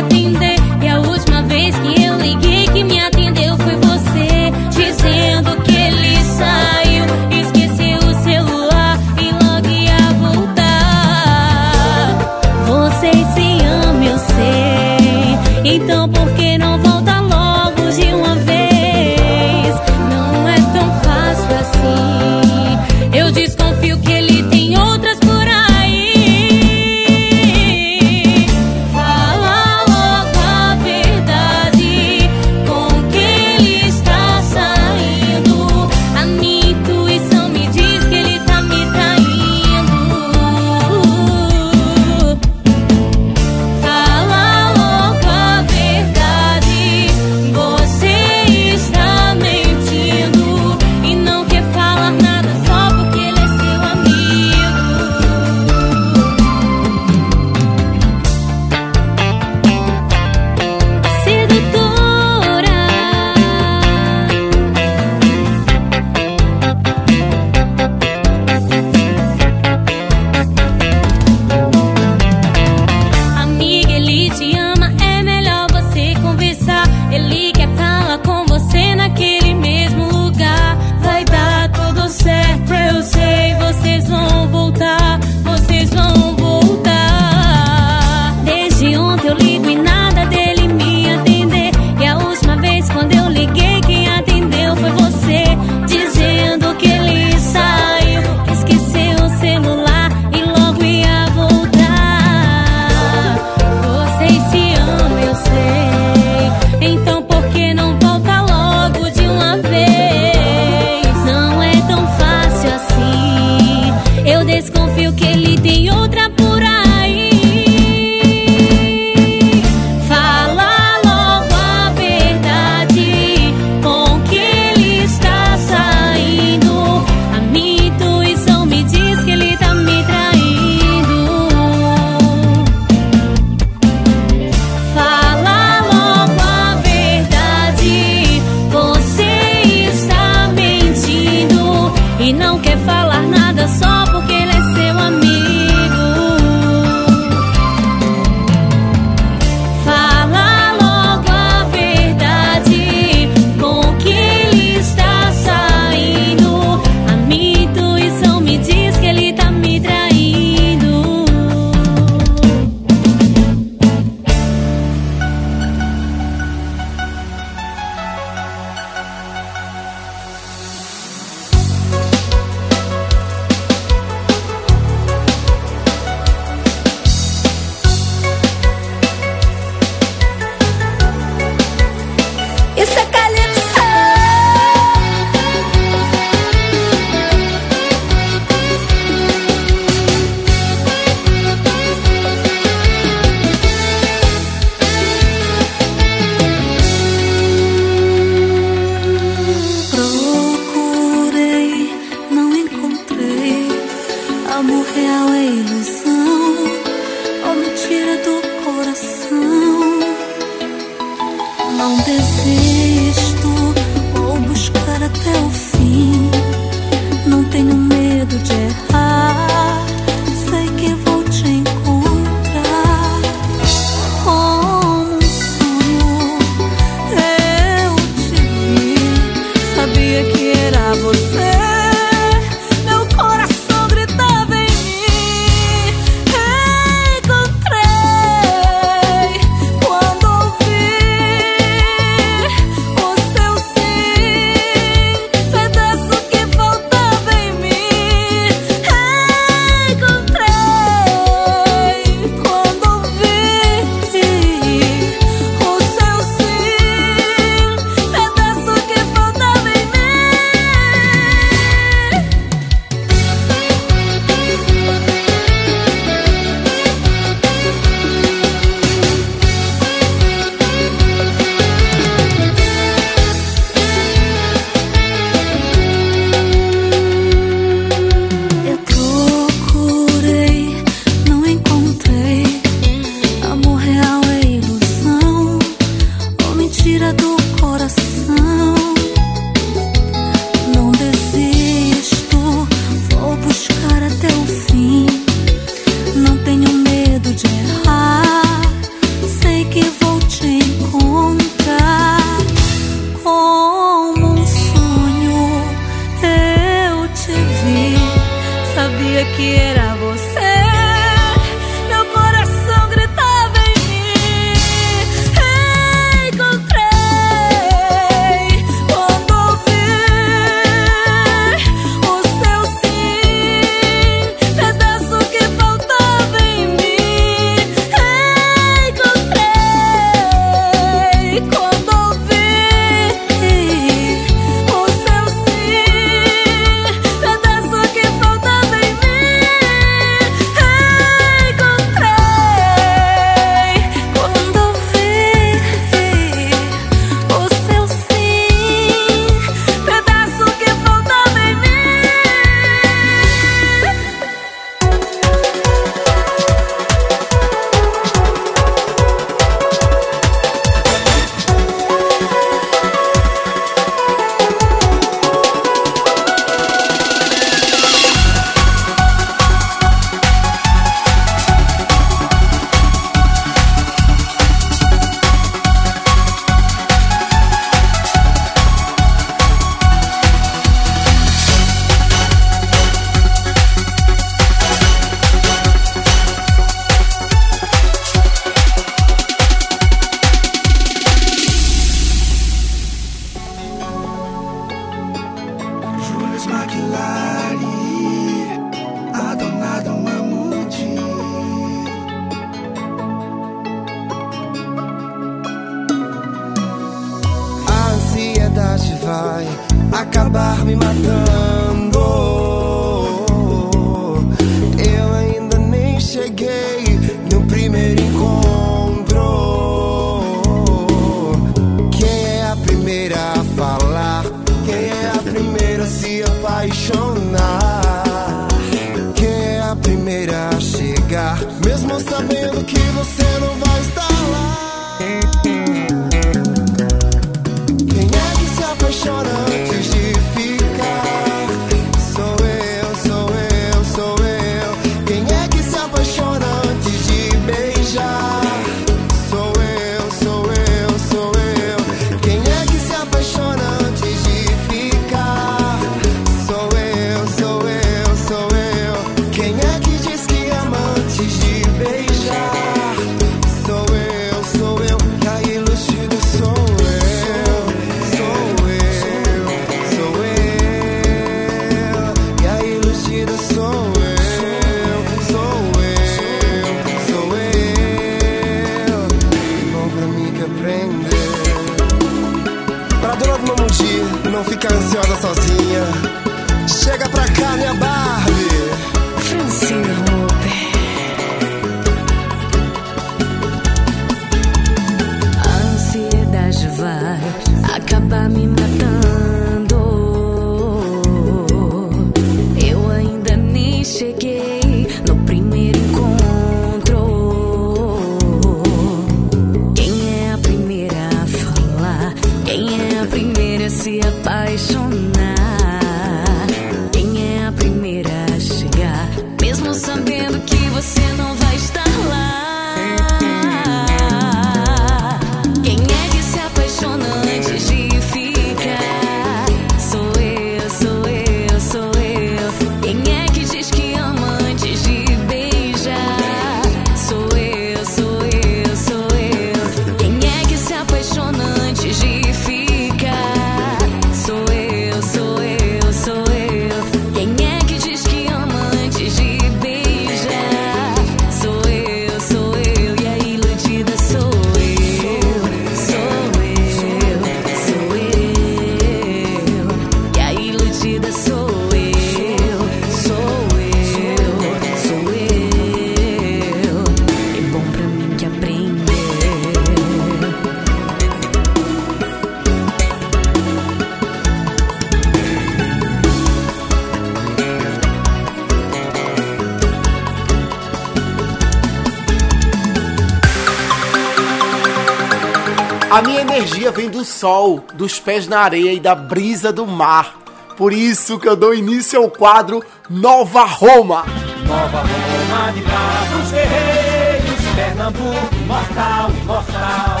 Do 587.00 587.04
sol, 587.04 587.64
dos 587.72 587.98
pés 587.98 588.28
na 588.28 588.40
areia 588.40 588.74
e 588.74 588.78
da 588.78 588.94
brisa 588.94 589.50
do 589.50 589.66
mar. 589.66 590.18
Por 590.54 590.70
isso 590.70 591.18
que 591.18 591.26
eu 591.26 591.34
dou 591.34 591.54
início 591.54 591.98
ao 591.98 592.10
quadro 592.10 592.62
Nova 592.90 593.44
Roma. 593.44 594.04
Nova 594.46 594.80
Roma 594.80 595.52
de 595.52 595.60
bravos 595.62 596.30
guerreiros, 596.30 597.40
Pernambuco 597.54 598.34
imortal, 598.42 599.10
imortal. 599.22 600.00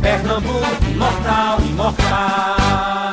Pernambuco 0.00 0.84
imortal, 0.92 1.58
imortal. 1.60 3.07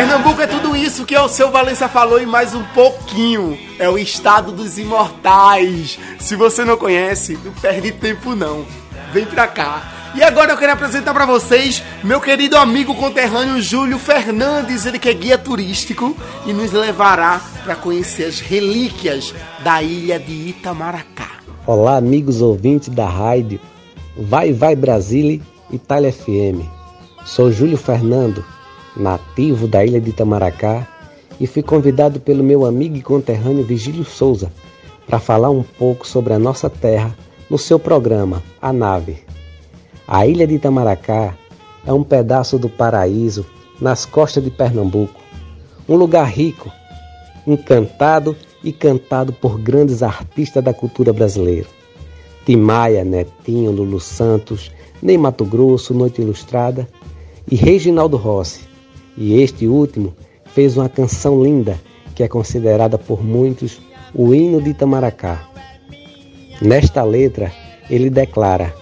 Pernambuco 0.00 0.40
é 0.40 0.46
tudo 0.46 0.74
isso 0.74 1.04
que 1.04 1.14
o 1.14 1.28
seu 1.28 1.50
Valença 1.50 1.86
falou 1.86 2.18
e 2.18 2.24
mais 2.24 2.54
um 2.54 2.64
pouquinho. 2.72 3.58
É 3.78 3.86
o 3.86 3.98
estado 3.98 4.50
dos 4.50 4.78
imortais. 4.78 5.98
Se 6.18 6.36
você 6.36 6.64
não 6.64 6.78
conhece, 6.78 7.38
não 7.44 7.52
perde 7.52 7.92
tempo 7.92 8.34
não. 8.34 8.64
Vem 9.12 9.26
pra 9.26 9.46
cá. 9.46 9.92
E 10.14 10.22
agora 10.22 10.52
eu 10.52 10.56
quero 10.56 10.72
apresentar 10.72 11.12
pra 11.12 11.26
vocês 11.26 11.82
meu 12.02 12.18
querido 12.18 12.56
amigo 12.56 12.94
conterrâneo 12.94 13.60
Júlio 13.60 13.98
Fernandes, 13.98 14.86
ele 14.86 14.98
que 14.98 15.10
é 15.10 15.12
guia 15.12 15.36
turístico 15.36 16.16
e 16.46 16.52
nos 16.54 16.72
levará 16.72 17.38
para 17.62 17.76
conhecer 17.76 18.24
as 18.24 18.40
relíquias 18.40 19.34
da 19.62 19.82
ilha 19.82 20.18
de 20.18 20.32
Itamaracá. 20.32 21.28
Olá, 21.66 21.98
amigos 21.98 22.40
ouvintes 22.40 22.88
da 22.88 23.06
rádio 23.06 23.60
Vai 24.16 24.50
Vai 24.50 24.74
Brasília, 24.74 25.42
Itália 25.70 26.10
FM. 26.10 26.64
Sou 27.26 27.52
Júlio 27.52 27.76
Fernando, 27.76 28.42
nativo 29.00 29.66
da 29.66 29.84
ilha 29.84 30.00
de 30.00 30.10
Itamaracá, 30.10 30.86
e 31.40 31.46
fui 31.46 31.62
convidado 31.62 32.20
pelo 32.20 32.44
meu 32.44 32.66
amigo 32.66 32.96
e 32.96 33.02
conterrâneo 33.02 33.64
Vigílio 33.64 34.04
Souza 34.04 34.52
para 35.06 35.18
falar 35.18 35.50
um 35.50 35.62
pouco 35.62 36.06
sobre 36.06 36.34
a 36.34 36.38
nossa 36.38 36.68
terra 36.68 37.16
no 37.48 37.58
seu 37.58 37.78
programa 37.78 38.42
A 38.60 38.72
Nave. 38.72 39.18
A 40.06 40.26
ilha 40.26 40.46
de 40.46 40.54
Itamaracá 40.54 41.34
é 41.84 41.92
um 41.92 42.04
pedaço 42.04 42.58
do 42.58 42.68
paraíso 42.68 43.46
nas 43.80 44.04
costas 44.04 44.44
de 44.44 44.50
Pernambuco, 44.50 45.20
um 45.88 45.96
lugar 45.96 46.28
rico, 46.28 46.70
encantado 47.46 48.36
e 48.62 48.72
cantado 48.72 49.32
por 49.32 49.58
grandes 49.58 50.02
artistas 50.02 50.62
da 50.62 50.74
cultura 50.74 51.12
brasileira. 51.12 51.66
Tim 52.44 52.56
Maia, 52.56 53.04
Netinho, 53.04 53.70
Lulu 53.70 53.98
Santos, 53.98 54.70
Ney 55.02 55.16
Mato 55.16 55.44
Grosso, 55.44 55.94
Noite 55.94 56.20
Ilustrada 56.20 56.88
e 57.50 57.56
Reginaldo 57.56 58.16
Rossi. 58.16 58.69
E 59.20 59.42
este 59.42 59.66
último 59.66 60.14
fez 60.54 60.78
uma 60.78 60.88
canção 60.88 61.44
linda 61.44 61.78
que 62.14 62.22
é 62.22 62.28
considerada 62.28 62.96
por 62.96 63.22
muitos 63.22 63.78
o 64.14 64.34
hino 64.34 64.62
de 64.62 64.70
Itamaracá. 64.70 65.46
Nesta 66.62 67.02
letra, 67.02 67.52
ele 67.90 68.08
declara: 68.08 68.74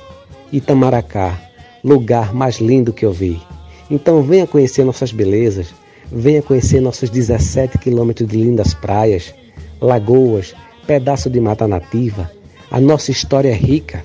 Itamaracá, 0.52 1.36
lugar 1.82 2.32
mais 2.32 2.60
lindo 2.60 2.93
que 2.93 3.05
eu 3.05 3.12
vi. 3.12 3.43
Então 3.90 4.23
venha 4.23 4.47
conhecer 4.47 4.85
nossas 4.85 5.10
belezas, 5.10 5.74
venha 6.06 6.40
conhecer 6.40 6.81
nossos 6.81 7.10
17 7.10 7.77
quilômetros 7.77 8.28
de 8.28 8.36
lindas 8.36 8.74
praias, 8.74 9.35
lagoas, 9.81 10.55
pedaço 10.86 11.28
de 11.28 11.40
mata 11.40 11.66
nativa. 11.66 12.31
A 12.70 12.81
nossa 12.81 13.10
história 13.10 13.48
é 13.48 13.55
rica. 13.55 14.05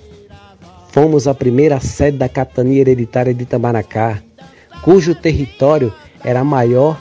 Fomos 0.90 1.28
a 1.28 1.34
primeira 1.36 1.80
sede 1.80 2.18
da 2.18 2.28
capitania 2.28 2.82
hereditária 2.82 3.36
de 3.36 3.44
Itamaracá, 3.44 4.24
cujo 4.84 5.14
território 5.14 5.94
era 6.24 6.44
maior 6.44 7.00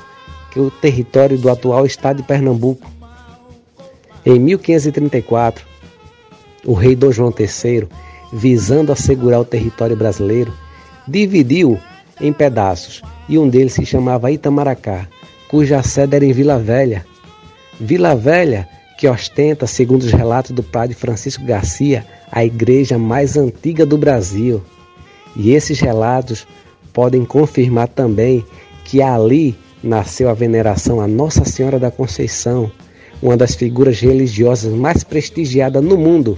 que 0.51 0.61
o 0.61 0.71
território 0.71 1.39
do 1.39 1.51
atual 1.51 1.87
estado 1.87 2.19
de 2.19 2.23
Pernambuco. 2.23 2.91
Em 4.25 4.39
1534, 4.39 5.65
o 6.65 6.75
rei 6.75 6.95
Dom 6.95 7.11
João 7.11 7.33
III, 7.37 7.89
visando 8.33 8.93
assegurar 8.93 9.41
o 9.41 9.45
território 9.45 9.97
brasileiro, 9.97 10.53
dividiu 11.09 11.79
em 12.21 12.33
pedaços 12.33 13.03
e 13.29 13.39
um 13.39 13.49
deles 13.49 13.73
se 13.73 13.85
chamava 13.85 14.31
Itamaracá, 14.31 15.09
cuja 15.49 15.83
sede 15.83 16.17
era 16.17 16.25
em 16.25 16.33
Vila 16.33 16.59
Velha. 16.59 17.05
Vila 17.81 18.15
Velha, 18.15 18.69
que 18.99 19.09
ostenta, 19.09 19.67
segundo 19.67 20.03
os 20.03 20.13
relatos 20.13 20.53
do 20.53 20.63
padre 20.63 20.95
Francisco 20.95 21.45
Garcia, 21.45 22.07
a 22.31 22.45
igreja 22.45 22.99
mais 22.99 23.37
antiga 23.37 23.85
do 23.85 23.99
Brasil. 23.99 24.63
E 25.35 25.53
esses 25.53 25.81
relatos 25.81 26.47
podem 26.93 27.25
confirmar 27.25 27.89
também 27.89 28.45
que 28.93 29.01
ali 29.01 29.57
nasceu 29.83 30.29
a 30.29 30.35
veneração 30.35 31.01
a 31.01 31.09
Nossa 31.09 31.47
Senhora 31.47 31.79
da 31.79 31.91
Conceição, 31.91 32.71
uma 33.23 33.39
das 33.39 33.55
figuras 33.55 33.99
religiosas 33.99 34.71
mais 34.71 35.03
prestigiadas 35.03 35.83
no 35.83 35.97
mundo. 35.97 36.37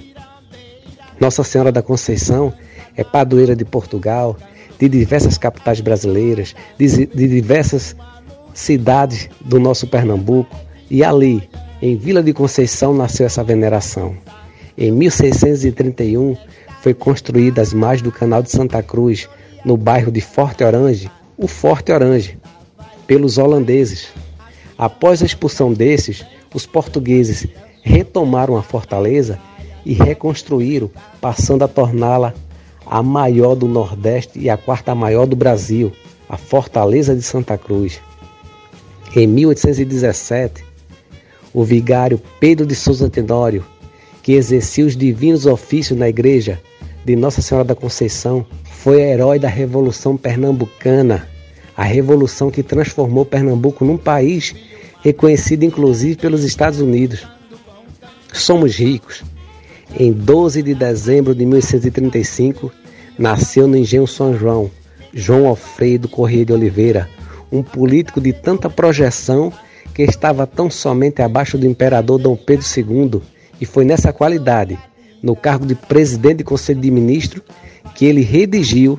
Nossa 1.19 1.43
Senhora 1.43 1.73
da 1.73 1.83
Conceição 1.83 2.55
é 2.97 3.03
padroeira 3.03 3.57
de 3.57 3.65
Portugal, 3.65 4.37
de 4.79 4.89
diversas 4.89 5.37
capitais 5.37 5.81
brasileiras, 5.81 6.55
de, 6.79 7.07
de 7.07 7.27
diversas 7.27 7.97
cidades 8.55 9.29
do 9.41 9.59
nosso 9.59 9.89
Pernambuco, 9.89 10.57
e 10.89 11.03
ali, 11.03 11.49
em 11.83 11.97
Vila 11.97 12.23
de 12.23 12.33
Conceição, 12.33 12.95
nasceu 12.95 13.27
essa 13.27 13.43
veneração. 13.43 14.15
Em 14.79 14.93
1631, 14.93 16.37
foi 16.83 16.95
construída 16.95 17.63
às 17.63 17.75
margens 17.75 18.03
do 18.03 18.13
Canal 18.13 18.45
de 18.45 18.53
Santa 18.53 18.81
Cruz, 18.81 19.29
no 19.65 19.77
bairro 19.77 20.13
de 20.13 20.21
Forte 20.21 20.63
Orange, 20.63 21.11
o 21.37 21.49
Forte 21.49 21.91
Orange, 21.91 22.39
pelos 23.07 23.39
holandeses. 23.39 24.09
Após 24.77 25.23
a 25.23 25.27
expulsão 25.27 25.73
desses, 25.73 26.25
os 26.53 26.67
portugueses 26.67 27.47
retomaram 27.83 28.57
a 28.57 28.63
fortaleza 28.63 29.39
e 29.85 29.93
reconstruíram, 29.93 30.91
passando 31.21 31.63
a 31.63 31.69
torná-la 31.69 32.35
a 32.87 33.03
maior 33.03 33.55
do 33.55 33.67
Nordeste 33.67 34.39
e 34.39 34.51
a 34.51 34.57
quarta 34.57 34.95
maior 34.95 35.27
do 35.27 35.37
Brasil, 35.37 35.93
a 36.29 36.37
Fortaleza 36.37 37.15
de 37.15 37.23
Santa 37.23 37.57
Cruz. 37.57 38.01
Em 39.15 39.27
1817, 39.27 40.65
o 41.53 41.63
vigário 41.63 42.21
Pedro 42.41 42.67
de 42.67 42.75
Souza 42.75 43.09
Tenório, 43.09 43.65
que 44.23 44.33
exercia 44.33 44.85
os 44.85 44.97
divinos 44.97 45.47
ofícios 45.47 45.99
na 45.99 46.09
igreja 46.09 46.61
de 47.05 47.15
Nossa 47.15 47.43
Senhora 47.43 47.65
da 47.65 47.75
Conceição, 47.75 48.45
foi 48.65 49.01
herói 49.01 49.39
da 49.39 49.49
Revolução 49.49 50.17
Pernambucana, 50.17 51.29
a 51.77 51.83
revolução 51.85 52.51
que 52.51 52.63
transformou 52.63 53.25
Pernambuco 53.25 53.85
num 53.85 53.97
país 53.97 54.55
reconhecido 55.03 55.65
inclusive 55.65 56.17
pelos 56.17 56.45
Estados 56.45 56.81
Unidos. 56.81 57.27
Somos 58.33 58.77
ricos. 58.77 59.23
Em 59.99 60.13
12 60.13 60.63
de 60.63 60.75
dezembro 60.75 61.35
de 61.35 61.45
1835, 61.45 62.73
nasceu 63.19 63.69
no 63.69 63.77
Engenho 63.77 64.07
São 64.07 64.37
João 64.37 64.71
João 65.15 65.47
Alfredo 65.47 66.09
Corrêa 66.09 66.45
de 66.45 66.53
Oliveira, 66.53 67.09
um 67.53 67.63
político 67.63 68.21
de 68.21 68.33
tanta 68.33 68.69
projeção 68.69 69.53
que 69.95 70.03
estava 70.03 70.45
tão 70.45 70.69
somente 70.69 71.23
abaixo 71.23 71.57
do 71.57 71.67
imperador 71.67 72.19
Dom 72.19 72.35
Pedro 72.35 72.67
II, 72.77 73.23
e 73.61 73.65
foi 73.65 73.85
nessa 73.85 74.13
qualidade, 74.13 74.77
no 75.23 75.37
cargo 75.37 75.65
de 75.65 75.77
presidente 75.77 76.39
do 76.39 76.45
Conselho 76.45 76.81
de 76.81 76.91
Ministros, 76.91 77.45
que 77.95 78.05
ele 78.05 78.23
redigiu 78.23 78.99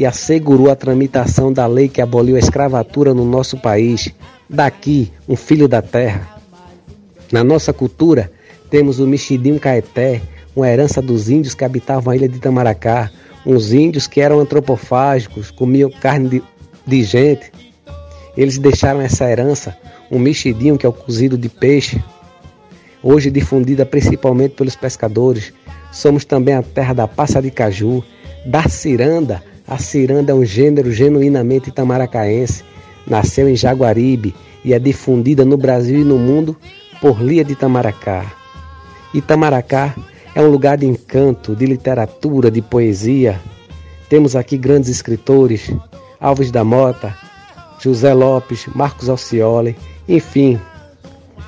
e 0.00 0.06
assegurou 0.06 0.70
a 0.70 0.74
tramitação 0.74 1.52
da 1.52 1.66
lei 1.66 1.86
que 1.86 2.00
aboliu 2.00 2.34
a 2.34 2.38
escravatura 2.38 3.12
no 3.12 3.22
nosso 3.22 3.58
país. 3.58 4.08
Daqui, 4.48 5.12
um 5.28 5.36
filho 5.36 5.68
da 5.68 5.82
terra. 5.82 6.26
Na 7.30 7.44
nossa 7.44 7.70
cultura, 7.70 8.32
temos 8.70 8.98
o 8.98 9.06
Mexidinho 9.06 9.60
Caeté, 9.60 10.22
uma 10.56 10.66
herança 10.66 11.02
dos 11.02 11.28
índios 11.28 11.52
que 11.52 11.66
habitavam 11.66 12.10
a 12.10 12.16
ilha 12.16 12.26
de 12.26 12.38
Itamaracá, 12.38 13.10
uns 13.44 13.74
índios 13.74 14.06
que 14.06 14.22
eram 14.22 14.40
antropofágicos, 14.40 15.50
comiam 15.50 15.90
carne 15.90 16.30
de, 16.30 16.42
de 16.86 17.02
gente. 17.02 17.52
Eles 18.34 18.56
deixaram 18.56 19.02
essa 19.02 19.30
herança, 19.30 19.76
um 20.10 20.18
mexidinho 20.18 20.78
que 20.78 20.86
é 20.86 20.88
o 20.88 20.94
cozido 20.94 21.36
de 21.36 21.50
peixe, 21.50 22.02
hoje 23.02 23.30
difundida 23.30 23.84
principalmente 23.84 24.54
pelos 24.54 24.74
pescadores. 24.74 25.52
Somos 25.92 26.24
também 26.24 26.54
a 26.54 26.62
terra 26.62 26.94
da 26.94 27.06
passa 27.06 27.42
de 27.42 27.50
caju, 27.50 28.02
da 28.46 28.66
ciranda. 28.66 29.49
A 29.70 29.78
ciranda 29.78 30.32
é 30.32 30.34
um 30.34 30.44
gênero 30.44 30.90
genuinamente 30.90 31.68
itamaracaense. 31.68 32.64
Nasceu 33.06 33.48
em 33.48 33.54
Jaguaribe 33.54 34.34
e 34.64 34.74
é 34.74 34.80
difundida 34.80 35.44
no 35.44 35.56
Brasil 35.56 36.00
e 36.00 36.04
no 36.04 36.18
mundo 36.18 36.56
por 37.00 37.22
Lia 37.22 37.44
de 37.44 37.52
Itamaracá. 37.52 38.32
Itamaracá 39.14 39.94
é 40.34 40.42
um 40.42 40.48
lugar 40.48 40.76
de 40.76 40.86
encanto, 40.86 41.54
de 41.54 41.66
literatura, 41.66 42.50
de 42.50 42.60
poesia. 42.60 43.40
Temos 44.08 44.34
aqui 44.34 44.58
grandes 44.58 44.90
escritores, 44.90 45.72
Alves 46.20 46.50
da 46.50 46.64
Mota, 46.64 47.16
José 47.78 48.12
Lopes, 48.12 48.66
Marcos 48.74 49.08
Alcioli, 49.08 49.76
enfim. 50.08 50.60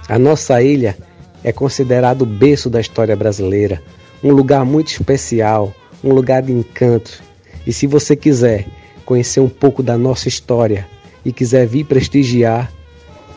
A 0.08 0.16
nossa 0.16 0.62
ilha 0.62 0.96
é 1.42 1.50
considerado 1.50 2.22
o 2.22 2.26
berço 2.26 2.70
da 2.70 2.80
história 2.80 3.16
brasileira, 3.16 3.82
um 4.22 4.30
lugar 4.30 4.64
muito 4.64 4.92
especial, 4.92 5.74
um 6.04 6.12
lugar 6.12 6.40
de 6.42 6.52
encanto. 6.52 7.31
E 7.66 7.72
se 7.72 7.86
você 7.86 8.16
quiser 8.16 8.66
conhecer 9.04 9.40
um 9.40 9.48
pouco 9.48 9.82
da 9.82 9.96
nossa 9.96 10.28
história 10.28 10.86
e 11.24 11.32
quiser 11.32 11.66
vir 11.66 11.84
prestigiar, 11.84 12.72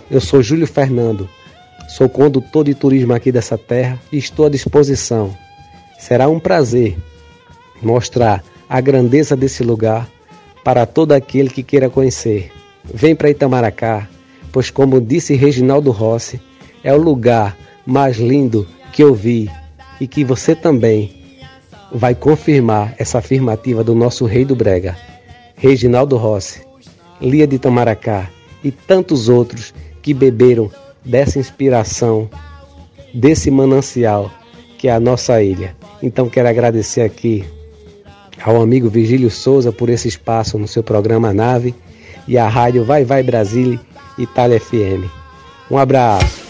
eu 0.09 0.21
sou 0.21 0.41
Júlio 0.41 0.67
Fernando, 0.67 1.29
Sou 1.87 2.09
condutor 2.09 2.65
de 2.65 2.73
turismo 2.73 3.13
aqui 3.13 3.31
dessa 3.31 3.57
terra 3.57 4.01
e 4.11 4.17
estou 4.17 4.47
à 4.47 4.49
disposição. 4.49 5.35
Será 5.99 6.27
um 6.27 6.39
prazer 6.39 6.97
mostrar 7.81 8.43
a 8.67 8.81
grandeza 8.81 9.35
desse 9.35 9.63
lugar 9.63 10.09
para 10.63 10.85
todo 10.85 11.11
aquele 11.11 11.49
que 11.49 11.63
queira 11.63 11.89
conhecer. 11.89 12.51
Vem 12.83 13.15
para 13.15 13.29
Itamaracá, 13.29 14.09
pois, 14.51 14.69
como 14.69 14.99
disse 14.99 15.35
Reginaldo 15.35 15.91
Rossi, 15.91 16.41
é 16.83 16.93
o 16.93 17.01
lugar 17.01 17.55
mais 17.85 18.17
lindo 18.17 18.67
que 18.91 19.03
eu 19.03 19.13
vi 19.13 19.49
e 20.01 20.07
que 20.07 20.23
você 20.23 20.55
também 20.55 21.24
vai 21.91 22.15
confirmar 22.15 22.93
essa 22.97 23.19
afirmativa 23.19 23.83
do 23.83 23.95
nosso 23.95 24.25
rei 24.25 24.45
do 24.45 24.55
Brega, 24.55 24.97
Reginaldo 25.55 26.17
Rossi, 26.17 26.61
Lia 27.21 27.47
de 27.47 27.55
Itamaracá 27.55 28.29
e 28.63 28.71
tantos 28.71 29.29
outros 29.29 29.73
que 30.01 30.13
beberam 30.13 30.69
dessa 31.03 31.39
inspiração, 31.39 32.29
desse 33.13 33.49
manancial 33.49 34.31
que 34.77 34.87
é 34.87 34.91
a 34.91 34.99
nossa 34.99 35.41
ilha. 35.41 35.75
Então 36.01 36.29
quero 36.29 36.49
agradecer 36.49 37.01
aqui 37.01 37.45
ao 38.43 38.61
amigo 38.61 38.89
Vigílio 38.89 39.31
Souza 39.31 39.71
por 39.71 39.89
esse 39.89 40.07
espaço 40.07 40.57
no 40.57 40.67
seu 40.67 40.83
programa 40.83 41.33
Nave 41.33 41.73
e 42.27 42.37
à 42.37 42.47
rádio 42.47 42.83
Vai 42.83 43.03
Vai 43.03 43.23
Brasília 43.23 43.79
Itália 44.17 44.59
FM. 44.59 45.09
Um 45.69 45.77
abraço. 45.77 46.44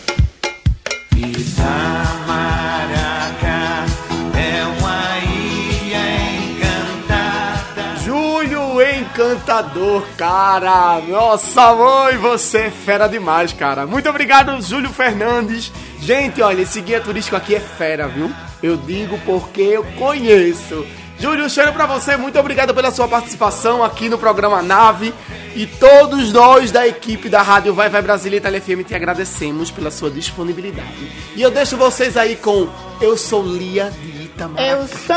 Cara. 10.17 10.99
Nossa 11.07 11.73
mãe, 11.73 12.17
você 12.17 12.57
é 12.59 12.71
fera 12.71 13.07
demais, 13.07 13.53
cara. 13.53 13.85
Muito 13.87 14.09
obrigado, 14.09 14.61
Júlio 14.61 14.89
Fernandes. 14.89 15.71
Gente, 15.99 16.41
olha, 16.41 16.61
esse 16.61 16.81
guia 16.81 16.99
turístico 16.99 17.35
aqui 17.35 17.55
é 17.55 17.59
fera, 17.59 18.07
viu? 18.07 18.31
Eu 18.61 18.75
digo 18.75 19.17
porque 19.25 19.61
eu 19.61 19.83
conheço. 19.97 20.85
Júlio, 21.19 21.49
cheiro 21.49 21.71
pra 21.71 21.85
você. 21.85 22.17
Muito 22.17 22.37
obrigado 22.37 22.73
pela 22.73 22.91
sua 22.91 23.07
participação 23.07 23.83
aqui 23.83 24.09
no 24.09 24.17
programa 24.17 24.61
Nave. 24.61 25.13
E 25.55 25.65
todos 25.65 26.33
nós 26.33 26.69
da 26.71 26.85
equipe 26.85 27.29
da 27.29 27.41
Rádio 27.41 27.73
Vai 27.73 27.87
Vai 27.89 28.01
Brasília 28.01 28.37
Itália 28.37 28.59
FM 28.59 28.85
te 28.85 28.93
agradecemos 28.93 29.71
pela 29.71 29.89
sua 29.89 30.11
disponibilidade. 30.11 31.09
E 31.35 31.41
eu 31.41 31.49
deixo 31.49 31.77
vocês 31.77 32.17
aí 32.17 32.35
com 32.35 32.67
Eu 32.99 33.15
Sou 33.15 33.41
Lia 33.41 33.89
de 33.89 34.23
Itamar. 34.23 34.61
Eu 34.61 34.85
sou 34.87 35.15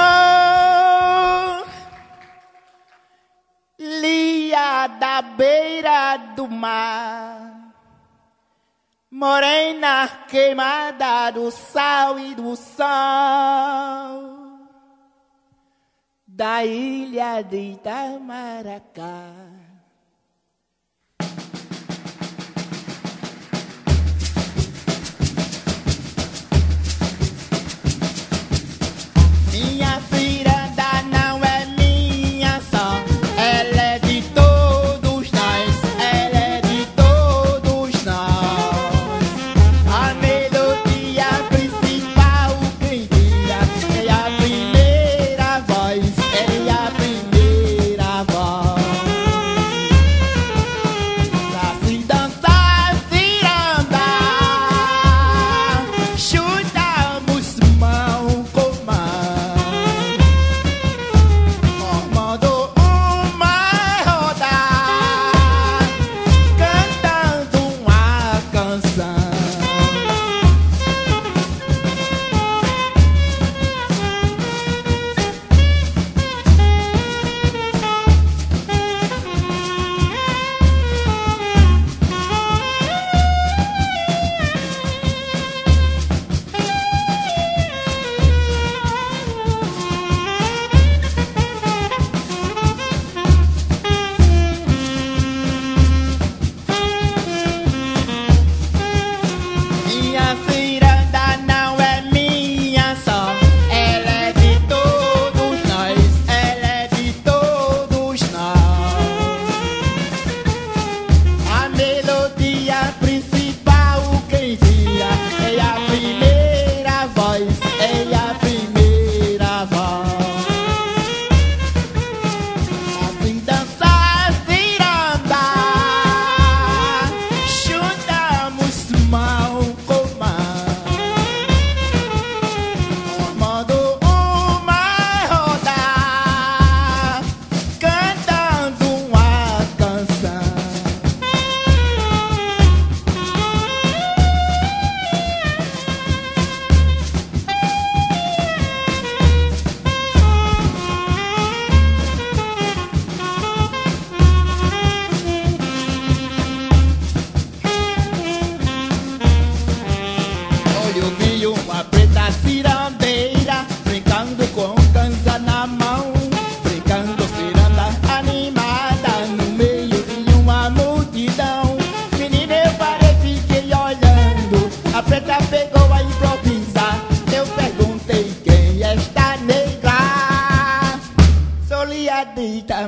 Lia 3.81 4.89
da 4.89 5.23
beira 5.23 6.17
do 6.35 6.49
mar, 6.49 7.73
morena 9.09 10.09
queimada 10.29 11.31
do 11.31 11.49
sal 11.53 12.19
e 12.19 12.35
do 12.35 12.57
sol, 12.57 12.89
da 16.27 16.65
ilha 16.65 17.41
de 17.43 17.75
Itamaracá. 17.75 19.31
Minha 29.53 30.01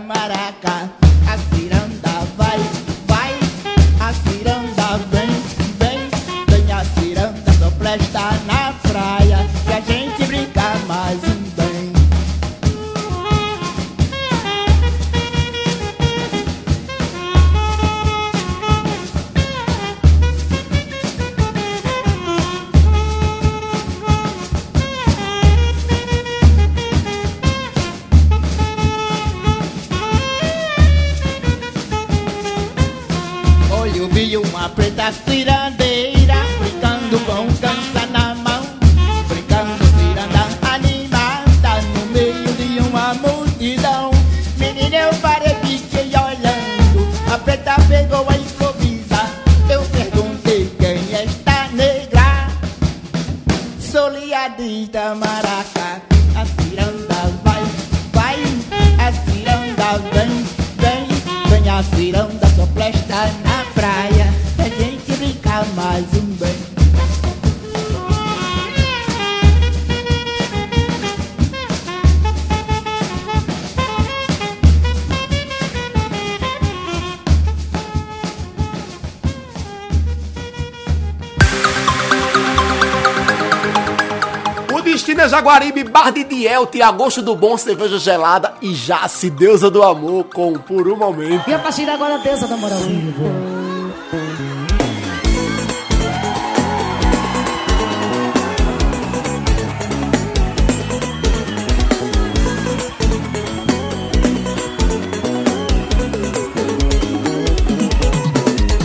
maracas 0.07 1.00
de 86.71 86.79
Diel, 86.79 86.89
agosto 86.89 87.23
do 87.23 87.35
Bom, 87.35 87.57
cerveja 87.57 87.99
gelada 87.99 88.55
e 88.63 88.73
Jace, 88.73 89.29
deusa 89.31 89.71
do 89.71 89.83
amor, 89.83 90.25
com 90.25 90.55
Por 90.55 90.89
um 90.89 90.97
Momento. 90.97 91.49
E 91.49 91.55
a 91.55 91.59
partir 91.59 91.85
de 91.85 91.91
agora, 91.91 92.19
deusa 92.19 92.47
vivo. 92.47 93.25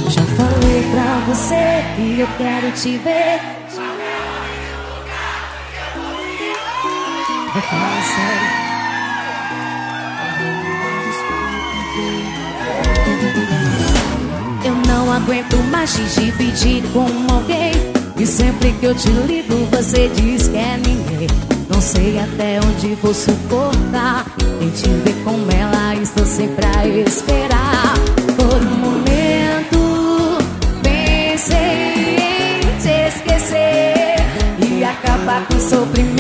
Já 0.10 0.22
falei 0.22 0.84
pra 0.92 1.20
você 1.28 1.84
que 1.96 2.20
eu 2.20 2.28
quero 2.38 2.72
te 2.72 2.98
ver. 2.98 3.55
Aguento 15.36 15.58
mais 15.70 15.94
te 15.94 16.22
dividir 16.22 16.84
com 16.94 17.06
alguém. 17.34 17.74
E 18.18 18.26
sempre 18.26 18.72
que 18.74 18.86
eu 18.86 18.96
te 18.96 19.10
ligo, 19.10 19.68
você 19.72 20.10
diz 20.16 20.48
que 20.48 20.56
é 20.56 20.78
ninguém. 20.78 21.28
Não 21.70 21.82
sei 21.82 22.18
até 22.18 22.60
onde 22.66 22.96
vou 22.96 23.14
suportar. 23.14 24.26
Em 24.62 24.70
te 24.70 24.88
ver 24.88 25.16
com 25.24 25.36
ela, 25.52 25.96
estou 25.96 26.26
sempre 26.26 26.66
a 26.66 26.88
esperar. 26.88 27.94
Por 28.38 28.62
um 28.62 28.76
momento, 28.80 30.38
pensei 30.82 32.16
em 32.16 32.82
te 32.82 33.18
esquecer 33.18 34.16
e 34.60 34.84
acabar 34.84 35.46
com 35.48 35.56
o 35.56 35.60
sofrimento. 35.60 36.15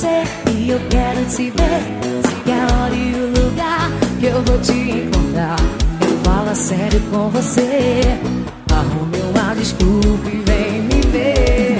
Você 0.00 0.22
que 0.46 0.70
eu 0.70 0.80
quero 0.88 1.24
te 1.26 1.50
ver. 1.50 1.82
Que 2.44 2.52
a 2.52 2.64
hora 2.74 2.94
e 2.94 3.14
o 3.14 3.26
lugar 3.38 3.90
que 4.18 4.26
eu 4.26 4.42
vou 4.42 4.58
te 4.60 4.72
encontrar. 4.72 5.56
Eu 6.00 6.18
falo 6.24 6.56
sério 6.56 7.00
com 7.10 7.28
você. 7.28 8.00
Arrume 8.72 9.18
uma 9.30 9.54
desculpa 9.54 10.28
e 10.32 10.42
vem 10.46 10.82
me 10.82 11.00
ver. 11.12 11.78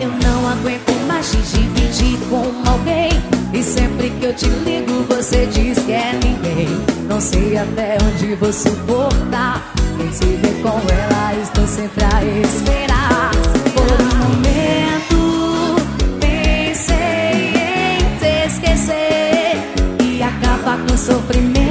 Eu 0.00 0.10
não 0.10 0.48
aguento 0.48 0.92
mais 1.08 1.28
te 1.28 1.38
dividir 1.38 2.18
com 2.30 2.52
alguém. 2.70 3.10
E 3.52 3.62
sempre 3.64 4.10
que 4.10 4.26
eu 4.26 4.34
te 4.34 4.46
ligo, 4.46 5.04
você 5.08 5.46
diz 5.46 5.78
que 5.80 5.92
é 5.92 6.12
ninguém. 6.12 6.68
Não 7.08 7.20
sei 7.20 7.56
até 7.56 7.98
onde 8.04 8.34
vou 8.36 8.52
suportar. 8.52 9.72
Quem 9.96 10.12
se 10.12 10.24
vê 10.24 10.62
com 10.62 10.78
ela, 10.88 11.34
estou 11.42 11.66
sempre 11.66 12.04
a 12.04 12.22
esperar. 12.22 13.55
Sofrimento. 21.06 21.65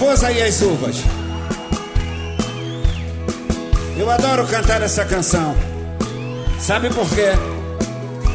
Afonso 0.00 0.24
aí 0.24 0.42
as 0.42 0.62
uvas. 0.62 0.96
Eu 3.98 4.10
adoro 4.10 4.46
cantar 4.46 4.80
essa 4.80 5.04
canção. 5.04 5.54
Sabe 6.58 6.88
por 6.88 7.06
quê? 7.10 7.32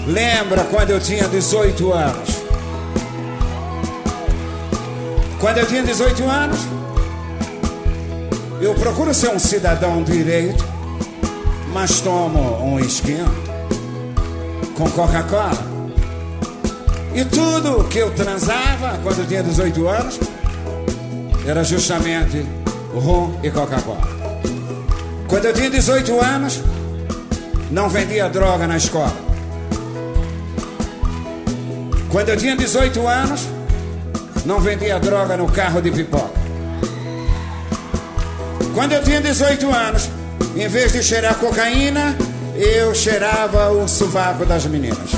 Lembra 0.06 0.64
quando 0.66 0.92
eu 0.92 1.00
tinha 1.00 1.28
18 1.28 1.92
anos? 1.92 2.30
Quando 5.40 5.58
eu 5.58 5.66
tinha 5.66 5.82
18 5.82 6.24
anos, 6.30 6.60
eu 8.62 8.76
procuro 8.76 9.12
ser 9.12 9.30
um 9.30 9.40
cidadão 9.40 10.04
direito, 10.04 10.64
mas 11.74 12.00
tomo 12.00 12.64
um 12.64 12.80
esquinho 12.80 13.26
com 14.78 14.88
Coca-Cola. 14.92 15.58
E 17.16 17.26
tudo 17.26 17.86
que 17.86 17.98
eu 17.98 18.12
transava 18.12 19.00
quando 19.02 19.18
eu 19.18 19.26
tinha 19.26 19.42
18 19.42 19.88
anos, 19.88 20.20
era 21.46 21.64
justamente 21.64 22.46
rum 22.94 23.40
e 23.44 23.52
Coca-Cola. 23.52 24.02
Quando 25.28 25.46
eu 25.46 25.54
tinha 25.54 25.70
18 25.70 26.20
anos, 26.20 26.62
não 27.72 27.90
vendia 27.90 28.30
droga 28.30 28.68
na 28.68 28.78
escola. 28.78 29.16
Quando 32.10 32.30
eu 32.30 32.38
tinha 32.38 32.56
18 32.56 33.08
anos, 33.08 33.48
não 34.46 34.60
vendia 34.60 35.00
droga 35.00 35.36
no 35.36 35.52
carro 35.52 35.82
de 35.82 35.92
pipoca. 35.92 36.40
Quando 38.74 38.94
eu 38.94 39.04
tinha 39.04 39.22
18 39.22 39.70
anos, 39.74 40.10
em 40.56 40.68
vez 40.68 40.94
de 40.94 41.02
cheirar 41.02 41.36
cocaína, 41.36 42.16
eu 42.56 42.94
cheirava 42.94 43.70
o 43.72 43.88
sovaco 43.88 44.46
das 44.46 44.66
meninas. 44.66 45.15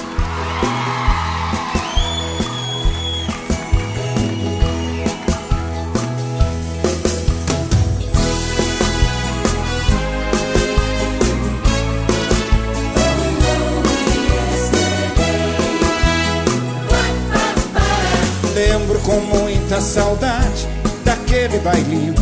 muita 19.78 19.82
saudade 19.82 20.68
daquele 21.04 21.60
bailinho. 21.60 22.16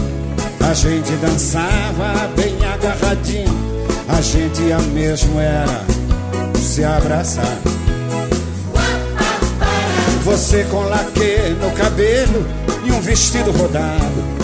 A 0.60 0.74
gente 0.74 1.12
dançava 1.14 2.28
bem 2.36 2.56
agarradinho. 2.66 3.86
A 4.08 4.22
gente 4.22 4.62
ia 4.62 4.80
mesmo 4.80 5.40
era 5.40 5.82
se 6.60 6.84
abraçar. 6.84 7.58
Você 10.24 10.66
com 10.66 10.82
laque 10.82 11.56
no 11.62 11.72
cabelo 11.72 12.46
e 12.84 12.92
um 12.92 13.00
vestido 13.00 13.52
rodado. 13.52 14.36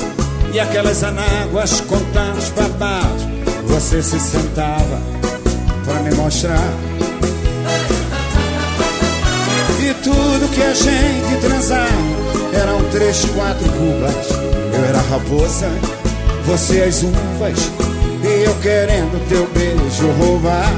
E 0.54 0.60
aquelas 0.60 1.04
anáguas 1.04 1.82
contando 1.82 2.38
os 2.38 2.50
babados. 2.50 3.24
Você 3.66 4.02
se 4.02 4.20
sentava 4.20 5.02
pra 5.86 5.96
me 6.02 6.14
mostrar. 6.16 6.74
E 9.82 9.94
tudo 9.96 10.52
que 10.54 10.62
a 10.62 10.74
gente 10.74 11.42
transava 11.42 12.31
eram 12.53 12.84
três, 12.91 13.26
quatro 13.36 13.69
cubas. 13.72 14.30
Eu 14.73 14.86
era 14.86 14.98
a 14.98 15.02
raposa, 15.02 15.69
você 16.45 16.84
as 16.84 17.03
uvas. 17.03 17.72
E 18.23 18.44
eu 18.44 18.53
querendo 18.61 19.28
teu 19.28 19.48
beijo 19.48 20.07
roubar. 20.19 20.72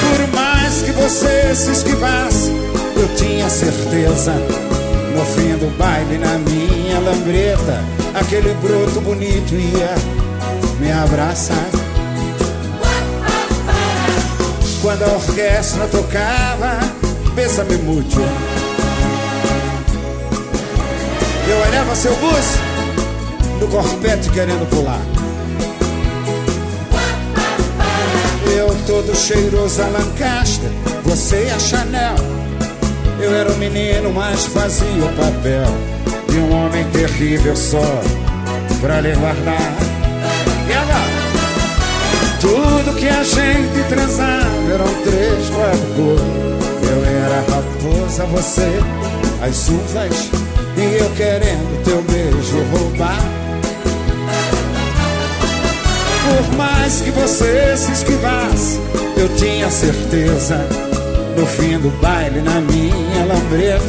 Por 0.00 0.34
mais 0.34 0.82
que 0.82 0.92
você 0.92 1.54
se 1.54 1.72
esquivasse, 1.72 2.50
eu 2.96 3.08
tinha 3.16 3.48
certeza. 3.48 4.32
No 5.14 5.24
fim 5.24 5.56
do 5.56 5.76
baile, 5.78 6.18
na 6.18 6.38
minha 6.38 6.98
lambreta, 7.00 7.82
aquele 8.14 8.52
broto 8.54 9.00
bonito 9.00 9.54
ia 9.54 9.94
me 10.78 10.92
abraçar. 10.92 11.68
Quando 14.82 15.02
a 15.02 15.14
orquestra 15.14 15.86
tocava, 15.88 16.78
pensa-me 17.34 17.76
muito. 17.78 18.20
Eu 21.48 21.58
olhava 21.68 21.94
seu 21.94 22.14
buço 22.16 22.58
no 23.60 23.68
corpete 23.68 24.28
querendo 24.30 24.68
pular. 24.68 25.00
Eu 28.52 28.74
todo 28.86 29.14
cheiroso 29.14 29.80
a 29.82 29.86
Lancaster, 29.86 30.70
você 31.04 31.50
a 31.54 31.58
Chanel. 31.58 32.16
Eu 33.20 33.34
era 33.34 33.50
um 33.50 33.56
menino, 33.56 34.12
mas 34.12 34.46
fazia 34.46 35.04
o 35.04 35.12
papel 35.14 35.66
de 36.28 36.38
um 36.38 36.52
homem 36.52 36.84
terrível 36.90 37.54
só 37.54 38.00
pra 38.80 39.00
lhe 39.00 39.14
guardar. 39.14 39.72
E 40.68 40.72
agora? 40.72 41.26
Tudo 42.40 42.96
que 42.96 43.08
a 43.08 43.22
gente 43.22 43.88
transava 43.88 44.72
eram 44.72 45.02
três, 45.04 45.48
quatro. 45.50 46.16
Eu 46.82 47.04
era 47.04 47.36
a 47.36 47.56
raposa, 47.56 48.24
você 48.26 48.80
as 49.42 49.68
uvas 49.68 50.45
e 50.76 50.98
eu 50.98 51.10
querendo 51.10 51.82
teu 51.84 52.02
beijo 52.02 52.58
roubar. 52.70 53.18
Por 56.26 56.56
mais 56.56 57.00
que 57.00 57.10
você 57.10 57.76
se 57.76 57.92
esquivasse, 57.92 58.78
eu 59.16 59.28
tinha 59.36 59.70
certeza. 59.70 60.66
No 61.36 61.46
fim 61.46 61.78
do 61.78 61.90
baile, 62.00 62.40
na 62.40 62.60
minha 62.60 63.24
lambreta, 63.26 63.84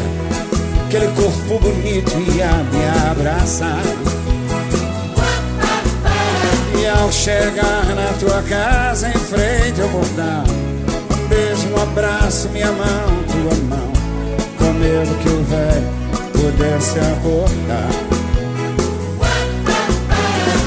aquele 0.85 1.07
corpo 1.07 1.59
bonito 1.59 2.11
ia 2.35 2.51
me 2.71 3.09
abraçar. 3.09 3.81
E 6.79 6.87
ao 6.87 7.11
chegar 7.11 7.85
na 7.95 8.13
tua 8.19 8.41
casa, 8.43 9.09
em 9.09 9.13
frente 9.13 9.81
ao 9.81 9.89
portão, 9.89 10.43
um 11.11 11.27
beijo, 11.27 11.67
um 11.69 11.81
abraço, 11.81 12.49
minha 12.49 12.71
mão, 12.71 13.23
tua 13.31 13.55
mão, 13.69 13.93
com 14.57 14.73
medo 14.73 15.17
que 15.23 15.29
o 15.29 15.43
velho 15.43 15.96
pudesse 16.37 16.99
abordar. 16.99 17.89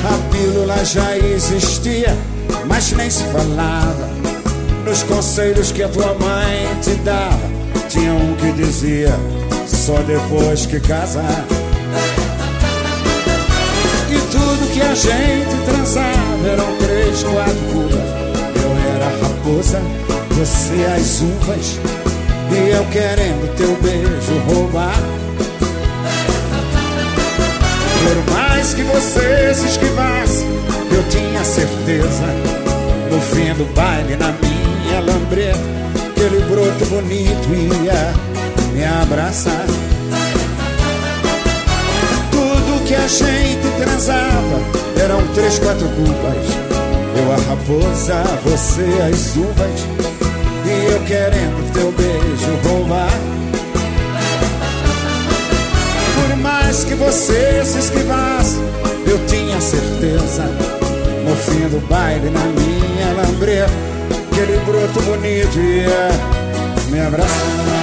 A 0.05 0.33
pílula 0.33 0.85
já 0.85 1.17
existia, 1.17 2.17
mas 2.67 2.93
nem 2.93 3.09
se 3.09 3.23
falava. 3.25 4.11
Nos 4.85 5.03
conselhos 5.05 5.71
que 5.71 5.83
a 5.83 5.89
tua 5.89 6.15
mãe 6.15 6.67
te 6.83 6.95
dava, 7.05 7.39
tinha 7.89 8.13
um 8.13 8.35
que 8.35 8.53
dizia: 8.53 9.15
só 9.67 9.97
depois 10.03 10.67
que 10.67 10.81
casar. 10.81 11.45
E 14.11 14.19
tudo 14.33 14.73
que 14.73 14.81
a 14.81 14.95
gente 14.95 15.65
transava 15.65 16.49
eram 16.49 16.77
três, 16.79 17.23
quatro 17.23 17.55
cubas. 17.73 18.11
Eu 18.63 18.95
era 18.95 19.07
a 19.07 19.11
raposa, 19.23 19.81
você 20.31 20.85
as 20.97 21.21
uvas. 21.21 21.79
E 22.53 22.71
eu 22.71 22.85
querendo 22.87 23.55
teu 23.57 23.77
beijo 23.81 24.39
roubar. 24.53 25.20
Por 28.03 28.35
mais 28.35 28.75
que 28.75 28.83
você 28.83 29.55
se 29.55 29.67
esquivasse, 29.67 30.45
eu 30.93 31.03
tinha 31.09 31.45
certeza. 31.45 32.27
No 33.11 33.21
fim 33.21 33.53
do 33.55 33.65
baile, 33.75 34.17
na 34.17 34.33
minha 34.33 35.01
lambreta, 35.01 35.59
aquele 36.11 36.41
broto 36.45 36.87
bonito 36.87 37.49
ia 37.85 38.13
me 38.73 38.85
abraçar. 38.85 39.67
Tudo 42.31 42.85
que 42.87 42.95
a 42.95 43.07
gente 43.07 43.69
transava 43.79 44.61
eram 45.03 45.27
três, 45.35 45.59
quatro 45.59 45.89
cubas. 45.89 46.71
Eu 47.17 47.33
a 47.33 47.37
raposa, 47.49 48.23
você 48.45 48.85
as 49.03 49.37
uvas. 49.37 49.81
E 50.67 50.93
eu 50.93 51.01
querendo 51.05 51.73
teu 51.73 51.93
beijo 51.93 52.69
roubar. 52.69 53.40
Mais 56.71 56.85
que 56.85 56.95
você 56.95 57.65
se 57.65 57.79
esquivasse, 57.81 58.59
eu 59.05 59.19
tinha 59.27 59.61
certeza. 59.61 60.45
No 61.27 61.35
fim 61.35 61.69
do 61.69 61.85
baile, 61.89 62.31
na 62.31 62.45
minha 62.45 63.13
lambreta, 63.13 63.73
aquele 64.31 64.57
broto 64.59 65.03
bonito 65.03 65.59
ia 65.59 66.11
me 66.93 67.01
abraçar. 67.01 67.80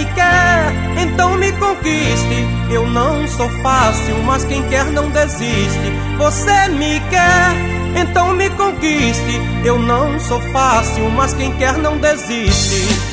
Me 0.00 0.06
quer, 0.14 0.72
então 1.02 1.36
me 1.36 1.52
conquiste. 1.52 2.46
Eu 2.70 2.86
não 2.86 3.26
sou 3.28 3.48
fácil, 3.62 4.16
mas 4.24 4.44
quem 4.44 4.62
quer 4.68 4.86
não 4.86 5.10
desiste. 5.10 5.92
Você 6.16 6.68
me 6.68 7.00
quer, 7.10 8.00
então 8.00 8.32
me 8.32 8.48
conquiste. 8.50 9.40
Eu 9.64 9.78
não 9.78 10.18
sou 10.18 10.40
fácil, 10.52 11.10
mas 11.10 11.34
quem 11.34 11.52
quer 11.56 11.76
não 11.76 11.98
desiste. 11.98 13.09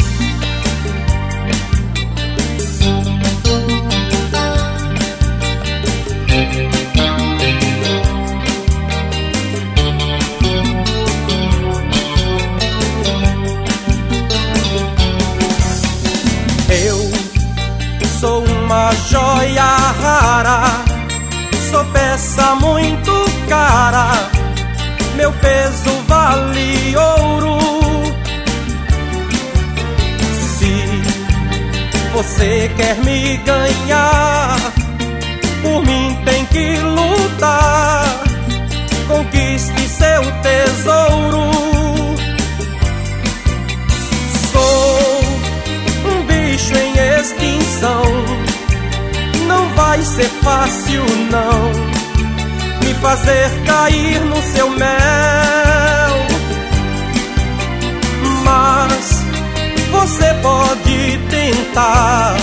Quer 32.78 32.96
me 33.04 33.38
ganhar, 33.38 34.58
por 35.62 35.84
mim 35.86 36.18
tem 36.24 36.46
que 36.46 36.78
lutar. 36.78 38.24
Conquiste 39.08 39.90
seu 39.90 40.22
tesouro. 40.42 41.48
Sou 44.52 45.22
um 46.12 46.26
bicho 46.26 46.74
em 46.76 47.20
extinção. 47.20 48.04
Não 49.48 49.70
vai 49.76 50.02
ser 50.02 50.30
fácil, 50.44 51.04
não, 51.32 51.72
me 52.86 52.94
fazer 52.96 53.50
cair 53.66 54.20
no 54.26 54.42
seu 54.42 54.70
mel. 54.70 54.88
Mas 58.44 59.24
você 59.92 60.34
pode 60.42 61.18
tentar, 61.30 62.36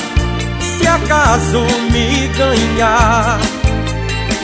acaso 0.95 1.61
me 1.91 2.29
ganhar. 2.29 3.39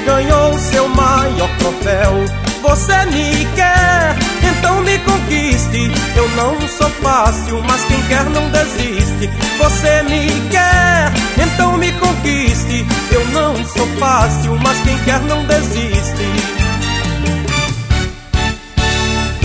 Ganhou 0.04 0.58
seu 0.58 0.88
maior 0.88 1.50
troféu. 1.58 2.24
Você 2.62 3.06
me 3.06 3.46
quer, 3.54 4.16
então 4.42 4.80
me 4.82 4.98
conquiste. 4.98 5.90
Eu 6.16 6.28
não 6.30 6.60
sou 6.68 6.90
fácil, 7.02 7.62
mas 7.62 7.84
quem 7.84 8.02
quer 8.02 8.24
não 8.26 8.48
desiste. 8.50 9.30
Você 9.58 10.02
me 10.02 10.28
quer, 10.50 11.12
então 11.42 11.76
me 11.78 11.92
conquiste. 11.92 12.86
Eu 13.10 13.24
não 13.28 13.56
sou 13.64 13.86
fácil, 13.98 14.58
mas 14.62 14.78
quem 14.80 14.98
quer 15.04 15.20
não 15.20 15.44
desiste. 15.46 16.60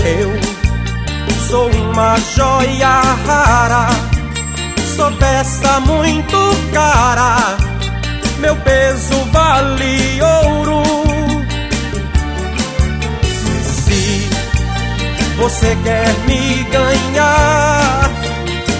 Eu 0.04 0.56
sou 1.48 1.68
uma 1.70 2.16
joia 2.36 3.00
rara, 3.26 3.88
sou 4.96 5.12
peça 5.12 5.80
muito 5.80 6.38
cara, 6.72 7.56
meu 8.38 8.56
peso 8.56 9.14
vale 9.30 10.22
ouro. 10.22 10.82
Se 13.62 14.30
você 15.36 15.76
quer 15.84 16.14
me 16.26 16.64
ganhar, 16.64 18.10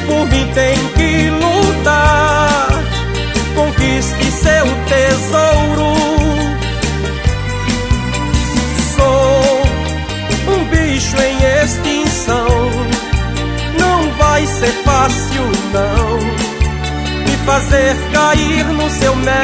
por 0.07 0.27
mim 0.29 0.51
tem 0.55 0.77
que 0.97 1.31
lutar. 1.31 2.69
Conquiste 3.55 4.33
seu 4.33 4.67
tesouro. 4.89 5.97
Sou 8.97 10.55
um 10.55 10.65
bicho 10.65 11.17
em 11.19 11.63
extinção 11.63 12.96
vai 14.37 14.47
ser 14.47 14.73
fácil, 14.85 15.43
não 15.73 16.19
Me 17.25 17.37
fazer 17.47 17.97
cair 18.13 18.65
no 18.67 18.91
seu 18.91 19.17
mel. 19.17 19.37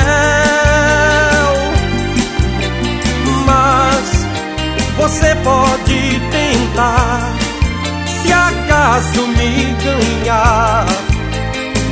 Mas 3.47 4.27
você 4.97 5.35
pode 5.37 6.21
tentar 6.31 7.33
Se 8.07 8.33
acaso 8.33 9.27
me 9.29 9.75
ganhar. 9.83 10.87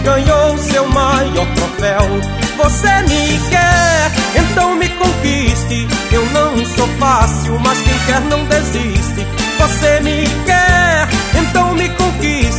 Ganhou 0.05 0.59
seu 0.59 0.87
maior 0.89 1.47
troféu 1.55 2.21
Você 2.57 3.03
me 3.03 3.39
quer, 3.51 4.11
então 4.35 4.75
me 4.77 4.89
conquiste 4.89 5.87
Eu 6.11 6.25
não 6.33 6.65
sou 6.65 6.89
fácil, 6.99 7.59
mas 7.61 7.79
quem 7.81 7.99
quer 8.07 8.21
não 8.23 8.45
desiste. 8.45 9.27
Você 9.59 10.01
me 10.01 10.27
quer, 10.47 11.09
então 11.39 11.75
me 11.75 11.89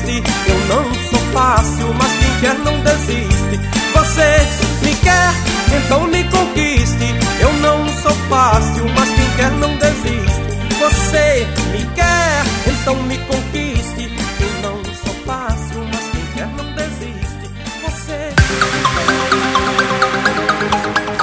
eu 0.10 0.60
não 0.68 0.94
sou 0.94 1.20
fácil, 1.32 1.94
mas 1.94 2.12
quem 2.20 2.40
quer 2.42 2.58
não 2.60 2.80
desiste. 2.82 3.60
Você 3.94 4.86
me 4.86 4.96
quer, 4.96 5.34
então 5.78 6.08
me 6.08 6.24
conquiste. 6.24 7.16
Eu 7.40 7.54
não 7.54 7.88
sou 8.02 8.12
fácil, 8.30 8.86
mas 8.96 9.10
quem 9.10 9.30
quer 9.36 9.52
não 9.52 9.78
desiste. 9.78 10.42
Você 10.80 11.48
me 11.72 11.86
quer, 11.96 12.44
então 12.68 12.96
me 13.04 13.18
conquiste. 13.20 13.61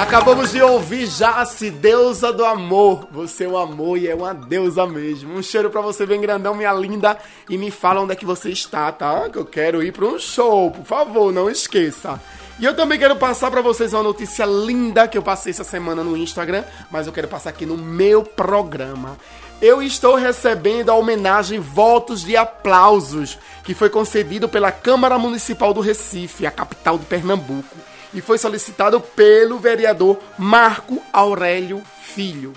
Acabamos 0.09 0.51
de 0.51 0.59
ouvir 0.59 1.05
Jace, 1.05 1.69
deusa 1.69 2.33
do 2.33 2.43
amor. 2.43 3.07
Você 3.11 3.43
é 3.43 3.47
um 3.47 3.55
amor 3.55 3.95
e 3.95 4.07
é 4.07 4.15
uma 4.15 4.33
deusa 4.33 4.87
mesmo. 4.87 5.35
Um 5.35 5.43
cheiro 5.43 5.69
pra 5.69 5.81
você 5.81 6.03
bem 6.03 6.19
grandão, 6.19 6.55
minha 6.55 6.73
linda. 6.73 7.15
E 7.47 7.59
me 7.59 7.69
fala 7.69 8.01
onde 8.01 8.13
é 8.13 8.15
que 8.15 8.25
você 8.25 8.49
está, 8.49 8.91
tá? 8.91 9.29
Que 9.29 9.37
eu 9.37 9.45
quero 9.45 9.83
ir 9.83 9.93
pra 9.93 10.05
um 10.07 10.17
show, 10.17 10.71
por 10.71 10.83
favor, 10.83 11.31
não 11.31 11.47
esqueça. 11.47 12.19
E 12.59 12.65
eu 12.65 12.75
também 12.75 12.97
quero 12.97 13.17
passar 13.17 13.51
pra 13.51 13.61
vocês 13.61 13.93
uma 13.93 14.01
notícia 14.01 14.47
linda 14.47 15.07
que 15.07 15.15
eu 15.15 15.21
passei 15.21 15.51
essa 15.51 15.63
semana 15.63 16.03
no 16.03 16.17
Instagram, 16.17 16.63
mas 16.89 17.05
eu 17.05 17.13
quero 17.13 17.27
passar 17.27 17.51
aqui 17.51 17.67
no 17.67 17.77
meu 17.77 18.23
programa. 18.23 19.15
Eu 19.61 19.79
estou 19.79 20.15
recebendo 20.15 20.89
a 20.89 20.95
homenagem 20.95 21.59
Votos 21.59 22.23
de 22.23 22.35
Aplausos, 22.35 23.37
que 23.63 23.75
foi 23.75 23.91
concedido 23.91 24.49
pela 24.49 24.71
Câmara 24.71 25.19
Municipal 25.19 25.71
do 25.71 25.81
Recife, 25.81 26.47
a 26.47 26.51
capital 26.51 26.97
de 26.97 27.05
Pernambuco 27.05 27.88
e 28.13 28.21
foi 28.21 28.37
solicitado 28.37 28.99
pelo 28.99 29.59
vereador 29.59 30.19
Marco 30.37 31.01
Aurélio 31.13 31.83
Filho. 32.01 32.53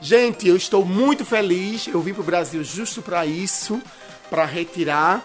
Gente, 0.00 0.46
eu 0.46 0.56
estou 0.56 0.84
muito 0.84 1.24
feliz. 1.24 1.86
Eu 1.86 2.00
vim 2.00 2.12
para 2.12 2.20
o 2.20 2.24
Brasil 2.24 2.62
justo 2.62 3.00
para 3.00 3.24
isso, 3.24 3.80
para 4.28 4.44
retirar 4.44 5.24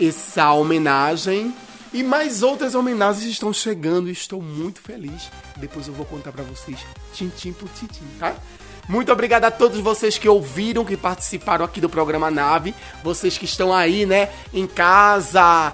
essa 0.00 0.52
homenagem. 0.52 1.54
E 1.92 2.02
mais 2.02 2.42
outras 2.42 2.74
homenagens 2.74 3.24
estão 3.30 3.52
chegando 3.52 4.08
e 4.08 4.12
estou 4.12 4.42
muito 4.42 4.80
feliz. 4.80 5.30
Depois 5.56 5.86
eu 5.86 5.94
vou 5.94 6.04
contar 6.06 6.32
para 6.32 6.42
vocês, 6.42 6.78
tintim 7.12 7.52
por 7.52 7.68
tintim, 7.68 8.02
tá? 8.18 8.34
Muito 8.88 9.12
obrigado 9.12 9.44
a 9.44 9.50
todos 9.50 9.78
vocês 9.80 10.18
que 10.18 10.28
ouviram, 10.28 10.84
que 10.84 10.96
participaram 10.96 11.64
aqui 11.64 11.80
do 11.80 11.88
programa 11.88 12.30
Nave. 12.30 12.74
Vocês 13.02 13.38
que 13.38 13.44
estão 13.44 13.72
aí, 13.72 14.04
né, 14.04 14.30
em 14.52 14.66
casa, 14.66 15.72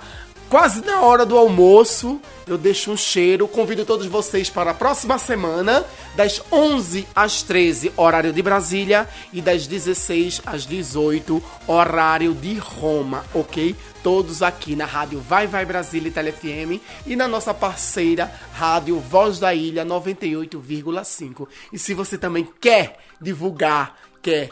quase 0.51 0.85
na 0.85 1.01
hora 1.03 1.25
do 1.25 1.39
almoço. 1.39 2.21
Eu 2.47 2.59
deixo 2.59 2.91
um 2.91 2.97
cheiro. 2.97 3.47
Convido 3.47 3.85
todos 3.85 4.07
vocês 4.07 4.51
para 4.51 4.73
a 4.73 4.75
próxima 4.75 5.17
semana, 5.17 5.85
das 6.17 6.43
11 6.51 7.07
às 7.15 7.43
13, 7.45 7.93
horário 7.97 8.33
de 8.33 8.43
Brasília, 8.43 9.09
e 9.33 9.41
das 9.41 9.69
16 9.69 10.43
às 10.45 10.67
18, 10.67 11.41
horário 11.69 12.35
de 12.35 12.55
Roma, 12.55 13.25
ok? 13.33 13.77
Todos 14.03 14.43
aqui 14.43 14.75
na 14.75 14.85
Rádio 14.85 15.21
Vai 15.21 15.47
Vai 15.47 15.65
Brasília 15.65 16.09
e 16.09 16.13
TeleFM 16.13 16.81
e 17.07 17.15
na 17.15 17.29
nossa 17.29 17.55
parceira 17.55 18.33
Rádio 18.53 18.99
Voz 18.99 19.39
da 19.39 19.55
Ilha 19.55 19.87
98,5. 19.87 21.47
E 21.73 21.79
se 21.79 21.95
você 21.95 22.19
também 22.19 22.49
quer 22.61 22.99
divulgar, 23.21 23.97
quer 24.21 24.51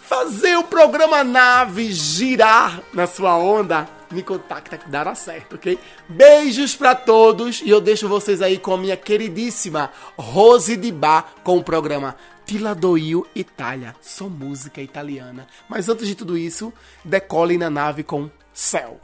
fazer 0.00 0.56
o 0.56 0.64
programa 0.64 1.24
Nave 1.24 1.92
girar 1.92 2.80
na 2.94 3.06
sua 3.06 3.36
onda, 3.36 3.88
me 4.10 4.22
contacta 4.22 4.78
que 4.78 4.88
dará 4.88 5.14
certo, 5.14 5.56
ok? 5.56 5.78
Beijos 6.08 6.74
pra 6.74 6.94
todos 6.94 7.60
e 7.60 7.70
eu 7.70 7.80
deixo 7.80 8.08
vocês 8.08 8.42
aí 8.42 8.58
com 8.58 8.72
a 8.74 8.78
minha 8.78 8.96
queridíssima 8.96 9.90
Rose 10.16 10.76
de 10.76 10.90
Bar 10.92 11.34
com 11.42 11.58
o 11.58 11.64
programa 11.64 12.16
Tiladoio 12.44 13.26
Itália, 13.34 13.94
só 14.00 14.28
música 14.28 14.80
italiana. 14.80 15.46
Mas 15.68 15.88
antes 15.88 16.08
de 16.08 16.14
tudo 16.14 16.36
isso, 16.36 16.72
decole 17.04 17.58
na 17.58 17.68
nave 17.68 18.02
com 18.02 18.30
Céu. 18.52 19.00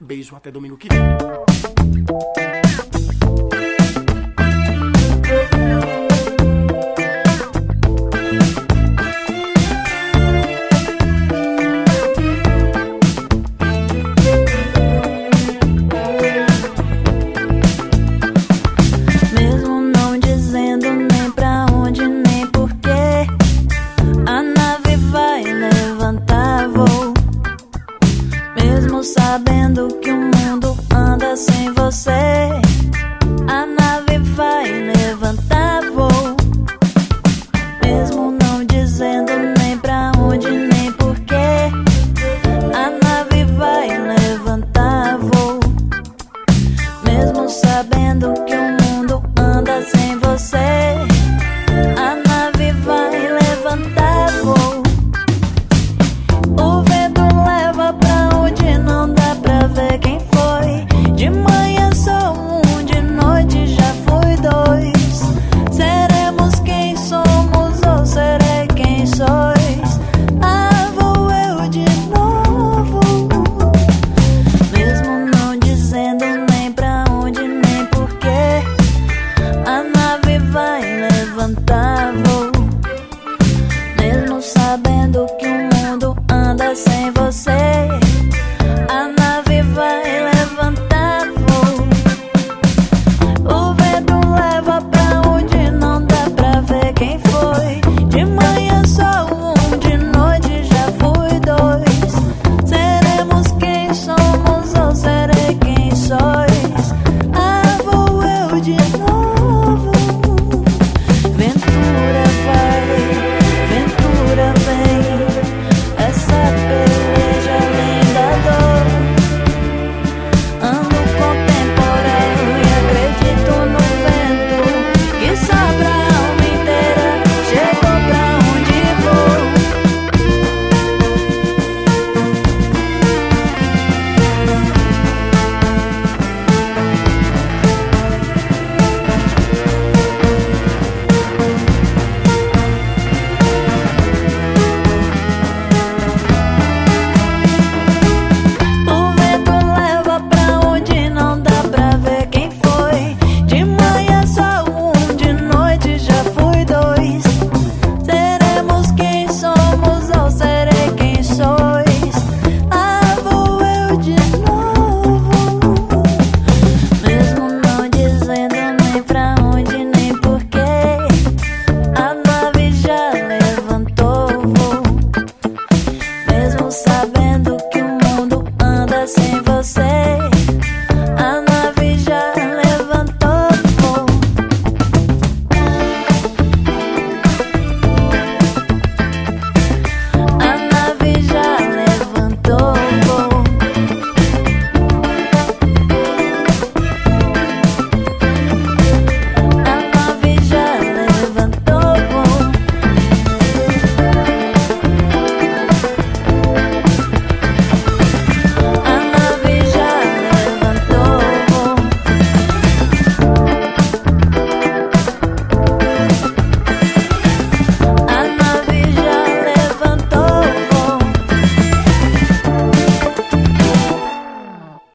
Beijo, 0.00 0.34
até 0.34 0.50
domingo 0.50 0.76
que 0.76 0.88
vem. 0.88 2.45